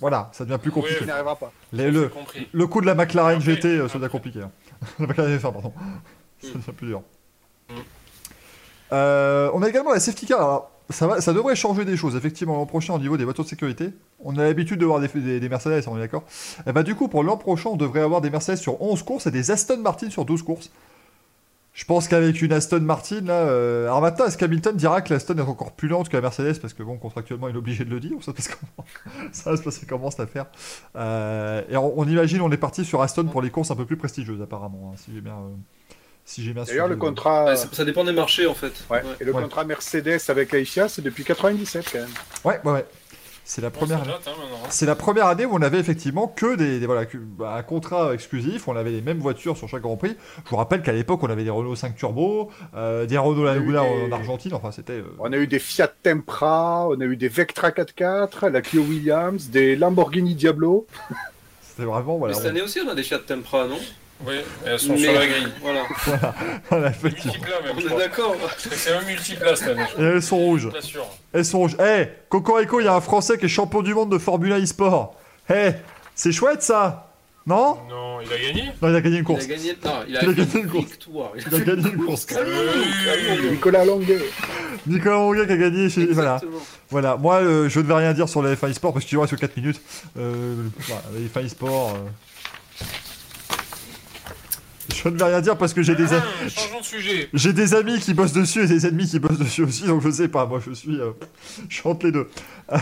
[0.00, 0.98] Voilà, ça devient plus compliqué.
[1.00, 1.52] il n'y arrivera pas.
[1.72, 2.10] Les- le,
[2.52, 4.40] le coup de la McLaren Après, GT, euh, ça devient compliqué.
[4.42, 4.50] hein.
[4.98, 5.72] la McLaren F1, pardon.
[6.42, 7.02] Ça devient plus dur.
[7.70, 7.74] Mm.
[8.92, 10.38] Euh, on a également la safety car.
[10.40, 13.90] Alors, ça, devrait changer des choses, effectivement, l'an prochain au niveau des voitures de sécurité.
[14.22, 16.22] On a l'habitude de voir des, des- des Mercedes, on est d'accord
[16.64, 19.26] Et bah, du coup, pour l'an prochain, on devrait avoir des Mercedes sur 11 courses
[19.26, 20.70] et des Aston Martin sur 12 courses.
[21.72, 23.34] Je pense qu'avec une Aston Martin, là.
[23.34, 23.84] Euh...
[23.86, 26.58] Alors maintenant, est-ce qu'Hamilton dira que l'Aston est encore plus lente que la Mercedes?
[26.60, 28.12] Parce que, bon, contractuellement, il est obligé de le dire.
[28.22, 28.88] Ça, passer comment
[29.32, 30.46] ça va se passer comment cette affaire?
[30.94, 33.84] Euh, Et on, on imagine, on est parti sur Aston pour les courses un peu
[33.84, 34.92] plus prestigieuses, apparemment.
[34.94, 35.34] hein, si j'ai bien.
[35.34, 35.54] euh,
[36.28, 38.72] Si j'ai bien D'ailleurs, le contrat, Ouais, ça, ça dépend des marchés en fait.
[38.90, 39.42] ouais, et le Ouais.
[39.42, 42.08] contrat Mercedes avec Aisha, c'est depuis 97 quand même.
[42.44, 42.84] Ouais, ouais, ouais.
[43.48, 44.02] C'est la première.
[44.02, 44.66] date, hein, hein.
[44.70, 47.62] C'est la première année où on avait effectivement que des, des- voilà que- bah, un
[47.62, 48.66] contrat exclusif.
[48.66, 50.16] On avait les mêmes voitures sur chaque Grand Prix.
[50.44, 53.82] Je vous rappelle qu'à l'époque on avait des Renault 5 Turbo, euh, des Renault Laguna
[53.84, 54.52] des- en Argentine.
[54.52, 54.94] Enfin c'était.
[54.94, 58.82] euh, On a eu des Fiat Tempra, on a eu des Vectra 4x4, la Clio
[58.82, 60.88] Williams, des Lamborghini Diablo.
[61.62, 62.34] C'était vraiment voilà.
[62.34, 63.78] Mais cette année aussi, on a des Fiat Tempra, non?
[64.24, 65.48] Oui, elles sont Mais- sur la grille.
[65.60, 65.82] Voilà.
[66.70, 67.32] on, a effectivement.
[67.34, 68.36] Multiplat même, On est d'accord.
[68.58, 69.84] C'est même multiplat cette année.
[69.98, 70.70] Et elles sont rouges.
[70.80, 71.06] sûr.
[71.32, 71.76] Elles sont rouges.
[71.78, 75.14] Eh, Cocorico, il y a un Français qui est champion du monde de Formula e-sport.
[75.50, 75.70] Eh,
[76.14, 77.12] c'est chouette ça,
[77.46, 79.44] non Non, il a gagné Non, il a gagné une Il course.
[79.44, 79.76] a gagné.
[79.84, 80.84] Non, il a, Il a fait gagné une course.
[80.90, 81.32] victoire.
[81.36, 82.26] Il a gagné une course.
[83.50, 84.18] Nicolas Longuet.
[84.86, 85.90] Nicolas Monguet qui a gagné.
[85.90, 86.06] Chez...
[86.06, 86.40] Voilà.
[86.90, 89.16] Voilà, moi euh, je ne vais rien dire sur la F1 eSport parce que tu
[89.16, 89.80] vois sur 4 minutes.
[90.18, 90.54] Euh,
[90.86, 91.94] voilà, la F1 eSport.
[91.96, 92.84] euh,
[94.94, 97.28] Je ne vais rien dire parce que j'ai des, a- Ah, changeons de sujet.
[97.34, 100.10] j'ai des amis qui bossent dessus et des ennemis qui bossent dessus aussi, donc je
[100.10, 101.00] sais pas, moi je suis.
[101.00, 101.12] euh,
[101.68, 102.28] je suis entre les deux.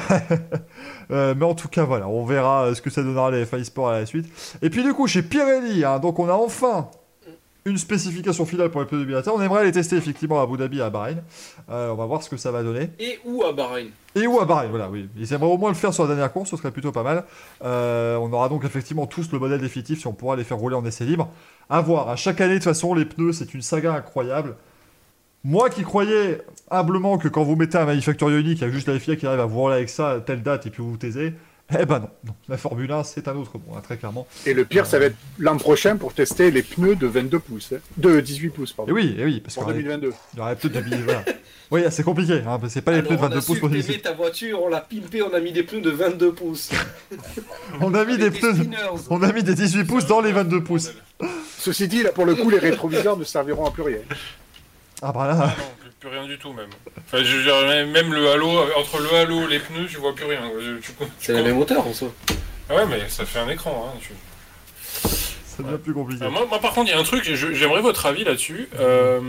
[1.10, 3.60] Euh, mais en tout cas, voilà, on verra euh, ce que ça donnera la F1
[3.60, 4.26] eSport à la suite.
[4.62, 6.88] Et puis du coup, chez Pirelli, hein, donc on a enfin
[7.66, 9.40] une spécification finale pour les pneus de bilatéral.
[9.40, 11.22] On aimerait les tester effectivement à Abu Dhabi et à Bahreïn.
[11.70, 12.90] Euh, on va voir ce que ça va donner.
[12.98, 13.88] Et où à Bahreïn?
[14.14, 15.08] Et ou à Bahreïn, voilà, oui.
[15.16, 17.24] Ils aimeraient au moins le faire sur la dernière course, ce serait plutôt pas mal.
[17.64, 20.76] Euh, on aura donc effectivement tous le modèle définitif si on pourra les faire rouler
[20.76, 21.30] en essai libre.
[21.70, 24.56] À voir, à chaque année, de toute façon, les pneus, c'est une saga incroyable.
[25.42, 28.88] Moi qui croyais humblement que quand vous mettez un manufacturier unique, il y a juste
[28.88, 30.90] la FIA qui arrive à vous rouler avec ça à telle date et puis vous
[30.90, 31.34] vous taisez.
[31.78, 32.34] Eh ben non, non.
[32.48, 34.26] la Formule 1, c'est un autre monde, hein, très clairement.
[34.46, 37.72] Et le pire, ça va être l'an prochain pour tester les pneus de 22 pouces.
[37.74, 37.78] hein.
[37.96, 38.92] De 18 pouces, Et pardon.
[38.92, 40.12] oui, et oui, parce aurait- 2022.
[40.34, 41.24] il y aurait peut-être des voilà.
[41.70, 43.42] Oui, c'est compliqué, hein, parce que c'est pas les Alors, pneus de on 22 a
[43.42, 46.32] pouces pour les ta voiture, on l'a pimpé, on a mis des pneus de 22
[46.32, 46.70] pouces.
[47.80, 48.76] On a mis des pneus, spinners.
[49.10, 50.92] on a mis des 18 pouces dans les 22 pouces.
[51.58, 53.98] Ceci dit, là, pour le coup, les rétroviseurs ne serviront à plus rien.
[55.02, 55.36] Ah bah là.
[55.48, 55.54] Ah
[56.08, 56.68] plus, rien du tout même.
[57.06, 60.24] Enfin, je veux dire, même- le halo, entre le halo, les pneus, tu vois plus
[60.26, 60.40] rien.
[60.60, 62.12] Je- C'est la même hauteur en soi.
[62.70, 63.92] Ah ouais, mais ça fait un écran.
[63.94, 65.08] Hein, tu-
[65.46, 66.24] Ça devient plus compliqué.
[66.24, 68.68] Euh, moi, moi, par contre, il y a un truc, je- j'aimerais votre avis là-dessus.
[68.80, 69.20] Euh,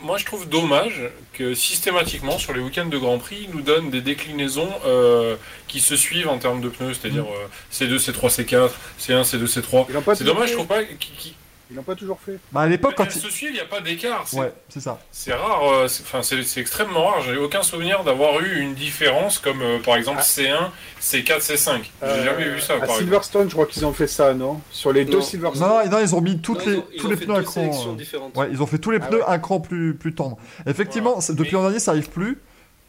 [0.00, 1.02] moi, je trouve dommage
[1.34, 5.36] que systématiquement, sur les week-ends de Grand Prix, ils nous donnent des déclinaisons euh,
[5.68, 9.86] qui se suivent en termes de pneus, c'est-à-dire euh, C2, C3, C4, C1, C2, C3.
[9.88, 11.34] Ils l'ont pas C'est dommage, je trouve pas qu'ils
[11.68, 12.38] Ils l'ont pas toujours fait.
[12.52, 14.22] Bah à l'époque, quand elles se suivent, il n'y a pas d'écart.
[14.26, 15.00] C'est Ouais, c'est ça.
[15.10, 17.22] c'est rare, euh, enfin, c'est c'est extrêmement rare.
[17.22, 20.22] J'ai aucun souvenir d'avoir eu une différence comme euh, par exemple Ah.
[20.22, 20.70] C1,
[21.00, 21.80] C4, C5.
[21.82, 22.74] J'ai Euh, jamais vu ça.
[22.74, 23.00] À par exemple.
[23.02, 24.60] Silverstone, je crois qu'ils ont fait ça, non?
[24.70, 25.20] Sur les deux.
[25.20, 25.68] Silverstone.
[25.68, 27.34] Non, non, non, ils ont mis toutes Non, les, ils tous ont les fait pneus
[27.36, 27.62] à cran.
[27.88, 28.40] euh.
[28.40, 29.24] Ouais, ils ont fait tous les Ah pneus ouais.
[29.26, 30.38] un cran plus, plus tendres.
[30.66, 31.34] Effectivement, Voilà.
[31.34, 32.38] depuis Mais- l'an dernier, ça arrive plus.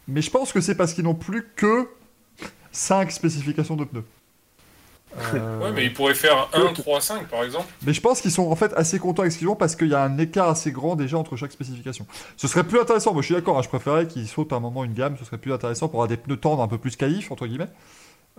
[0.06, 1.88] Mais je pense que c'est parce qu'ils n'ont plus que
[2.70, 4.04] 5 spécifications de pneus.
[5.34, 7.66] Euh, Ouais, mais ils pourraient faire 1, 3, 5 par exemple.
[7.84, 9.88] Mais je pense qu'ils sont en fait assez contents avec ce qu'ils ont parce qu'il
[9.88, 12.06] y a un écart assez grand déjà entre chaque spécification.
[12.36, 14.60] Ce serait plus intéressant, moi je suis d'accord, hein, je préférerais qu'ils sautent à un
[14.60, 16.94] moment une gamme, ce serait plus intéressant pour avoir des pneus tendres un peu plus
[16.96, 17.68] qualifs, entre guillemets.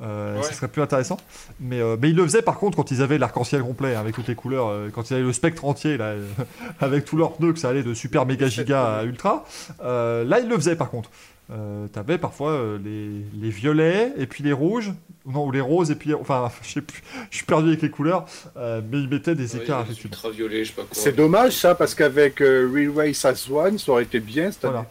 [0.02, 0.44] Euh, Ouais.
[0.44, 1.18] Ce serait plus intéressant.
[1.60, 4.16] Mais, euh, mais ils le faisaient par contre quand ils avaient l'arc-en-ciel complet, hein, avec
[4.16, 6.26] toutes les couleurs, euh, quand ils avaient le spectre entier, là, euh,
[6.80, 9.44] avec tous leurs pneus, que ça allait de super méga giga à ultra.
[9.84, 11.10] Euh, là, ils le faisaient par contre.
[11.52, 13.10] Euh, T'avais parfois euh, les,
[13.42, 14.92] les violets et puis les rouges,
[15.26, 16.14] non, ou les roses et puis.
[16.14, 17.02] Enfin, je sais plus,
[17.32, 18.26] je suis perdu avec les couleurs,
[18.58, 20.12] euh, mais ils mettaient des Ouais, écarts, effectivement.
[20.14, 20.90] ultraviolet, je sais pas quoi.
[20.92, 24.66] C'est dommage, ça, parce qu'avec euh, Real Race as One, ça aurait été bien cette
[24.66, 24.84] année.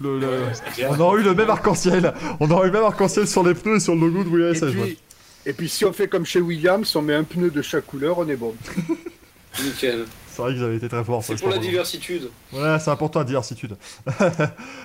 [0.00, 2.12] Le- le- Ouais, on aurait eu le même arc-en-ciel.
[2.40, 4.50] On aurait eu le même arc-en-ciel sur les pneus et sur le logo de Et
[4.52, 4.72] WSS.
[4.72, 4.98] puis,
[5.46, 8.18] et puis, si on fait comme chez Williams, on met un pneu de chaque couleur,
[8.18, 8.54] on est bon.
[9.62, 10.04] Nickel.
[10.34, 11.22] C'est vrai qu'ils avaient été très forts.
[11.22, 12.30] C'est pour la je diversitude.
[12.52, 13.76] Voilà, c'est important la diversitude.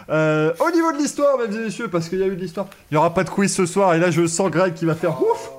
[0.09, 2.67] Euh, au niveau de l'histoire, mesdames et messieurs, parce qu'il y a eu de l'histoire,
[2.89, 3.93] il n'y aura pas de quiz ce soir.
[3.93, 5.49] Et là, je sens Greg qui va faire ouf,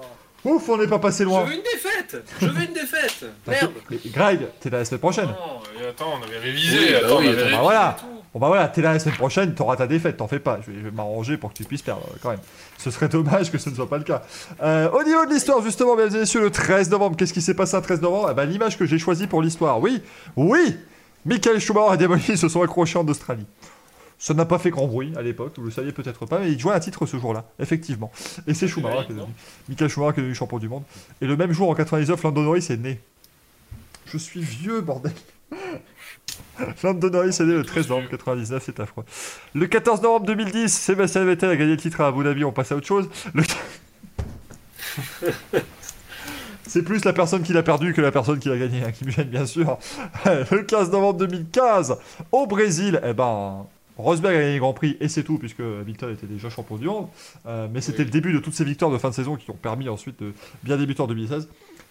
[0.44, 1.44] ouf, on n'est pas passé Je loin.
[1.44, 5.01] veux une défaite Je veux une défaite T'as Merde Mais Greg, t'es là la semaine
[5.01, 5.27] prochaine.
[5.27, 6.78] Non, et attends, on avait révisé.
[6.78, 7.97] Oui, bah attends, oui, on avait attends, révisé bah voilà.
[8.01, 8.17] tout.
[8.34, 10.60] Bon bah voilà, t'es là la semaine prochaine, t'auras ta défaite, t'en fais pas.
[10.66, 12.40] Je vais, m'arranger pour que tu puisses perdre euh, quand même.
[12.76, 14.22] Ce serait dommage que ce ne soit pas le cas.
[14.62, 17.55] Euh, au niveau de l'histoire, justement, mesdames et messieurs, le 13 novembre, qu'est-ce qui s'est
[17.55, 18.28] passé un 13 novembre?
[18.30, 20.02] Eh ben, L'image que j'ai choisie pour l'histoire, oui,
[20.36, 20.76] oui
[21.24, 23.46] Michael Schumacher et Demoli se sont accrochés en Australie.
[24.18, 26.59] Ça n'a pas fait grand bruit à l'époque, vous le saviez peut-être pas, mais il
[26.59, 28.10] jouait un titre ce jour-là, effectivement.
[28.48, 29.32] Et c'est Schumacher qui est devenu,
[29.68, 30.82] Michael Schumacher qui est devenu champion du monde.
[31.20, 33.00] Et le même jour, en 99, Lando Norris est né.
[34.06, 35.12] Je suis vieux, bordel
[36.82, 39.05] Lando Norris est né le 13 novembre 99, c'est affreux.
[39.55, 42.72] Le 14 novembre 2010, Sébastien Vettel a gagné le titre à Abu Dhabi, on passe
[42.72, 43.09] à autre chose.
[43.35, 43.43] Le...
[46.66, 49.06] C'est plus la personne qui l'a perdu que la personne qui l'a gagné, hein, qui
[49.06, 49.78] me gêne bien sûr.
[50.26, 51.97] Le 15 novembre 2015,
[52.30, 53.64] au Brésil, eh ben,
[53.97, 56.85] Rosberg a gagné le Grand Prix et c'est tout, puisque Hamilton était déjà champion du
[56.86, 57.09] monde.
[57.47, 58.05] Euh, mais c'était Oui.
[58.05, 60.35] le début de toutes ces victoires de fin de saison qui ont permis ensuite de
[60.62, 61.48] bien débuter en 2016.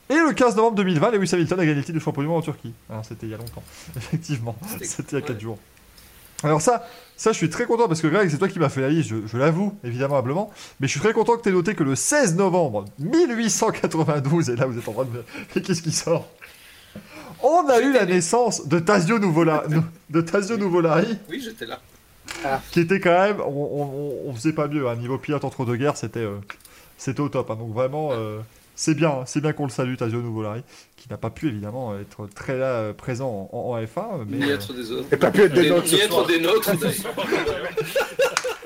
[0.09, 2.37] Et le 15 novembre 2020, Lewis Hamilton a gagné le titre de champion du monde
[2.39, 2.73] en Turquie.
[3.03, 3.63] C'était il y a longtemps,
[3.97, 4.55] effectivement.
[4.81, 5.39] C'était- il y a 4 ouais.
[5.41, 5.57] jours.
[6.43, 6.85] Alors ça,
[7.15, 9.09] ça je suis très content parce que Greg, c'est toi qui m'as fait la liste,
[9.09, 10.51] je, je l'avoue, évidemment, humblement.
[10.79, 14.55] Mais je suis très content que tu aies noté que le 16 novembre 1892, et
[14.55, 15.23] là vous êtes en train de me...
[15.55, 16.27] Mais qu'est-ce qui sort?
[17.43, 19.63] On a eu la naissance de Tazio Nuvola...
[20.09, 21.79] de Tazio Nuvolari, Oui, j'étais là.
[22.71, 23.41] qui était quand même...
[23.41, 26.37] On, on, on faisait pas mieux, un niveau pilote entre deux guerres, c'était euh,
[26.97, 27.49] c'était au top.
[27.51, 27.55] hein.
[27.55, 28.39] donc vraiment, euh,
[28.77, 29.23] c'est bien, hein.
[29.25, 30.63] c'est bien qu'on le salue, Tazio Nuvolari,
[30.97, 34.25] qui n'a pas pu évidemment être très là, euh, présent en, F1.
[34.27, 35.05] Mais, Ni euh, être des autres.
[35.11, 36.25] Et pas pu être des ce ni être soir.
[36.27, 36.71] des nôtres.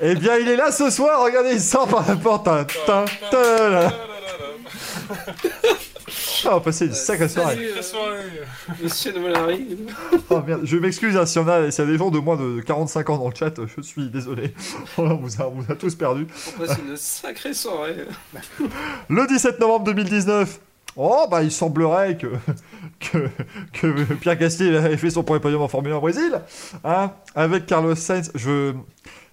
[0.04, 2.48] Eh bien, il est là ce soir, regardez, il sort par la porte.
[2.48, 2.66] hein.
[6.44, 7.56] Ah, on va passer une sacrée soirée.
[7.56, 8.32] Euh.
[8.82, 9.14] Monsieur.
[10.28, 10.62] Oh, merde.
[10.64, 12.60] Je m'excuse hein, s'il y en a, s'il y a des gens de moins de
[12.62, 14.52] 45 ans dans le chat, je suis désolé.
[14.98, 16.26] On vous a, on vous a tous perdu.
[16.56, 17.94] On passe une sacrée soirée.
[19.08, 20.58] Le 17 novembre 2019,
[20.96, 22.26] oh bah il semblerait que,
[23.72, 26.40] que, Pierre Gasly avait fait son premier podium en Formule 1 au Brésil,
[26.84, 28.30] hein, avec Carlos Sainz.
[28.34, 28.74] Je,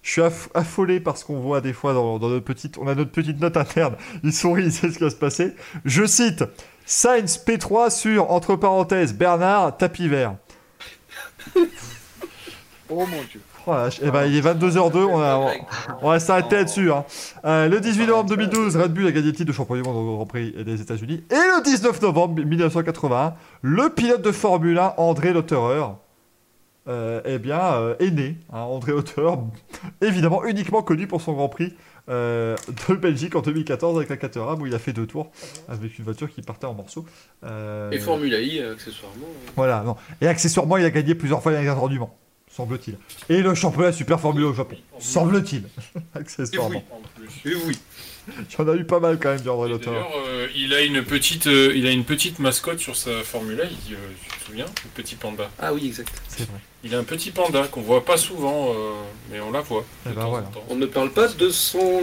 [0.01, 3.11] suis aff- affolé parce qu'on voit des fois dans, dans notre petite, on a notre
[3.11, 3.95] petite note interne.
[4.23, 5.53] Il sourit, il sait ce qui va se passer.
[5.85, 6.43] Je cite
[6.85, 10.35] Sainz P3 sur entre parenthèses Bernard tapis vert.
[12.89, 13.41] Oh mon dieu.
[13.67, 13.99] Oh la vache.
[14.03, 15.49] Eh ben, il est 22h02, on, a, on,
[16.01, 16.91] on va s'arrêter là-dessus.
[16.91, 17.03] Hein.
[17.45, 19.95] Euh, le 18 novembre 2012, Red Bull a gagné le titre de champion du monde
[19.95, 21.23] au Grand Prix des États-Unis.
[21.29, 25.83] Et le 19 novembre 1981, le pilote de Formule 1, André Lotterer,
[26.87, 28.37] euh, eh bien, euh, est né.
[28.51, 28.61] hein.
[28.61, 29.35] André Lotterer,
[30.01, 31.73] évidemment, uniquement connu pour son Grand Prix
[32.09, 32.55] euh,
[32.89, 35.29] de Belgique en 2014 avec la Caterham où il a fait deux tours
[35.67, 37.05] avec une voiture qui partait en morceaux.
[37.43, 39.27] Euh, Et Formula I, accessoirement.
[39.55, 39.95] voilà, non.
[40.21, 42.15] Et accessoirement, il a gagné plusieurs fois les gagnants du Mans,
[42.59, 42.97] semble-t-il.
[43.29, 45.63] Et le championnat Super Formule au Japon, semble-t-il.
[46.13, 46.83] accessoirement.
[46.91, 47.49] En plus.
[47.49, 47.77] Et oui.
[48.37, 49.69] Il y en a eu pas mal quand même du André.
[49.79, 53.59] D'ailleurs, euh, il a une petite, euh, il a une petite mascotte sur sa Formule
[53.61, 53.63] 1.
[53.63, 55.49] Il, euh, tu te souviens, le petit panda.
[55.57, 56.11] Ah oui, exact.
[56.27, 56.59] C'est vrai.
[56.83, 58.93] Il a un petit panda qu'on voit pas souvent, euh,
[59.31, 59.83] mais on la voit.
[60.05, 60.47] Eh de ben temps voilà.
[60.47, 60.63] en temps.
[60.69, 62.01] On ne parle pas de son.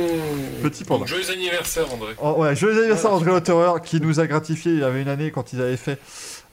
[0.62, 1.00] Petit panda.
[1.00, 2.14] Donc, joyeux anniversaire, André.
[2.20, 4.72] Oh, ouais, joyeux anniversaire André Lotterer qui nous a gratifié.
[4.72, 5.98] Il y avait une année quand ils avaient fait.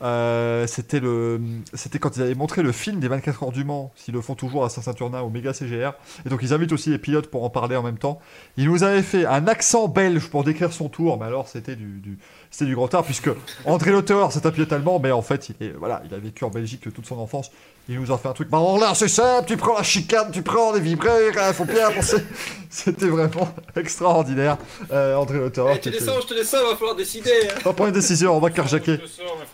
[0.03, 1.39] Euh, c'était le,
[1.73, 3.91] c'était quand ils avaient montré le film des 24 heures du Mans.
[3.95, 5.93] S'ils le font toujours à Saint-Saturnin au Méga CGR.
[6.25, 8.19] Et donc ils invitent aussi les pilotes pour en parler en même temps.
[8.57, 11.99] Il nous avait fait un accent belge pour décrire son tour, mais alors c'était du,
[12.01, 12.17] du-
[12.53, 13.29] c'était du grand art puisque
[13.65, 16.43] André Lotterer c'est un pilote allemand, mais en fait il est, voilà, il a vécu
[16.45, 17.49] en Belgique toute son enfance.
[17.89, 18.47] Il nous a fait un truc.
[18.49, 21.65] Bah alors là c'est simple, tu prends la chicane, tu prends les vibreurs, il faut
[21.65, 22.17] bien penser.
[22.69, 24.57] C'était vraiment extraordinaire.
[24.91, 25.73] Euh, André Lotterer.
[25.75, 27.31] Eh, tu descends, je te descends, va falloir décider.
[27.49, 27.55] hein.
[27.65, 28.99] on va prendre une décision, on va carjacker.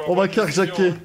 [0.08, 0.90] On va carjacker.
[0.90, 0.98] hein.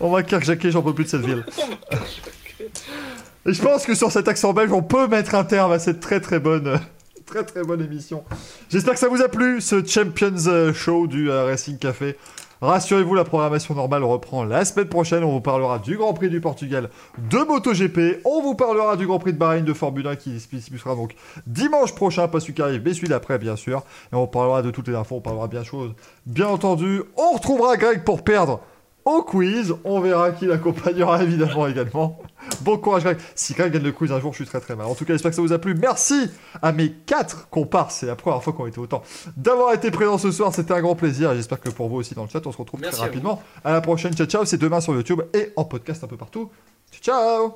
[0.00, 1.44] On va carjacker, j'en peux plus de cette ville.
[3.46, 6.00] Et je pense que sur cet accent belge, on peut mettre un terme à cette
[6.00, 6.76] très très bonne, euh,
[7.26, 8.24] très très bonne émission.
[8.68, 12.16] J'espère que ça vous a plu, ce Champions euh, Show du euh, Racing Café.
[12.60, 15.22] Rassurez-vous, la programmation normale reprend la semaine prochaine.
[15.22, 16.88] On vous parlera du Grand Prix du Portugal
[17.18, 18.22] de MotoGP.
[18.24, 21.14] On vous parlera du Grand Prix de Bahreïn de Formule 1 qui se disputera donc
[21.46, 23.82] dimanche prochain, pas celui qui arrive, mais celui d'après, bien sûr.
[24.12, 25.92] Et on parlera de toutes les infos, on parlera bien chose.
[26.24, 28.60] Bien entendu, on retrouvera Greg pour perdre
[29.04, 29.74] au quiz.
[29.84, 32.18] On verra qui l'accompagnera évidemment également.
[32.60, 33.18] Bon courage Greg.
[33.34, 34.86] Si Greg gagne le quiz un jour, je suis très très mal.
[34.86, 35.74] En tout cas, j'espère que ça vous a plu.
[35.74, 36.30] Merci
[36.62, 37.96] à mes quatre comparses.
[37.96, 39.02] C'est la première fois qu'on était autant.
[39.36, 41.34] D'avoir été présents ce soir, c'était un grand plaisir.
[41.34, 43.12] J'espère que pour vous aussi dans le chat, on se retrouve Merci très à vous.
[43.12, 43.42] rapidement.
[43.64, 44.14] À la prochaine.
[44.14, 44.44] Ciao ciao.
[44.44, 46.50] C'est demain sur YouTube et en podcast un peu partout.
[46.92, 47.54] Ciao ciao.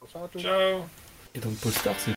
[0.00, 0.40] Bonsoir à tous.
[0.40, 0.80] Ciao.
[1.34, 2.12] Et donc Polestar, c'est